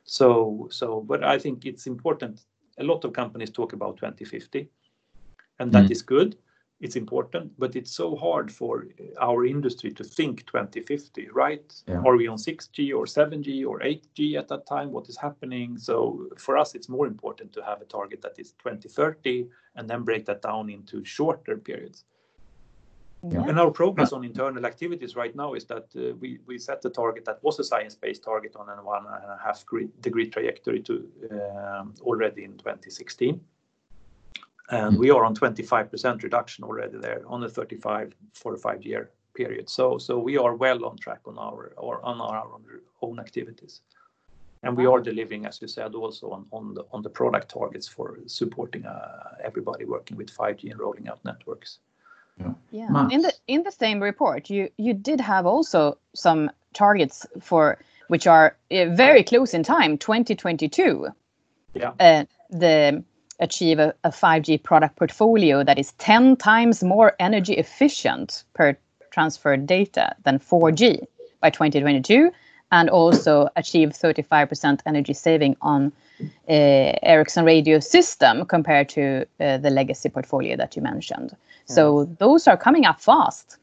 So, 0.03 0.67
so, 0.71 1.01
but 1.01 1.23
I 1.23 1.39
think 1.39 1.65
it's 1.65 1.87
important 1.87 2.41
a 2.77 2.83
lot 2.83 3.03
of 3.05 3.13
companies 3.13 3.49
talk 3.49 3.73
about 3.73 3.97
2050, 3.97 4.69
and 5.59 5.71
that 5.71 5.85
mm. 5.85 5.91
is 5.91 6.01
good. 6.01 6.37
It's 6.79 6.95
important, 6.95 7.51
but 7.57 7.75
it's 7.75 7.91
so 7.91 8.15
hard 8.15 8.51
for 8.51 8.85
our 9.19 9.45
industry 9.45 9.91
to 9.93 10.03
think 10.03 10.45
2050, 10.45 11.29
right? 11.29 11.73
Yeah. 11.87 12.03
Are 12.05 12.15
we 12.15 12.27
on 12.27 12.37
6G 12.37 12.93
or 12.95 13.05
7G 13.05 13.65
or 13.65 13.79
8G 13.79 14.37
at 14.37 14.47
that 14.49 14.67
time? 14.67 14.91
What 14.91 15.09
is 15.09 15.17
happening? 15.17 15.79
So 15.79 16.29
for 16.37 16.55
us, 16.55 16.75
it's 16.75 16.87
more 16.87 17.07
important 17.07 17.51
to 17.53 17.63
have 17.63 17.81
a 17.81 17.85
target 17.85 18.21
that 18.21 18.37
is 18.37 18.51
2030 18.59 19.47
and 19.75 19.89
then 19.89 20.03
break 20.03 20.27
that 20.27 20.43
down 20.43 20.69
into 20.69 21.03
shorter 21.03 21.57
periods. 21.57 22.05
Yeah. 23.23 23.45
And 23.47 23.59
our 23.59 23.71
progress 23.71 24.13
on 24.13 24.23
internal 24.23 24.65
activities 24.65 25.15
right 25.15 25.35
now 25.35 25.55
is 25.55 25.65
that 25.65 25.87
uh, 25.95 26.13
we, 26.19 26.39
we 26.45 26.59
set 26.59 26.81
the 26.81 26.89
target 26.89 27.25
that 27.25 27.43
was 27.43 27.59
a 27.59 27.63
science-based 27.63 28.23
target 28.23 28.55
on 28.55 28.69
a 28.69 28.83
one 28.83 29.05
and 29.05 29.31
a 29.31 29.39
half 29.43 29.65
degree 30.01 30.29
trajectory 30.29 30.81
to 30.81 31.09
um, 31.31 31.95
already 32.01 32.43
in 32.43 32.57
2016. 32.57 33.41
And 34.69 34.99
we 34.99 35.09
are 35.09 35.23
on 35.25 35.35
25% 35.35 36.23
reduction 36.23 36.63
already 36.63 36.97
there 36.99 37.23
on 37.27 37.41
the 37.41 37.49
35 37.49 38.13
for 38.33 38.53
a 38.53 38.57
five 38.57 38.83
year 38.83 39.09
period. 39.33 39.69
So 39.69 39.97
so 39.97 40.19
we 40.19 40.37
are 40.37 40.55
well 40.55 40.85
on 40.85 40.97
track 40.97 41.21
on 41.25 41.37
our 41.37 41.73
or 41.77 42.03
on 42.05 42.21
our 42.21 42.43
own 43.01 43.19
activities. 43.19 43.81
And 44.63 44.75
we 44.75 44.85
are 44.85 44.99
delivering, 44.99 45.45
as 45.45 45.61
you 45.61 45.67
said, 45.67 45.95
also 45.95 46.31
on, 46.31 46.45
on 46.51 46.73
the 46.73 46.83
on 46.91 47.01
the 47.01 47.09
product 47.09 47.49
targets 47.49 47.87
for 47.87 48.19
supporting 48.25 48.85
uh, 48.85 49.35
everybody 49.43 49.85
working 49.85 50.17
with 50.17 50.35
5G 50.35 50.71
and 50.71 50.79
rolling 50.79 51.07
out 51.07 51.23
networks. 51.23 51.79
Yeah. 52.71 53.07
In 53.09 53.21
the 53.21 53.33
in 53.47 53.63
the 53.63 53.71
same 53.71 54.01
report, 54.01 54.49
you 54.49 54.69
you 54.77 54.93
did 54.93 55.19
have 55.19 55.45
also 55.45 55.97
some 56.13 56.51
targets 56.73 57.25
for 57.41 57.77
which 58.07 58.27
are 58.27 58.55
uh, 58.71 58.85
very 58.85 59.23
close 59.23 59.53
in 59.53 59.63
time, 59.63 59.97
2022. 59.97 61.07
Yeah. 61.73 61.91
Uh, 61.99 62.25
the 62.49 63.03
achieve 63.39 63.79
a, 63.79 63.93
a 64.03 64.09
5G 64.09 64.63
product 64.63 64.95
portfolio 64.95 65.63
that 65.63 65.77
is 65.77 65.91
10 65.93 66.37
times 66.37 66.83
more 66.83 67.15
energy 67.19 67.53
efficient 67.53 68.43
per 68.53 68.77
transferred 69.11 69.65
data 69.67 70.15
than 70.23 70.39
4G 70.39 71.05
by 71.41 71.49
2022 71.49 72.31
and 72.71 72.89
also 72.89 73.47
achieve 73.55 73.89
35% 73.89 74.79
energy 74.85 75.13
saving 75.13 75.55
on 75.61 75.91
uh, 76.19 76.23
Ericsson 77.03 77.45
radio 77.45 77.79
system 77.79 78.45
compared 78.45 78.89
to 78.89 79.25
uh, 79.39 79.57
the 79.57 79.69
legacy 79.69 80.09
portfolio 80.09 80.57
that 80.57 80.75
you 80.75 80.81
mentioned. 80.81 81.35
So 81.67 82.05
those 82.19 82.47
are 82.47 82.57
coming 82.57 82.85
up 82.85 82.99
fast. 83.01 83.57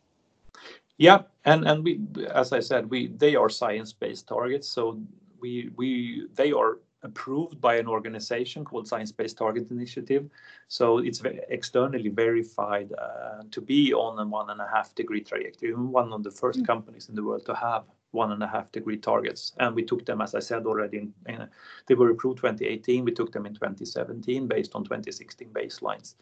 Yeah, 0.98 1.22
and 1.44 1.66
and 1.66 1.82
we, 1.84 2.00
as 2.32 2.52
I 2.52 2.60
said, 2.60 2.90
we 2.90 3.08
they 3.08 3.34
are 3.34 3.48
science-based 3.48 4.28
targets. 4.28 4.68
So 4.68 5.00
we 5.40 5.70
we 5.76 6.26
they 6.34 6.52
are 6.52 6.78
approved 7.04 7.60
by 7.60 7.76
an 7.76 7.86
organization 7.86 8.64
called 8.64 8.88
Science 8.88 9.12
Based 9.12 9.36
Target 9.36 9.70
Initiative. 9.70 10.28
So 10.68 10.98
it's 10.98 11.22
externally 11.48 12.08
verified 12.08 12.92
uh, 12.92 13.42
to 13.50 13.60
be 13.60 13.92
on 13.92 14.18
a 14.18 14.26
one 14.26 14.50
and 14.50 14.60
a 14.60 14.66
half 14.66 14.94
degree 14.94 15.20
trajectory. 15.20 15.74
One 15.74 16.12
of 16.12 16.22
the 16.22 16.30
first 16.30 16.60
mm. 16.60 16.66
companies 16.66 17.08
in 17.08 17.14
the 17.14 17.22
world 17.22 17.44
to 17.46 17.54
have 17.54 17.84
one 18.12 18.32
and 18.32 18.42
a 18.42 18.46
half 18.46 18.72
degree 18.72 18.96
targets. 18.96 19.52
And 19.58 19.74
we 19.74 19.84
took 19.84 20.06
them, 20.06 20.20
as 20.20 20.34
I 20.34 20.38
said 20.38 20.64
already, 20.66 20.98
in, 20.98 21.14
in, 21.28 21.48
they 21.86 21.94
were 21.94 22.10
approved 22.10 22.38
2018. 22.38 23.04
We 23.04 23.12
took 23.12 23.32
them 23.32 23.44
in 23.44 23.54
2017 23.54 24.46
based 24.46 24.74
on 24.74 24.84
2016 24.84 25.48
baselines. 25.48 26.14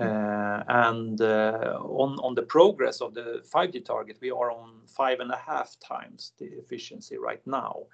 Mm-hmm. 0.00 0.70
Uh, 0.70 0.88
and 0.88 1.20
uh, 1.20 1.78
on 1.80 2.34
the 2.34 2.42
progress 2.42 3.00
of 3.00 3.14
the 3.14 3.42
5G 3.52 3.84
target, 3.84 4.18
we 4.20 4.30
are 4.30 4.50
on 4.50 4.80
5.5 4.98 5.76
times 5.80 6.32
the 6.38 6.46
efficiency 6.46 7.16
right 7.18 7.44
now. 7.46 7.86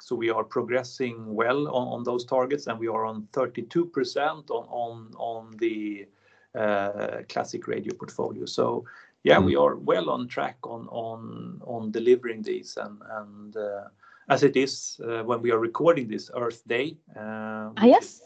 so 0.00 0.16
we 0.16 0.30
are 0.30 0.44
progressing 0.44 1.16
well 1.34 1.68
on 1.68 2.04
those 2.04 2.24
targets, 2.24 2.66
and 2.68 2.78
we 2.78 2.88
are 2.88 3.04
on 3.04 3.28
32% 3.32 4.50
on 4.50 5.50
the 5.58 6.06
uh, 6.54 7.22
classic 7.28 7.68
radio 7.68 7.94
portfolio. 7.94 8.46
So 8.46 8.84
yeah, 9.24 9.36
mm-hmm. 9.36 9.46
we 9.46 9.56
are 9.56 9.76
well 9.76 10.08
on 10.10 10.26
track 10.26 10.56
on 10.62 11.90
delivering 11.90 12.42
these. 12.42 12.78
And 12.78 13.56
uh, 13.56 13.88
as 14.30 14.42
it 14.42 14.56
is 14.56 15.00
uh, 15.04 15.22
when 15.24 15.42
we 15.42 15.50
are 15.50 15.58
recording 15.58 16.08
this 16.08 16.30
Earth 16.34 16.62
Day. 16.66 16.96
Ah, 17.16 17.72
yes. 17.84 18.22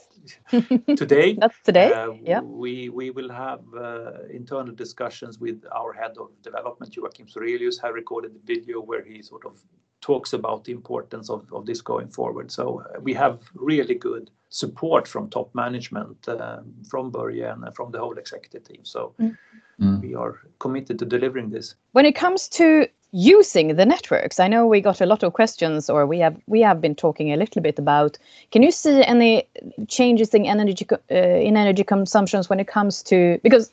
Today. 0.96 1.34
That's 1.34 1.60
today. 1.64 1.92
Uh, 1.92 2.12
yeah. 2.22 2.40
We 2.40 2.88
we 2.88 3.10
will 3.10 3.30
have 3.30 3.60
uh, 3.76 4.26
internal 4.30 4.74
discussions 4.74 5.38
with 5.38 5.64
our 5.72 5.92
head 5.92 6.16
of 6.18 6.28
development, 6.42 6.94
Joakim 6.94 7.32
Sorelius, 7.32 7.80
has 7.82 7.92
recorded 7.92 8.32
the 8.34 8.54
video 8.54 8.80
where 8.80 9.04
he 9.04 9.22
sort 9.22 9.44
of 9.46 9.60
talks 10.00 10.32
about 10.32 10.64
the 10.64 10.72
importance 10.72 11.30
of 11.30 11.52
of 11.52 11.66
this 11.66 11.80
going 11.80 12.08
forward. 12.08 12.50
So 12.50 12.82
uh, 12.82 13.00
we 13.00 13.14
have 13.14 13.40
really 13.54 13.94
good 13.94 14.30
support 14.48 15.08
from 15.08 15.28
top 15.28 15.54
management, 15.54 16.28
um, 16.28 16.72
from 16.88 17.10
Börje 17.10 17.52
and 17.52 17.74
from 17.74 17.90
the 17.90 17.98
whole 17.98 18.18
executive 18.18 18.62
team. 18.62 18.84
So 18.84 19.12
mm. 19.20 19.36
Mm. 19.80 20.00
we 20.00 20.14
are 20.14 20.38
committed 20.60 20.98
to 21.00 21.04
delivering 21.04 21.50
this. 21.50 21.74
When 21.92 22.06
it 22.06 22.14
comes 22.14 22.48
to 22.50 22.86
using 23.14 23.76
the 23.76 23.86
networks, 23.86 24.40
I 24.40 24.48
know 24.48 24.66
we 24.66 24.80
got 24.80 25.00
a 25.00 25.06
lot 25.06 25.22
of 25.22 25.32
questions, 25.32 25.88
or 25.88 26.04
we 26.04 26.18
have 26.18 26.36
we 26.48 26.60
have 26.62 26.80
been 26.80 26.96
talking 26.96 27.32
a 27.32 27.36
little 27.36 27.62
bit 27.62 27.78
about. 27.78 28.18
Can 28.50 28.62
you 28.62 28.72
see 28.72 29.04
any 29.04 29.46
changes 29.86 30.34
in 30.34 30.44
energy 30.44 30.86
uh, 30.92 31.14
in 31.14 31.56
energy 31.56 31.84
consumptions 31.84 32.50
when 32.50 32.58
it 32.58 32.66
comes 32.66 33.02
to 33.04 33.38
because 33.44 33.70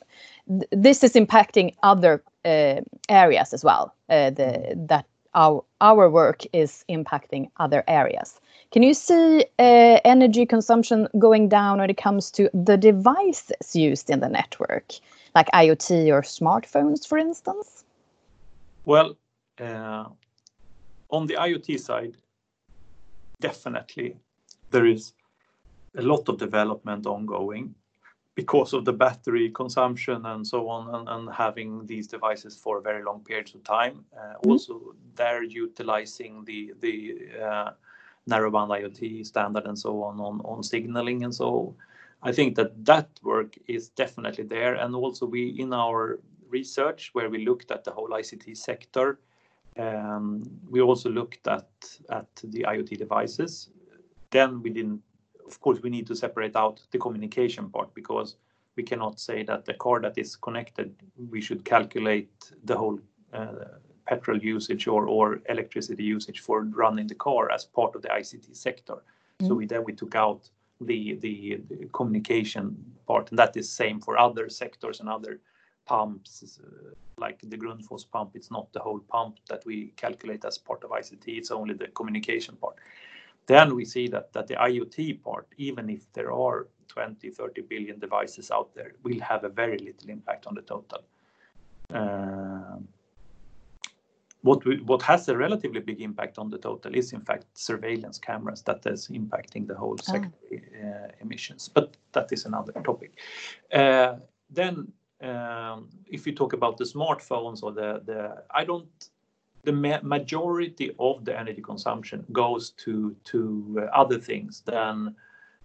this 0.70 1.02
is 1.02 1.14
impacting 1.14 1.74
other 1.82 2.22
uh, 2.44 2.80
areas 3.08 3.52
as 3.52 3.64
well, 3.64 3.92
uh, 4.08 4.30
The 4.30 4.74
that 4.88 5.06
our 5.34 6.10
work 6.10 6.42
is 6.52 6.84
impacting 6.88 7.50
other 7.56 7.82
areas. 7.88 8.38
Can 8.70 8.82
you 8.82 8.94
see 8.94 9.44
energy 9.58 10.46
consumption 10.46 11.08
going 11.18 11.48
down 11.48 11.78
when 11.78 11.90
it 11.90 11.96
comes 11.96 12.30
to 12.32 12.48
the 12.54 12.76
devices 12.76 13.74
used 13.74 14.10
in 14.10 14.20
the 14.20 14.28
network, 14.28 14.92
like 15.34 15.48
IoT 15.52 16.08
or 16.12 16.22
smartphones, 16.22 17.06
for 17.06 17.18
instance? 17.18 17.84
Well, 18.84 19.16
Uh, 19.60 20.04
on 21.10 21.26
the 21.26 21.34
IoT 21.34 21.78
side, 21.78 22.16
definitely 23.40 24.16
there 24.70 24.86
is 24.86 25.12
a 25.96 26.02
lot 26.02 26.28
of 26.28 26.38
development 26.38 27.06
ongoing 27.06 27.74
because 28.34 28.72
of 28.72 28.86
the 28.86 28.92
battery 28.92 29.50
consumption 29.50 30.24
and 30.24 30.46
so 30.46 30.68
on, 30.68 31.06
and 31.08 31.30
having 31.30 31.86
these 31.86 32.06
devices 32.06 32.56
for 32.56 32.80
very 32.80 33.04
long 33.04 33.20
periods 33.20 33.54
of 33.54 33.62
time. 33.62 34.04
Uh, 34.16 34.20
mm-hmm. 34.20 34.50
Also, 34.50 34.94
they're 35.14 35.42
utilizing 35.42 36.42
the 36.46 36.72
uh, 37.42 37.70
Narrowband 38.28 38.68
IoT 38.68 39.26
standard 39.26 39.66
and 39.66 39.78
so 39.78 40.02
on, 40.02 40.20
on 40.20 40.62
signaling 40.62 41.24
and 41.24 41.34
so. 41.34 41.74
I 42.22 42.30
think 42.32 42.54
that 42.54 42.84
that 42.84 43.08
work 43.22 43.58
is 43.66 43.88
definitely 43.88 44.44
there. 44.44 44.74
And 44.76 44.94
also 44.94 45.26
we, 45.26 45.48
in 45.58 45.72
our 45.72 46.20
research, 46.48 47.10
where 47.14 47.28
we 47.28 47.44
looked 47.44 47.72
at 47.72 47.82
the 47.82 47.90
whole 47.90 48.10
ICT 48.10 48.56
sector, 48.56 49.18
Um, 49.78 50.42
we 50.68 50.80
also 50.80 51.08
looked 51.08 51.46
at 51.46 51.68
at 52.10 52.28
the 52.44 52.64
IoT 52.68 52.98
devices. 52.98 53.70
Then 54.30 54.62
we 54.62 54.70
didn't. 54.70 55.02
Of 55.46 55.60
course, 55.60 55.80
we 55.82 55.90
need 55.90 56.06
to 56.06 56.14
separate 56.14 56.56
out 56.56 56.80
the 56.90 56.98
communication 56.98 57.68
part, 57.70 57.94
because 57.94 58.36
we 58.76 58.82
cannot 58.82 59.20
say 59.20 59.42
that 59.44 59.64
the 59.64 59.74
car 59.74 60.00
that 60.00 60.16
is 60.16 60.36
connected, 60.36 60.94
we 61.30 61.40
should 61.40 61.64
calculate 61.64 62.52
the 62.64 62.76
whole 62.76 62.98
uh, 63.32 63.78
petrol 64.06 64.38
usage 64.38 64.86
or 64.86 65.40
electricity 65.48 66.04
usage 66.04 66.40
for 66.40 66.62
running 66.62 67.06
the 67.06 67.14
car 67.14 67.50
as 67.52 67.64
part 67.64 67.94
of 67.94 68.02
the 68.02 68.08
ICT 68.08 68.56
sector. 68.56 69.02
So 69.40 69.46
mm-hmm. 69.46 69.56
we 69.56 69.66
then 69.66 69.84
we 69.84 69.92
took 69.92 70.14
out 70.14 70.50
the 70.80 71.14
the 71.14 71.60
communication 71.92 72.76
part, 73.06 73.30
and 73.30 73.38
that 73.38 73.56
is 73.56 73.70
same 73.70 74.00
for 74.00 74.18
other 74.18 74.48
sectors 74.48 75.00
and 75.00 75.08
other 75.08 75.40
pumps, 75.84 76.58
like 77.18 77.40
the 77.42 77.56
Grundfos 77.56 78.10
pump. 78.10 78.32
It's 78.34 78.50
not 78.50 78.72
the 78.72 78.80
whole 78.80 79.00
pump 79.00 79.38
that 79.48 79.64
we 79.66 79.92
calculate 79.96 80.44
as 80.44 80.58
part 80.58 80.84
of 80.84 80.90
ICT, 80.90 81.24
it's 81.26 81.50
only 81.50 81.74
the 81.74 81.88
communication 81.88 82.56
part. 82.56 82.76
Then 83.46 83.74
we 83.74 83.84
see 83.84 84.08
that 84.08 84.32
that 84.32 84.46
the 84.46 84.54
IoT 84.54 85.22
part, 85.22 85.46
even 85.56 85.90
if 85.90 86.12
there 86.12 86.32
are 86.32 86.68
20-30 86.88 87.68
billion 87.68 87.98
devices 87.98 88.50
out 88.50 88.74
there, 88.74 88.92
will 89.02 89.20
have 89.20 89.44
a 89.44 89.48
very 89.48 89.78
little 89.78 90.10
impact 90.10 90.46
on 90.46 90.54
the 90.54 90.62
total. 90.62 91.02
Um, 91.90 92.88
what 94.42 94.62
what 94.84 95.02
has 95.02 95.28
a 95.28 95.36
relatively 95.36 95.80
big 95.80 96.00
impact 96.00 96.38
on 96.38 96.50
the 96.50 96.58
total 96.58 96.94
is, 96.94 97.12
in 97.12 97.20
fact, 97.20 97.46
surveillance 97.54 98.18
cameras 98.18 98.62
that 98.62 98.84
is 98.86 99.08
impacting 99.08 99.66
the 99.66 99.74
whole 99.74 99.96
ah. 100.00 100.12
sector 100.12 100.30
uh, 100.52 101.08
emissions, 101.20 101.68
but 101.68 101.96
that 102.12 102.32
is 102.32 102.44
another 102.44 102.72
topic. 102.84 103.12
Uh, 103.72 104.16
then, 104.50 104.92
Um, 105.22 105.88
if 106.06 106.26
you 106.26 106.34
talk 106.34 106.52
about 106.52 106.76
the 106.76 106.84
smartphones 106.84 107.62
or 107.62 107.72
the 107.72 108.42
I 108.50 108.64
don't. 108.64 108.88
The 109.64 110.00
majority 110.02 110.90
of 110.98 111.24
the 111.24 111.38
energy 111.38 111.62
consumption 111.62 112.26
goes 112.32 112.70
to 112.70 113.14
uh, 113.78 113.82
other 113.96 114.18
things 114.18 114.60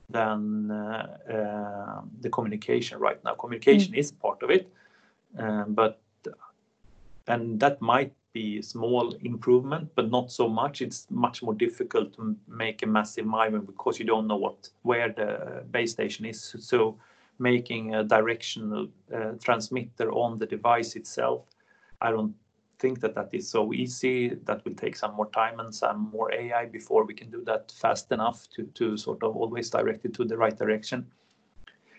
than 0.10 0.70
uh, 0.72 1.18
um, 1.30 2.12
the 2.22 2.30
communication 2.30 3.00
right 3.00 3.22
now. 3.24 3.34
Communication 3.34 3.94
mm. 3.94 3.98
is 3.98 4.12
part 4.12 4.44
of 4.44 4.52
it, 4.52 4.72
um, 5.40 5.74
but 5.74 6.00
and 7.28 7.60
that 7.60 7.82
might 7.82 8.14
be 8.34 8.62
small 8.62 9.16
improvement, 9.22 9.90
but 9.96 10.10
not 10.10 10.32
so 10.32 10.48
much. 10.48 10.82
It's 10.82 11.08
much 11.10 11.42
more 11.44 11.54
difficult 11.54 12.14
to 12.16 12.36
make 12.48 12.84
a 12.84 12.86
massive 12.86 13.26
movement 13.26 13.66
because 13.66 14.00
you 14.00 14.06
don't 14.06 14.28
know 14.28 14.56
where 14.84 15.10
the 15.10 15.64
base 15.72 15.92
station 15.92 16.26
is. 16.26 16.56
Making 17.40 17.96
a 17.96 18.04
directional 18.04 18.88
uh, 19.14 19.34
transmitter 19.44 20.12
on 20.12 20.40
the 20.40 20.46
device 20.46 20.96
itself, 20.96 21.46
I 22.02 22.12
don't 22.12 22.34
think 22.80 23.00
that 23.02 23.16
that 23.16 23.30
is 23.32 23.50
so 23.50 23.74
easy. 23.74 24.30
That 24.46 24.64
will 24.66 24.74
take 24.76 24.96
some 24.96 25.16
more 25.16 25.30
time 25.30 25.60
and 25.60 25.74
some 25.74 26.10
more 26.12 26.34
AI 26.34 26.66
before 26.66 27.06
we 27.06 27.14
can 27.14 27.30
do 27.30 27.44
that 27.46 27.72
fast 27.72 28.12
enough 28.12 28.48
to 28.56 28.64
to 28.74 28.98
sort 28.98 29.24
of 29.24 29.36
always 29.36 29.70
direct 29.70 30.06
it 30.06 30.14
to 30.16 30.26
the 30.26 30.38
right 30.38 30.58
direction. 30.58 31.06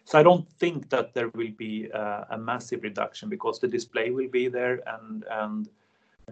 So 0.05 0.19
I 0.19 0.23
don't 0.23 0.49
think 0.59 0.89
that 0.89 1.13
there 1.13 1.29
will 1.35 1.53
be 1.59 1.91
uh, 1.93 2.25
a 2.31 2.39
massive 2.39 2.83
reduction 2.83 3.29
because 3.29 3.61
the 3.61 3.69
display 3.69 4.11
will 4.11 4.31
be 4.31 4.49
there 4.49 4.81
and 4.87 5.25
and 5.31 5.69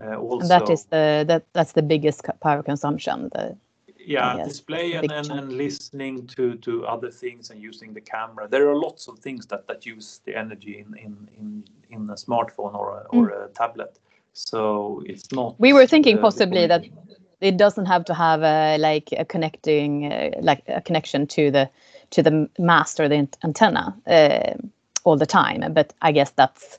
uh, 0.01 0.17
also. 0.17 0.47
That's 0.49 0.85
the 0.85 1.25
that 1.29 1.45
that's 1.53 1.73
the 1.73 1.83
biggest 1.83 2.23
power 2.41 2.63
consumption, 2.63 3.29
Yeah, 4.07 4.45
display 4.45 4.93
and 4.93 5.11
and 5.11 5.53
listening 5.53 6.27
to 6.37 6.55
to 6.57 6.87
other 6.87 7.11
things 7.11 7.51
and 7.51 7.61
using 7.61 7.93
the 7.93 8.01
camera. 8.01 8.47
There 8.49 8.69
are 8.69 8.77
lots 8.77 9.09
of 9.09 9.19
things 9.19 9.47
that 9.47 9.67
that 9.67 9.85
use 9.85 10.21
the 10.25 10.35
energy 10.37 10.79
in 10.79 10.95
in 11.39 11.65
in 11.91 12.11
a 12.11 12.15
smartphone 12.15 12.75
or 12.75 13.07
hmm. 13.11 13.27
a 13.27 13.49
tablet. 13.49 13.99
So 14.33 15.03
it's 15.07 15.33
not. 15.33 15.59
We 15.59 15.73
were 15.73 15.87
thinking 15.87 16.19
possibly 16.19 16.67
that 16.67 16.85
it 17.41 17.57
doesn't 17.57 17.87
have 17.87 18.05
to 18.07 18.15
have 18.15 18.43
a, 18.43 18.79
like, 18.79 19.13
a 19.13 19.25
connecting, 19.25 20.13
uh, 20.13 20.31
like 20.41 20.63
a 20.69 20.81
connection 20.81 21.27
to 21.29 21.51
the 21.51 21.71
to 22.11 22.23
the 22.23 22.49
mast 22.59 23.01
or 23.01 23.09
the 23.09 23.29
antenna 23.43 23.97
uh, 24.07 24.55
all 25.05 25.17
the 25.17 25.27
time, 25.27 25.73
but 25.73 25.93
I 26.03 26.13
guess 26.13 26.31
that's 26.31 26.79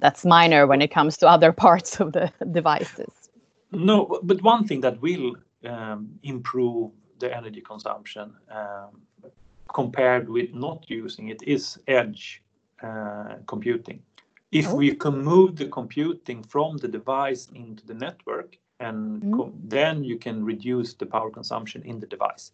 that's 0.00 0.24
minor 0.24 0.66
when 0.66 0.80
it 0.80 0.90
comes 0.90 1.16
to 1.18 1.28
other 1.28 1.52
parts 1.64 2.00
of 2.00 2.12
the 2.12 2.32
devices. 2.52 3.30
No, 3.72 4.20
but 4.22 4.42
one 4.42 4.66
thing 4.66 4.80
that 4.82 5.00
will 5.02 5.34
Um, 5.64 6.20
improve 6.22 6.92
the 7.18 7.36
energy 7.36 7.60
consumption 7.60 8.32
um, 8.48 9.02
compared 9.74 10.28
with 10.28 10.54
not 10.54 10.88
using 10.88 11.28
it 11.28 11.42
is 11.42 11.78
edge 11.88 12.42
uh, 12.82 13.34
computing. 13.46 14.00
If 14.52 14.68
oh. 14.68 14.76
we 14.76 14.94
can 14.94 15.18
move 15.22 15.56
the 15.56 15.66
computing 15.66 16.44
from 16.44 16.76
the 16.76 16.88
device 16.88 17.48
into 17.54 17.84
the 17.86 17.94
network, 17.94 18.56
and 18.78 19.20
mm-hmm. 19.20 19.50
then 19.68 20.04
you 20.04 20.16
can 20.16 20.44
reduce 20.44 20.94
the 20.94 21.06
power 21.06 21.30
consumption 21.30 21.82
in 21.82 21.98
the 21.98 22.06
device. 22.06 22.52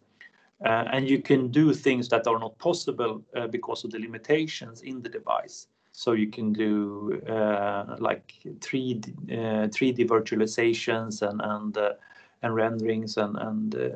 Uh, 0.65 0.85
and 0.91 1.07
you 1.07 1.21
can 1.21 1.49
do 1.51 1.73
things 1.73 2.09
that 2.09 2.25
are 2.25 2.39
not 2.39 2.57
possible 2.57 3.21
uh, 3.35 3.45
because 3.45 3.83
of 3.83 3.91
the 3.91 3.99
limitations 3.99 4.81
in 4.81 5.01
the 5.03 5.09
device. 5.09 5.67
So 5.91 6.13
you 6.13 6.27
can 6.27 6.51
do 6.53 7.21
like 7.99 8.33
3D 8.43 9.13
virtualizations 10.07 11.21
and 11.21 11.77
renderings 12.43 13.17
and 13.17 13.37
and 13.37 13.75
uh, 13.75 13.89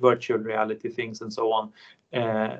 virtual 0.00 0.38
reality 0.38 0.88
things 0.88 1.20
and 1.20 1.32
so 1.32 1.52
on. 1.52 1.72
Uh, 2.12 2.58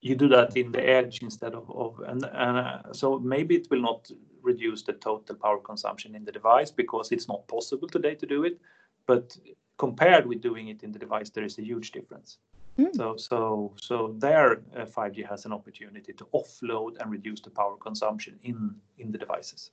you 0.00 0.16
do 0.16 0.28
that 0.28 0.56
in 0.56 0.72
the 0.72 0.82
edge 0.88 1.22
instead 1.22 1.54
of. 1.54 1.70
of 1.70 2.00
and 2.00 2.24
and 2.24 2.58
uh, 2.58 2.92
So 2.92 3.18
maybe 3.18 3.54
it 3.54 3.68
will 3.70 3.82
not 3.82 4.10
reduce 4.42 4.82
the 4.82 4.94
total 4.94 5.36
power 5.36 5.58
consumption 5.58 6.14
in 6.14 6.24
the 6.24 6.32
device 6.32 6.70
because 6.70 7.12
it's 7.12 7.28
not 7.28 7.46
possible 7.46 7.88
today 7.88 8.14
to 8.16 8.26
do 8.26 8.44
it, 8.44 8.60
but 9.06 9.36
compared 9.78 10.26
with 10.26 10.40
doing 10.40 10.68
it 10.68 10.82
in 10.82 10.92
the 10.92 10.98
device, 10.98 11.30
there 11.30 11.44
is 11.44 11.58
a 11.58 11.62
huge 11.62 11.92
difference. 11.92 12.38
Hmm. 12.76 12.92
So 12.94 13.16
so, 13.16 13.72
so 13.76 14.14
there, 14.18 14.62
5G 14.76 15.28
has 15.28 15.44
an 15.44 15.52
opportunity 15.52 16.12
to 16.14 16.24
offload 16.32 17.00
and 17.00 17.10
reduce 17.10 17.40
the 17.40 17.50
power 17.50 17.76
consumption 17.76 18.38
in 18.42 18.74
in 18.98 19.12
the 19.12 19.18
devices. 19.18 19.70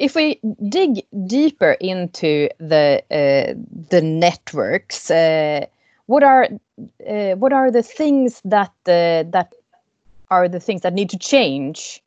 If 0.00 0.14
we 0.14 0.40
dig 0.66 1.04
deeper 1.26 1.72
into 1.72 2.48
the 2.58 3.02
uh, 3.10 3.52
the 3.90 4.00
networks, 4.00 5.10
uh, 5.10 5.66
what 6.06 6.22
are 6.22 6.48
uh, 7.06 7.34
what 7.36 7.52
are 7.52 7.70
the 7.70 7.82
things 7.82 8.40
that 8.46 8.72
uh, 8.86 9.28
that 9.30 9.52
are 10.30 10.48
the 10.48 10.58
things 10.58 10.80
that 10.80 10.94
need 10.94 11.10
to 11.10 11.18
change 11.18 12.02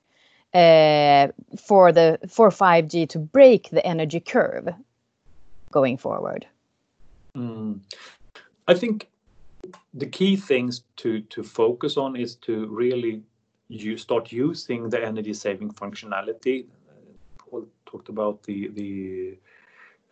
uh, 0.55 1.27
for 1.67 1.91
the 1.91 2.17
for 2.27 2.49
5G 2.49 3.07
to 3.09 3.19
break 3.19 3.69
the 3.69 3.85
energy 3.85 4.19
curve 4.19 4.69
going 5.71 5.97
forward? 5.97 6.47
Mm. 7.37 7.79
I 8.67 8.73
think 8.73 9.07
the 9.93 10.07
key 10.07 10.35
things 10.35 10.81
to 10.95 11.21
to 11.21 11.43
focus 11.43 11.95
on 11.97 12.15
is 12.15 12.35
to 12.37 12.65
really 12.69 13.21
you 13.67 13.97
start 13.97 14.31
using 14.31 14.89
the 14.89 15.05
energy 15.05 15.33
saving 15.33 15.73
functionality. 15.73 16.65
Talked 17.85 18.09
about 18.09 18.43
the 18.43 18.69
the 18.69 19.37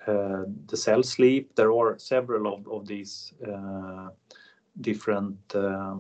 uh, 0.08 0.46
the 0.68 0.78
cell 0.78 1.04
sleep. 1.04 1.56
There 1.56 1.72
are 1.72 1.98
several 1.98 2.54
of, 2.54 2.68
of 2.68 2.88
these 2.88 3.34
uh, 3.48 4.10
different 4.82 5.38
uh, 5.54 5.98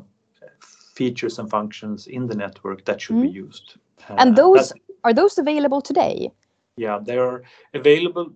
features 0.95 1.39
and 1.39 1.49
functions 1.49 2.07
in 2.07 2.27
the 2.27 2.35
network 2.35 2.85
that 2.85 3.01
should 3.01 3.21
be 3.21 3.27
mm-hmm. 3.27 3.45
used. 3.45 3.77
and 4.17 4.35
those 4.35 4.73
are 5.03 5.13
those 5.13 5.37
available 5.37 5.81
today? 5.81 6.31
Yeah, 6.77 6.99
they 7.03 7.17
are 7.17 7.43
available 7.73 8.33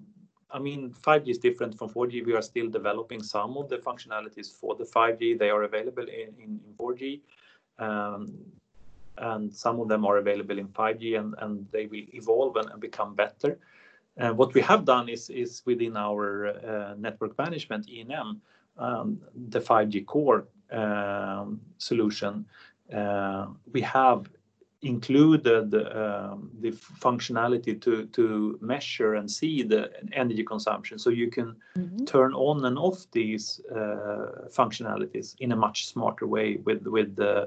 I 0.55 0.59
mean, 0.59 0.93
5G 1.05 1.27
is 1.27 1.37
different 1.37 1.77
from 1.77 1.89
4G. 1.89 2.25
We 2.25 2.33
are 2.33 2.41
still 2.41 2.69
developing 2.69 3.21
some 3.21 3.57
of 3.57 3.67
the 3.67 3.77
functionalities 3.77 4.53
for 4.53 4.73
the 4.73 4.85
5G. 4.85 5.37
They 5.37 5.49
are 5.49 5.63
available 5.63 6.03
in, 6.03 6.29
in, 6.41 6.61
in 6.65 6.73
4G. 6.79 7.19
And 9.18 9.53
some 9.53 9.80
of 9.80 9.88
them 9.88 10.05
are 10.05 10.18
available 10.18 10.57
in 10.59 10.68
5G 10.68 11.20
and, 11.20 11.36
and 11.39 11.68
they 11.72 11.86
will 11.86 12.05
evolve 12.13 12.55
and, 12.57 12.70
and 12.70 12.82
become 12.82 13.16
better. 13.16 13.57
And 14.18 14.32
uh, 14.32 14.34
what 14.34 14.53
we 14.53 14.61
have 14.61 14.86
done 14.86 15.09
is, 15.09 15.30
is 15.30 15.61
within 15.66 15.97
our 15.97 16.47
uh, 16.47 16.95
network 16.97 17.38
management, 17.38 17.88
ENM, 17.88 18.39
um, 18.78 19.20
the 19.49 19.59
5G 19.59 20.05
core 20.05 20.47
um, 20.72 21.59
solution, 21.78 22.45
uh, 22.93 23.47
we 23.72 23.82
have 23.82 24.30
included 24.82 25.74
um, 25.74 26.51
the 26.59 26.72
functionality 26.72 27.82
to, 27.82 28.05
to 28.05 28.57
measure 28.61 29.16
and 29.16 29.30
see 29.30 29.63
the 29.63 29.91
energy 30.13 30.43
consumption. 30.43 30.99
So 30.99 31.09
you 31.09 31.30
can 31.30 31.55
mm-hmm. 31.78 32.05
turn 32.05 32.34
on 32.34 32.63
and 32.66 32.78
off 32.78 33.09
these 33.11 33.61
uh, 33.72 34.47
functionalities 34.49 35.36
in 35.39 35.51
a 35.51 35.55
much 35.55 35.88
smarter 35.88 36.28
way 36.28 36.57
with, 36.57 36.86
with 36.86 37.16
the, 37.16 37.32
uh, 37.32 37.45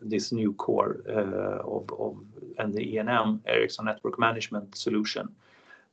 this 0.00 0.32
new 0.32 0.52
core 0.54 1.02
uh, 1.08 1.60
of, 1.66 2.18
and 2.58 2.72
the 2.74 2.96
ENM, 2.96 3.40
Ericsson 3.46 3.84
Network 3.84 4.18
Management 4.18 4.76
solution. 4.76 5.28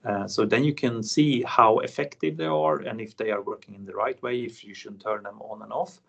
Uh, 0.04 0.28
so 0.28 0.46
then 0.46 0.64
you 0.64 0.74
can 0.74 1.04
see 1.04 1.44
how 1.44 1.80
effective 1.80 2.36
they 2.36 2.46
are 2.46 2.78
and 2.78 3.00
if 3.00 3.16
they 3.18 3.30
are 3.32 3.42
working 3.42 3.76
in 3.76 3.86
the 3.86 3.94
right 3.94 4.22
way, 4.24 4.42
if 4.42 4.64
you 4.64 4.74
should 4.74 5.00
turn 5.00 5.24
them 5.24 5.40
on 5.42 5.62
and 5.62 5.72
off. 5.72 6.02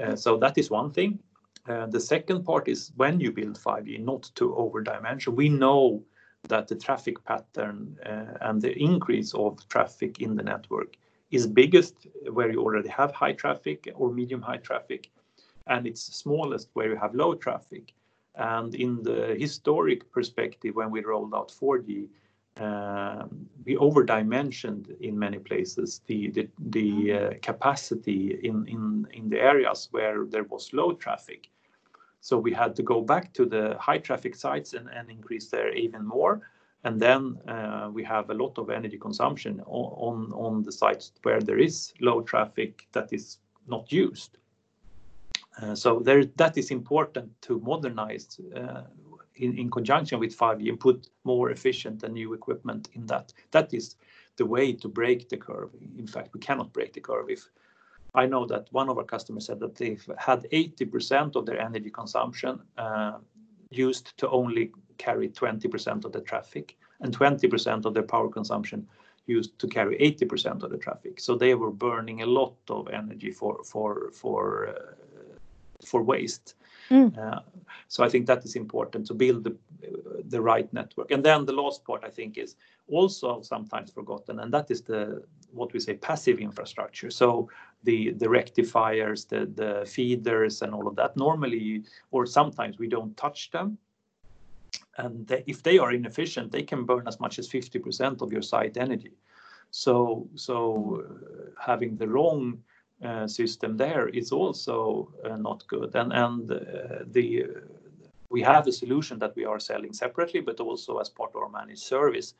Uh, 0.00 0.14
so 0.14 0.36
that 0.36 0.58
is 0.58 0.70
one 0.70 0.90
thing. 0.90 1.18
Uh, 1.68 1.86
the 1.86 2.00
second 2.00 2.44
part 2.44 2.68
is 2.68 2.92
when 2.96 3.20
you 3.20 3.32
build 3.32 3.58
5G, 3.58 4.00
not 4.00 4.30
to 4.34 4.54
over-dimension. 4.56 5.34
We 5.36 5.48
know 5.48 6.02
that 6.48 6.68
the 6.68 6.74
traffic 6.74 7.22
pattern 7.24 7.98
uh, 8.04 8.36
and 8.42 8.60
the 8.60 8.76
increase 8.78 9.34
of 9.34 9.66
traffic 9.68 10.20
in 10.20 10.36
the 10.36 10.42
network 10.42 10.96
is 11.30 11.46
biggest 11.46 12.06
where 12.32 12.50
you 12.50 12.60
already 12.60 12.88
have 12.88 13.12
high 13.12 13.32
traffic 13.32 13.92
or 13.94 14.10
medium-high 14.12 14.56
traffic, 14.58 15.10
and 15.70 15.86
it's 15.86 16.02
smallest 16.16 16.68
where 16.74 16.90
you 16.90 16.96
have 16.96 17.14
low 17.14 17.34
traffic. 17.34 17.94
And 18.34 18.74
in 18.74 19.02
the 19.02 19.36
historic 19.38 20.10
perspective, 20.12 20.74
when 20.74 20.90
we 20.90 21.02
rolled 21.02 21.34
out 21.34 21.50
4G, 21.50 22.08
um, 22.56 23.48
we 23.64 23.76
over-dimensioned 23.76 24.96
in 25.00 25.18
many 25.18 25.38
places 25.38 26.02
the 26.06 27.12
uh, 27.12 27.30
capacity 27.42 28.38
in 28.42 28.66
in 28.66 29.06
in 29.12 29.30
the 29.30 29.40
areas 29.40 29.88
where 29.92 30.26
there 30.26 30.44
was 30.44 30.72
low 30.72 30.92
traffic. 30.92 31.48
So 32.20 32.38
we 32.38 32.52
had 32.52 32.74
to 32.76 32.82
go 32.82 33.00
back 33.00 33.32
to 33.34 33.46
the 33.46 33.76
high 33.78 33.98
traffic 33.98 34.34
sites 34.34 34.74
and 34.74 34.88
and 34.88 35.10
increase 35.10 35.48
there 35.48 35.72
even 35.72 36.04
more. 36.04 36.40
And 36.82 37.00
then 37.00 37.38
uh, 37.46 37.90
we 37.92 38.04
have 38.04 38.30
a 38.30 38.34
lot 38.34 38.58
of 38.58 38.70
energy 38.70 38.98
consumption 38.98 39.60
on 39.66 40.32
on 40.32 40.62
the 40.62 40.72
sites 40.72 41.12
where 41.22 41.40
there 41.40 41.62
is 41.62 41.94
low 42.00 42.22
traffic 42.22 42.88
that 42.92 43.12
is 43.12 43.38
not 43.66 43.92
used. 43.92 44.39
Uh, 45.60 45.74
so 45.74 46.00
that 46.00 46.56
is 46.56 46.70
important 46.70 47.28
to 47.42 47.60
modernize 47.60 48.40
in 49.36 49.70
conjunction 49.70 50.20
with 50.20 50.36
5G 50.36 50.68
and 50.68 50.78
put 50.78 51.08
more 51.24 51.50
efficient 51.50 52.02
and 52.02 52.14
new 52.14 52.34
equipment 52.34 52.88
in 52.94 53.06
that. 53.06 53.32
That 53.52 53.72
is 53.72 53.96
the 54.36 54.46
way 54.46 54.72
to 54.72 54.88
break 54.88 55.28
the 55.28 55.36
curve. 55.36 55.70
In 55.98 56.06
fact, 56.06 56.34
we 56.34 56.40
cannot 56.40 56.72
break 56.72 56.92
the 56.92 57.00
curve 57.00 57.30
if 57.30 57.48
I 58.14 58.26
know 58.26 58.44
that 58.46 58.68
one 58.72 58.88
of 58.88 58.98
our 58.98 59.04
customers 59.04 59.46
said 59.46 59.60
that 59.60 59.76
they've 59.76 60.04
had 60.18 60.46
80% 60.52 61.36
of 61.36 61.46
their 61.46 61.60
energy 61.60 61.90
consumption 61.90 62.60
uh, 62.76 63.18
used 63.70 64.16
to 64.18 64.28
only 64.30 64.72
carry 64.98 65.28
20% 65.28 66.04
of 66.04 66.12
the 66.12 66.20
traffic 66.20 66.76
and 67.00 67.16
20% 67.16 67.84
of 67.84 67.94
their 67.94 68.02
power 68.02 68.28
consumption 68.28 68.86
used 69.26 69.58
to 69.60 69.68
carry 69.68 69.96
80% 69.98 70.62
of 70.64 70.70
the 70.70 70.78
traffic. 70.78 71.20
So 71.20 71.36
they 71.36 71.54
were 71.54 71.70
burning 71.70 72.22
a 72.22 72.26
lot 72.26 72.56
of 72.68 72.88
energy 72.88 73.30
for 73.30 73.62
for 73.62 74.10
for 74.12 74.40
uh, 74.68 74.99
for 75.84 76.02
waste. 76.02 76.54
Mm. 76.90 77.16
Uh, 77.16 77.40
so 77.88 78.04
I 78.04 78.08
think 78.08 78.26
that 78.26 78.44
is 78.44 78.56
important 78.56 79.06
to 79.06 79.14
build 79.14 79.44
the, 79.44 79.56
the 80.24 80.40
right 80.40 80.72
network. 80.72 81.10
And 81.10 81.24
then 81.24 81.46
the 81.46 81.52
last 81.52 81.84
part 81.84 82.04
I 82.04 82.10
think 82.10 82.36
is 82.36 82.56
also 82.88 83.42
sometimes 83.42 83.90
forgotten, 83.90 84.40
and 84.40 84.52
that 84.52 84.70
is 84.70 84.82
the 84.82 85.22
what 85.52 85.72
we 85.72 85.80
say 85.80 85.94
passive 85.94 86.38
infrastructure. 86.38 87.10
So 87.10 87.48
the 87.84 88.10
the 88.12 88.28
rectifiers, 88.28 89.24
the 89.24 89.46
the 89.46 89.84
feeders, 89.86 90.62
and 90.62 90.74
all 90.74 90.86
of 90.88 90.96
that. 90.96 91.16
Normally, 91.16 91.84
or 92.10 92.26
sometimes 92.26 92.78
we 92.78 92.88
don't 92.88 93.16
touch 93.16 93.50
them. 93.50 93.78
And 94.98 95.26
they, 95.26 95.44
if 95.46 95.62
they 95.62 95.78
are 95.78 95.92
inefficient, 95.92 96.52
they 96.52 96.62
can 96.62 96.84
burn 96.84 97.08
as 97.08 97.18
much 97.20 97.38
as 97.38 97.48
50% 97.48 98.20
of 98.20 98.32
your 98.32 98.42
site 98.42 98.76
energy. 98.76 99.12
So 99.70 100.28
so 100.34 101.04
uh, 101.04 101.50
having 101.58 101.96
the 101.96 102.08
wrong 102.08 102.62
system 103.26 103.76
there 103.76 104.08
is 104.08 104.32
also 104.32 105.10
uh, 105.24 105.36
not 105.36 105.66
good. 105.66 105.94
And 105.94 106.50
uh, 106.52 107.04
we 108.30 108.42
have 108.42 108.66
a 108.66 108.72
solution 108.72 109.18
that 109.18 109.34
we 109.36 109.44
are 109.44 109.58
selling 109.58 109.92
separately, 109.92 110.40
but 110.40 110.60
also 110.60 110.98
as 110.98 111.08
part 111.08 111.30
of 111.34 111.42
our 111.42 111.48
managed 111.48 111.82
service, 111.82 112.34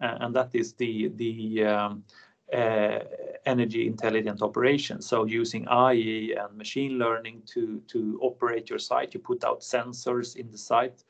and 0.00 0.34
that 0.34 0.54
is 0.54 0.72
the 0.74 1.08
the 1.08 1.64
um, 1.64 2.04
uh, 2.52 3.00
energy 3.46 3.86
intelligent 3.86 4.42
operation. 4.42 5.02
So 5.02 5.24
using 5.24 5.66
AI 5.68 6.32
and 6.40 6.56
machine 6.56 6.98
learning 6.98 7.42
to 7.54 7.80
to 7.88 8.18
operate 8.22 8.70
your 8.70 8.78
site, 8.78 9.14
you 9.14 9.20
put 9.20 9.44
out 9.44 9.60
sensors 9.60 10.36
in 10.36 10.50
the 10.50 10.58
site 10.58 11.04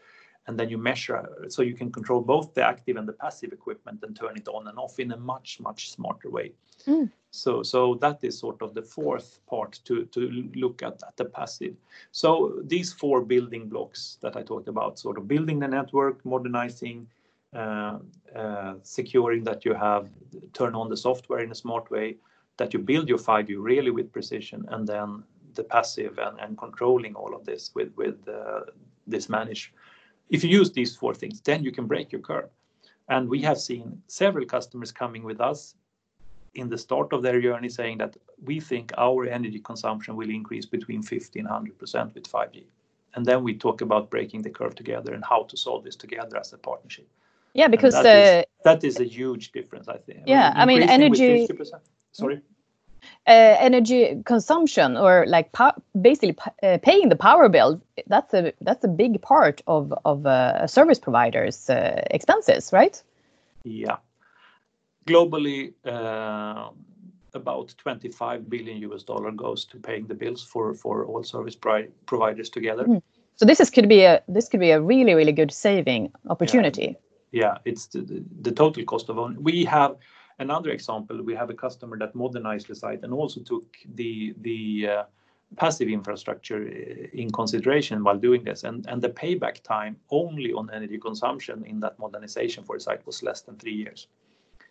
and 0.48 0.58
then 0.58 0.68
you 0.68 0.78
measure 0.78 1.46
so 1.48 1.62
you 1.62 1.74
can 1.74 1.92
control 1.92 2.20
both 2.20 2.54
the 2.54 2.64
active 2.66 2.96
and 2.96 3.06
the 3.06 3.12
passive 3.12 3.52
equipment 3.52 4.02
and 4.02 4.16
turn 4.16 4.34
it 4.34 4.48
on 4.48 4.66
and 4.66 4.78
off 4.78 4.98
in 4.98 5.12
a 5.12 5.16
much 5.16 5.60
much 5.60 5.90
smarter 5.90 6.30
way 6.30 6.52
mm. 6.86 7.08
So 7.30 7.62
so 7.62 7.94
that 7.96 8.18
is 8.22 8.38
sort 8.38 8.60
of 8.62 8.74
the 8.74 8.82
fourth 8.82 9.40
part 9.46 9.80
to 9.84 10.04
to 10.06 10.20
look 10.54 10.82
at, 10.82 11.00
at 11.06 11.16
the 11.16 11.24
passive 11.24 11.74
so 12.10 12.60
these 12.64 12.92
four 12.92 13.20
building 13.20 13.68
blocks 13.68 14.18
that 14.22 14.36
i 14.36 14.42
talked 14.42 14.68
about 14.68 14.98
sort 14.98 15.18
of 15.18 15.28
building 15.28 15.58
the 15.58 15.68
network 15.68 16.24
modernizing 16.24 17.06
uh, 17.54 17.98
uh, 18.36 18.74
securing 18.82 19.44
that 19.44 19.64
you 19.64 19.74
have 19.74 20.08
turn 20.52 20.74
on 20.74 20.88
the 20.88 20.96
software 20.96 21.40
in 21.40 21.50
a 21.50 21.54
smart 21.54 21.90
way 21.90 22.16
that 22.58 22.72
you 22.74 22.78
build 22.78 23.08
your 23.08 23.18
5G 23.18 23.56
really 23.58 23.90
with 23.90 24.12
precision 24.12 24.66
and 24.70 24.86
then 24.86 25.22
the 25.54 25.64
passive 25.64 26.18
and, 26.18 26.38
and 26.40 26.58
controlling 26.58 27.14
all 27.14 27.34
of 27.34 27.44
this 27.44 27.70
with 27.74 27.90
with 27.96 28.16
uh, 28.28 28.60
this 29.06 29.28
manage. 29.28 29.72
if 30.30 30.44
you 30.44 30.50
use 30.50 30.70
these 30.72 30.94
four 30.94 31.14
things, 31.14 31.40
then 31.40 31.64
you 31.64 31.72
can 31.72 31.86
break 31.86 32.12
your 32.12 32.20
curve. 32.20 32.50
And 33.08 33.28
we 33.28 33.40
have 33.42 33.58
seen 33.58 34.02
several 34.06 34.44
customers 34.44 34.92
coming 34.92 35.24
with 35.24 35.40
us 35.40 35.74
in 36.58 36.68
the 36.68 36.78
start 36.78 37.12
of 37.12 37.22
their 37.22 37.40
journey 37.40 37.68
saying 37.68 37.98
that 37.98 38.16
we 38.44 38.60
think 38.60 38.92
our 38.96 39.26
energy 39.26 39.60
consumption 39.60 40.16
will 40.16 40.30
increase 40.30 40.66
between 40.66 41.02
50 41.02 41.40
and 41.40 41.48
100% 41.48 42.14
with 42.14 42.24
5G. 42.24 42.64
And 43.14 43.24
then 43.24 43.42
we 43.42 43.54
talk 43.54 43.80
about 43.80 44.10
breaking 44.10 44.42
the 44.42 44.50
curve 44.50 44.74
together 44.74 45.14
and 45.14 45.24
how 45.24 45.44
to 45.44 45.56
solve 45.56 45.84
this 45.84 45.96
together 45.96 46.36
as 46.38 46.52
a 46.52 46.58
partnership. 46.58 47.08
Yeah, 47.54 47.68
because 47.68 47.94
that, 47.94 48.02
the, 48.02 48.38
is, 48.40 48.44
that 48.64 48.84
is 48.84 49.00
a 49.00 49.04
huge 49.04 49.52
difference, 49.52 49.88
I 49.88 49.96
think. 49.96 50.24
Yeah, 50.26 50.52
I 50.54 50.66
mean, 50.66 50.82
energy. 50.82 51.48
Sorry 52.12 52.42
uh, 53.26 53.56
energy 53.58 54.22
consumption 54.24 54.96
or 54.96 55.24
like 55.26 55.50
basically 56.00 56.36
uh, 56.62 56.78
paying 56.82 57.08
the 57.08 57.16
power 57.16 57.48
bill 57.48 57.80
that's 58.06 58.32
a 58.34 58.52
that's 58.60 58.84
a 58.84 58.88
big 58.88 59.20
part 59.22 59.60
of 59.66 59.92
of 60.04 60.26
uh, 60.26 60.54
a 60.56 60.68
service 60.68 60.98
provider's 60.98 61.66
expenses 62.10 62.72
right 62.72 63.02
yeah 63.64 63.96
globally 65.10 65.72
uh, 65.86 66.68
about 67.34 67.74
25 67.78 68.48
billion 68.48 68.76
us 68.92 69.02
dollar 69.02 69.32
goes 69.32 69.64
to 69.64 69.76
paying 69.88 70.06
the 70.06 70.14
bills 70.14 70.42
for 70.42 70.74
for 70.74 70.94
all 71.06 71.22
service 71.22 71.56
providers 72.06 72.48
together 72.50 72.84
mm. 72.84 73.02
so 73.36 73.44
this 73.44 73.70
could 73.70 73.88
be 73.88 74.00
a 74.02 74.22
this 74.36 74.48
could 74.48 74.60
be 74.60 74.72
a 74.78 74.80
really 74.80 75.14
really 75.14 75.36
good 75.40 75.52
saving 75.52 76.10
opportunity 76.28 76.96
yeah, 77.30 77.58
it's 77.64 77.86
the, 77.86 78.52
total 78.54 78.84
cost 78.84 79.08
of 79.08 79.18
owning. 79.18 79.42
We 79.42 79.64
have 79.64 79.96
another 80.38 80.70
example. 80.70 81.22
We 81.22 81.34
have 81.34 81.50
a 81.50 81.54
customer 81.54 81.98
that 81.98 82.14
modernized 82.14 82.68
the 82.68 82.74
site 82.74 83.02
and 83.02 83.12
also 83.12 83.40
took 83.40 83.76
the 83.94 84.34
the 84.40 84.88
uh, 84.88 85.04
passive 85.56 85.88
infrastructure 85.88 86.62
uh, 86.66 87.08
in 87.12 87.30
consideration 87.30 88.02
while 88.02 88.18
doing 88.18 88.44
this. 88.44 88.64
And, 88.64 88.86
and 88.88 89.02
the 89.02 89.10
payback 89.10 89.62
time 89.62 89.96
only 90.10 90.52
on 90.52 90.70
energy 90.72 90.98
consumption 90.98 91.64
in 91.64 91.80
that 91.80 91.98
modernization 91.98 92.64
for 92.64 92.76
a 92.76 92.80
site 92.80 93.04
was 93.06 93.22
less 93.22 93.42
than 93.42 93.56
three 93.56 93.74
years. 93.74 94.06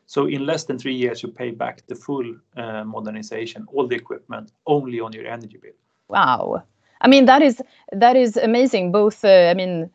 So 0.07 0.25
in 0.25 0.45
less 0.45 0.63
than 0.63 0.79
three 0.79 0.95
years, 0.95 1.21
you 1.21 1.29
pay 1.29 1.51
back 1.51 1.85
the 1.87 1.95
full 1.95 2.35
uh, 2.55 2.83
modernization, 2.85 3.67
all 3.73 3.87
the 3.87 3.95
equipment, 3.95 4.51
only 4.65 4.99
on 5.01 5.11
your 5.11 5.27
energy 5.27 5.57
bill. 5.61 5.73
Wow. 6.07 6.63
I 7.01 7.07
mean, 7.07 7.25
that 7.25 7.41
is 7.41 7.61
that 7.91 8.15
is 8.15 8.37
amazing. 8.37 8.91
Both, 8.91 9.25
uh, 9.25 9.49
I 9.51 9.53
mean, 9.53 9.89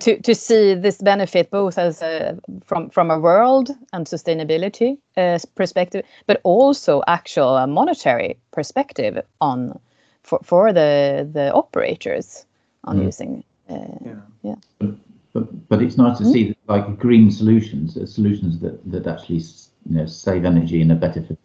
to 0.00 0.20
to 0.20 0.34
see 0.34 0.74
this 0.74 0.98
benefit 1.00 1.50
both 1.50 1.78
as 1.78 2.02
a, 2.02 2.36
from 2.64 2.90
from 2.90 3.10
a 3.10 3.18
world 3.18 3.70
and 3.92 4.06
sustainability 4.06 4.98
uh, 5.16 5.38
perspective, 5.54 6.04
but 6.26 6.40
also 6.42 7.02
actual 7.06 7.56
uh, 7.56 7.66
monetary 7.66 8.36
perspective 8.50 9.22
on 9.40 9.78
for 10.22 10.40
for 10.42 10.72
the 10.72 11.28
the 11.32 11.52
operators 11.52 12.46
on 12.84 12.98
mm. 12.98 13.04
using. 13.04 13.44
Uh, 13.70 13.76
yeah. 14.04 14.56
yeah. 14.80 14.88
But, 15.32 15.68
but 15.68 15.68
but 15.68 15.82
it's 15.82 15.96
nice 15.96 16.18
to 16.18 16.24
mm. 16.24 16.32
see 16.32 16.56
like 16.68 16.98
green 16.98 17.30
solutions, 17.30 17.96
uh, 17.96 18.06
solutions 18.06 18.58
that 18.60 18.78
that 18.90 19.06
actually 19.06 19.42
you 19.88 19.96
know 19.96 20.06
save 20.06 20.44
energy 20.44 20.80
and 20.82 20.92
are 20.92 20.96
better 20.96 21.22
for 21.22 21.36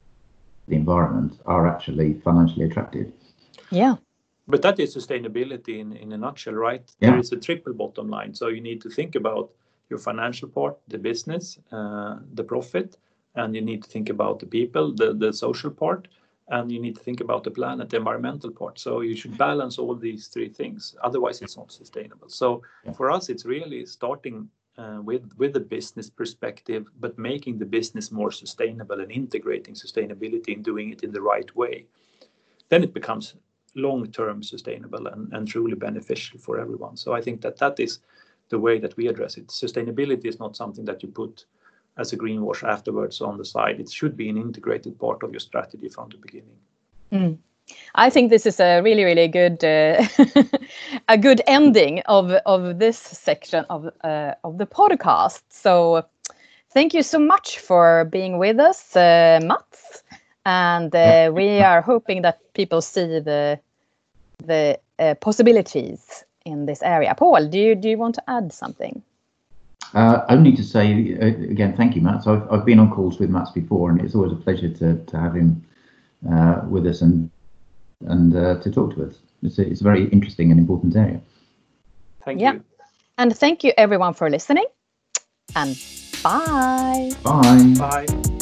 the 0.68 0.76
environment 0.76 1.40
are 1.46 1.68
actually 1.68 2.14
financially 2.16 2.66
attractive. 2.66 3.12
Yeah. 3.72 3.96
But 4.48 4.62
that 4.62 4.80
is 4.80 4.96
sustainability 4.96 5.80
in, 5.80 5.94
in 5.94 6.14
a 6.14 6.18
nutshell, 6.18 6.54
right? 6.54 6.84
Yeah. 7.00 7.12
There 7.12 7.20
is 7.20 7.32
a 7.32 7.38
triple 7.38 7.74
bottom 7.74 8.10
line. 8.10 8.34
So 8.34 8.48
you 8.48 8.62
need 8.62 8.82
to 8.82 8.90
think 8.90 9.16
about 9.16 9.50
your 9.90 10.00
financial 10.00 10.48
part, 10.48 10.78
the 10.88 10.98
business, 10.98 11.58
uh, 11.72 12.18
the 12.34 12.44
profit, 12.44 12.98
and 13.36 13.56
you 13.56 13.62
need 13.62 13.84
to 13.84 13.90
think 13.90 14.10
about 14.10 14.40
the 14.40 14.46
people, 14.46 14.94
the, 14.94 15.14
the 15.14 15.32
social 15.34 15.70
part, 15.70 16.08
and 16.50 16.72
you 16.72 16.80
need 16.80 16.96
to 16.96 17.04
think 17.04 17.22
about 17.22 17.44
the 17.44 17.52
planet, 17.52 17.90
the 17.90 17.98
environmental 17.98 18.52
part. 18.52 18.80
So 18.80 19.02
you 19.02 19.16
should 19.16 19.38
balance 19.38 19.78
all 19.78 19.96
these 19.96 20.28
three 20.28 20.50
things. 20.50 20.96
Otherwise, 21.04 21.42
it's 21.42 21.58
not 21.58 21.72
sustainable. 21.72 22.30
So 22.30 22.62
yeah. 22.86 22.94
for 22.94 23.12
us, 23.12 23.30
it's 23.30 23.46
really 23.46 23.86
starting 23.86 24.50
uh, 24.78 25.00
with 25.04 25.24
with 25.38 25.54
the 25.54 25.60
business 25.60 26.10
perspective, 26.10 26.86
but 27.00 27.18
making 27.18 27.58
the 27.58 27.66
business 27.66 28.12
more 28.12 28.32
sustainable 28.32 29.00
and 29.00 29.12
integrating 29.12 29.76
sustainability 29.76 30.54
and 30.54 30.64
doing 30.64 30.92
it 30.92 31.04
in 31.04 31.12
the 31.12 31.22
right 31.22 31.54
way. 31.56 31.86
Then 32.70 32.84
it 32.84 32.94
becomes 32.94 33.36
long-term 33.76 34.44
sustainable 34.44 35.08
and, 35.08 35.32
and 35.34 35.48
truly 35.48 35.76
beneficial 35.76 36.40
for 36.40 36.60
everyone. 36.60 36.98
So 36.98 37.14
I 37.14 37.22
think 37.22 37.42
that 37.42 37.58
that 37.58 37.80
is 37.80 38.00
the 38.50 38.60
way 38.60 38.80
that 38.80 38.96
we 38.98 39.08
address 39.08 39.38
it. 39.38 39.48
Sustainability 39.48 40.26
is 40.26 40.40
not 40.40 40.56
something 40.56 40.86
that 40.86 41.04
you 41.04 41.10
put 41.10 41.46
as 41.98 42.14
a 42.14 42.18
greenwash 42.18 42.64
afterwards 42.64 43.22
on 43.22 43.38
the 43.38 43.46
side. 43.46 43.80
It 43.80 43.92
should 43.92 44.16
be 44.16 44.30
an 44.30 44.38
integrated 44.38 45.00
part 45.00 45.24
of 45.24 45.32
your 45.32 45.40
strategy 45.40 45.90
from 45.90 46.10
the 46.10 46.18
beginning. 46.18 46.58
Mm. 47.12 47.38
I 47.96 48.10
think 48.10 48.30
this 48.30 48.46
is 48.46 48.60
a 48.60 48.82
really, 48.82 49.04
really 49.04 49.28
good 49.28 49.64
uh, 49.64 50.06
a 51.10 51.18
good 51.18 51.42
ending 51.48 52.02
of 52.06 52.32
of 52.46 52.80
this 52.80 52.98
section 52.98 53.66
of 53.70 53.90
uh, 54.04 54.34
of 54.44 54.58
the 54.58 54.66
podcast. 54.66 55.42
So, 55.50 56.06
thank 56.70 56.94
you 56.94 57.04
so 57.04 57.20
much 57.20 57.60
for 57.60 58.06
being 58.06 58.38
with 58.38 58.60
us, 58.60 58.96
uh, 58.96 59.40
Mats, 59.44 60.04
and 60.46 60.96
uh, 60.96 61.32
we 61.34 61.60
are 61.60 61.82
hoping 61.82 62.22
that 62.22 62.40
people 62.54 62.82
see 62.82 63.20
the 63.20 63.60
the 64.46 64.80
uh, 65.00 65.16
possibilities 65.16 66.24
in 66.46 66.66
this 66.66 66.82
area. 66.82 67.14
Paul, 67.16 67.48
do 67.48 67.60
you 67.60 67.76
do 67.76 67.90
you 67.90 67.98
want 67.98 68.16
to 68.16 68.24
add 68.30 68.54
something? 68.54 69.02
Uh, 69.94 70.26
only 70.30 70.52
to 70.56 70.64
say 70.64 71.18
uh, 71.22 71.26
again, 71.26 71.76
thank 71.76 71.96
you, 71.96 72.02
Matt. 72.02 72.24
So 72.24 72.34
I've, 72.36 72.52
I've 72.52 72.66
been 72.66 72.80
on 72.80 72.92
calls 72.92 73.20
with 73.20 73.30
Mats 73.30 73.52
before, 73.52 73.90
and 73.90 74.02
it's 74.02 74.16
always 74.16 74.32
a 74.32 74.36
pleasure 74.36 74.70
to, 74.70 74.98
to 75.06 75.20
have 75.20 75.36
him 75.36 75.66
uh, 76.32 76.62
with 76.68 76.86
us 76.86 77.02
and 77.02 77.30
and 78.06 78.36
uh, 78.36 78.60
to 78.62 78.72
talk 78.72 78.96
to 78.96 79.06
us. 79.08 79.16
It's 79.44 79.60
a, 79.60 79.70
it's 79.70 79.82
a 79.82 79.84
very 79.84 80.08
interesting 80.10 80.52
and 80.52 80.60
important 80.60 80.96
area. 80.96 81.22
Thank 82.24 82.42
yeah. 82.42 82.54
you. 82.54 82.64
And 83.18 83.36
thank 83.36 83.64
you 83.64 83.74
everyone 83.78 84.14
for 84.14 84.30
listening. 84.30 84.66
And 85.56 85.80
bye. 86.22 87.12
Bye. 87.24 87.74
Bye. 87.78 88.37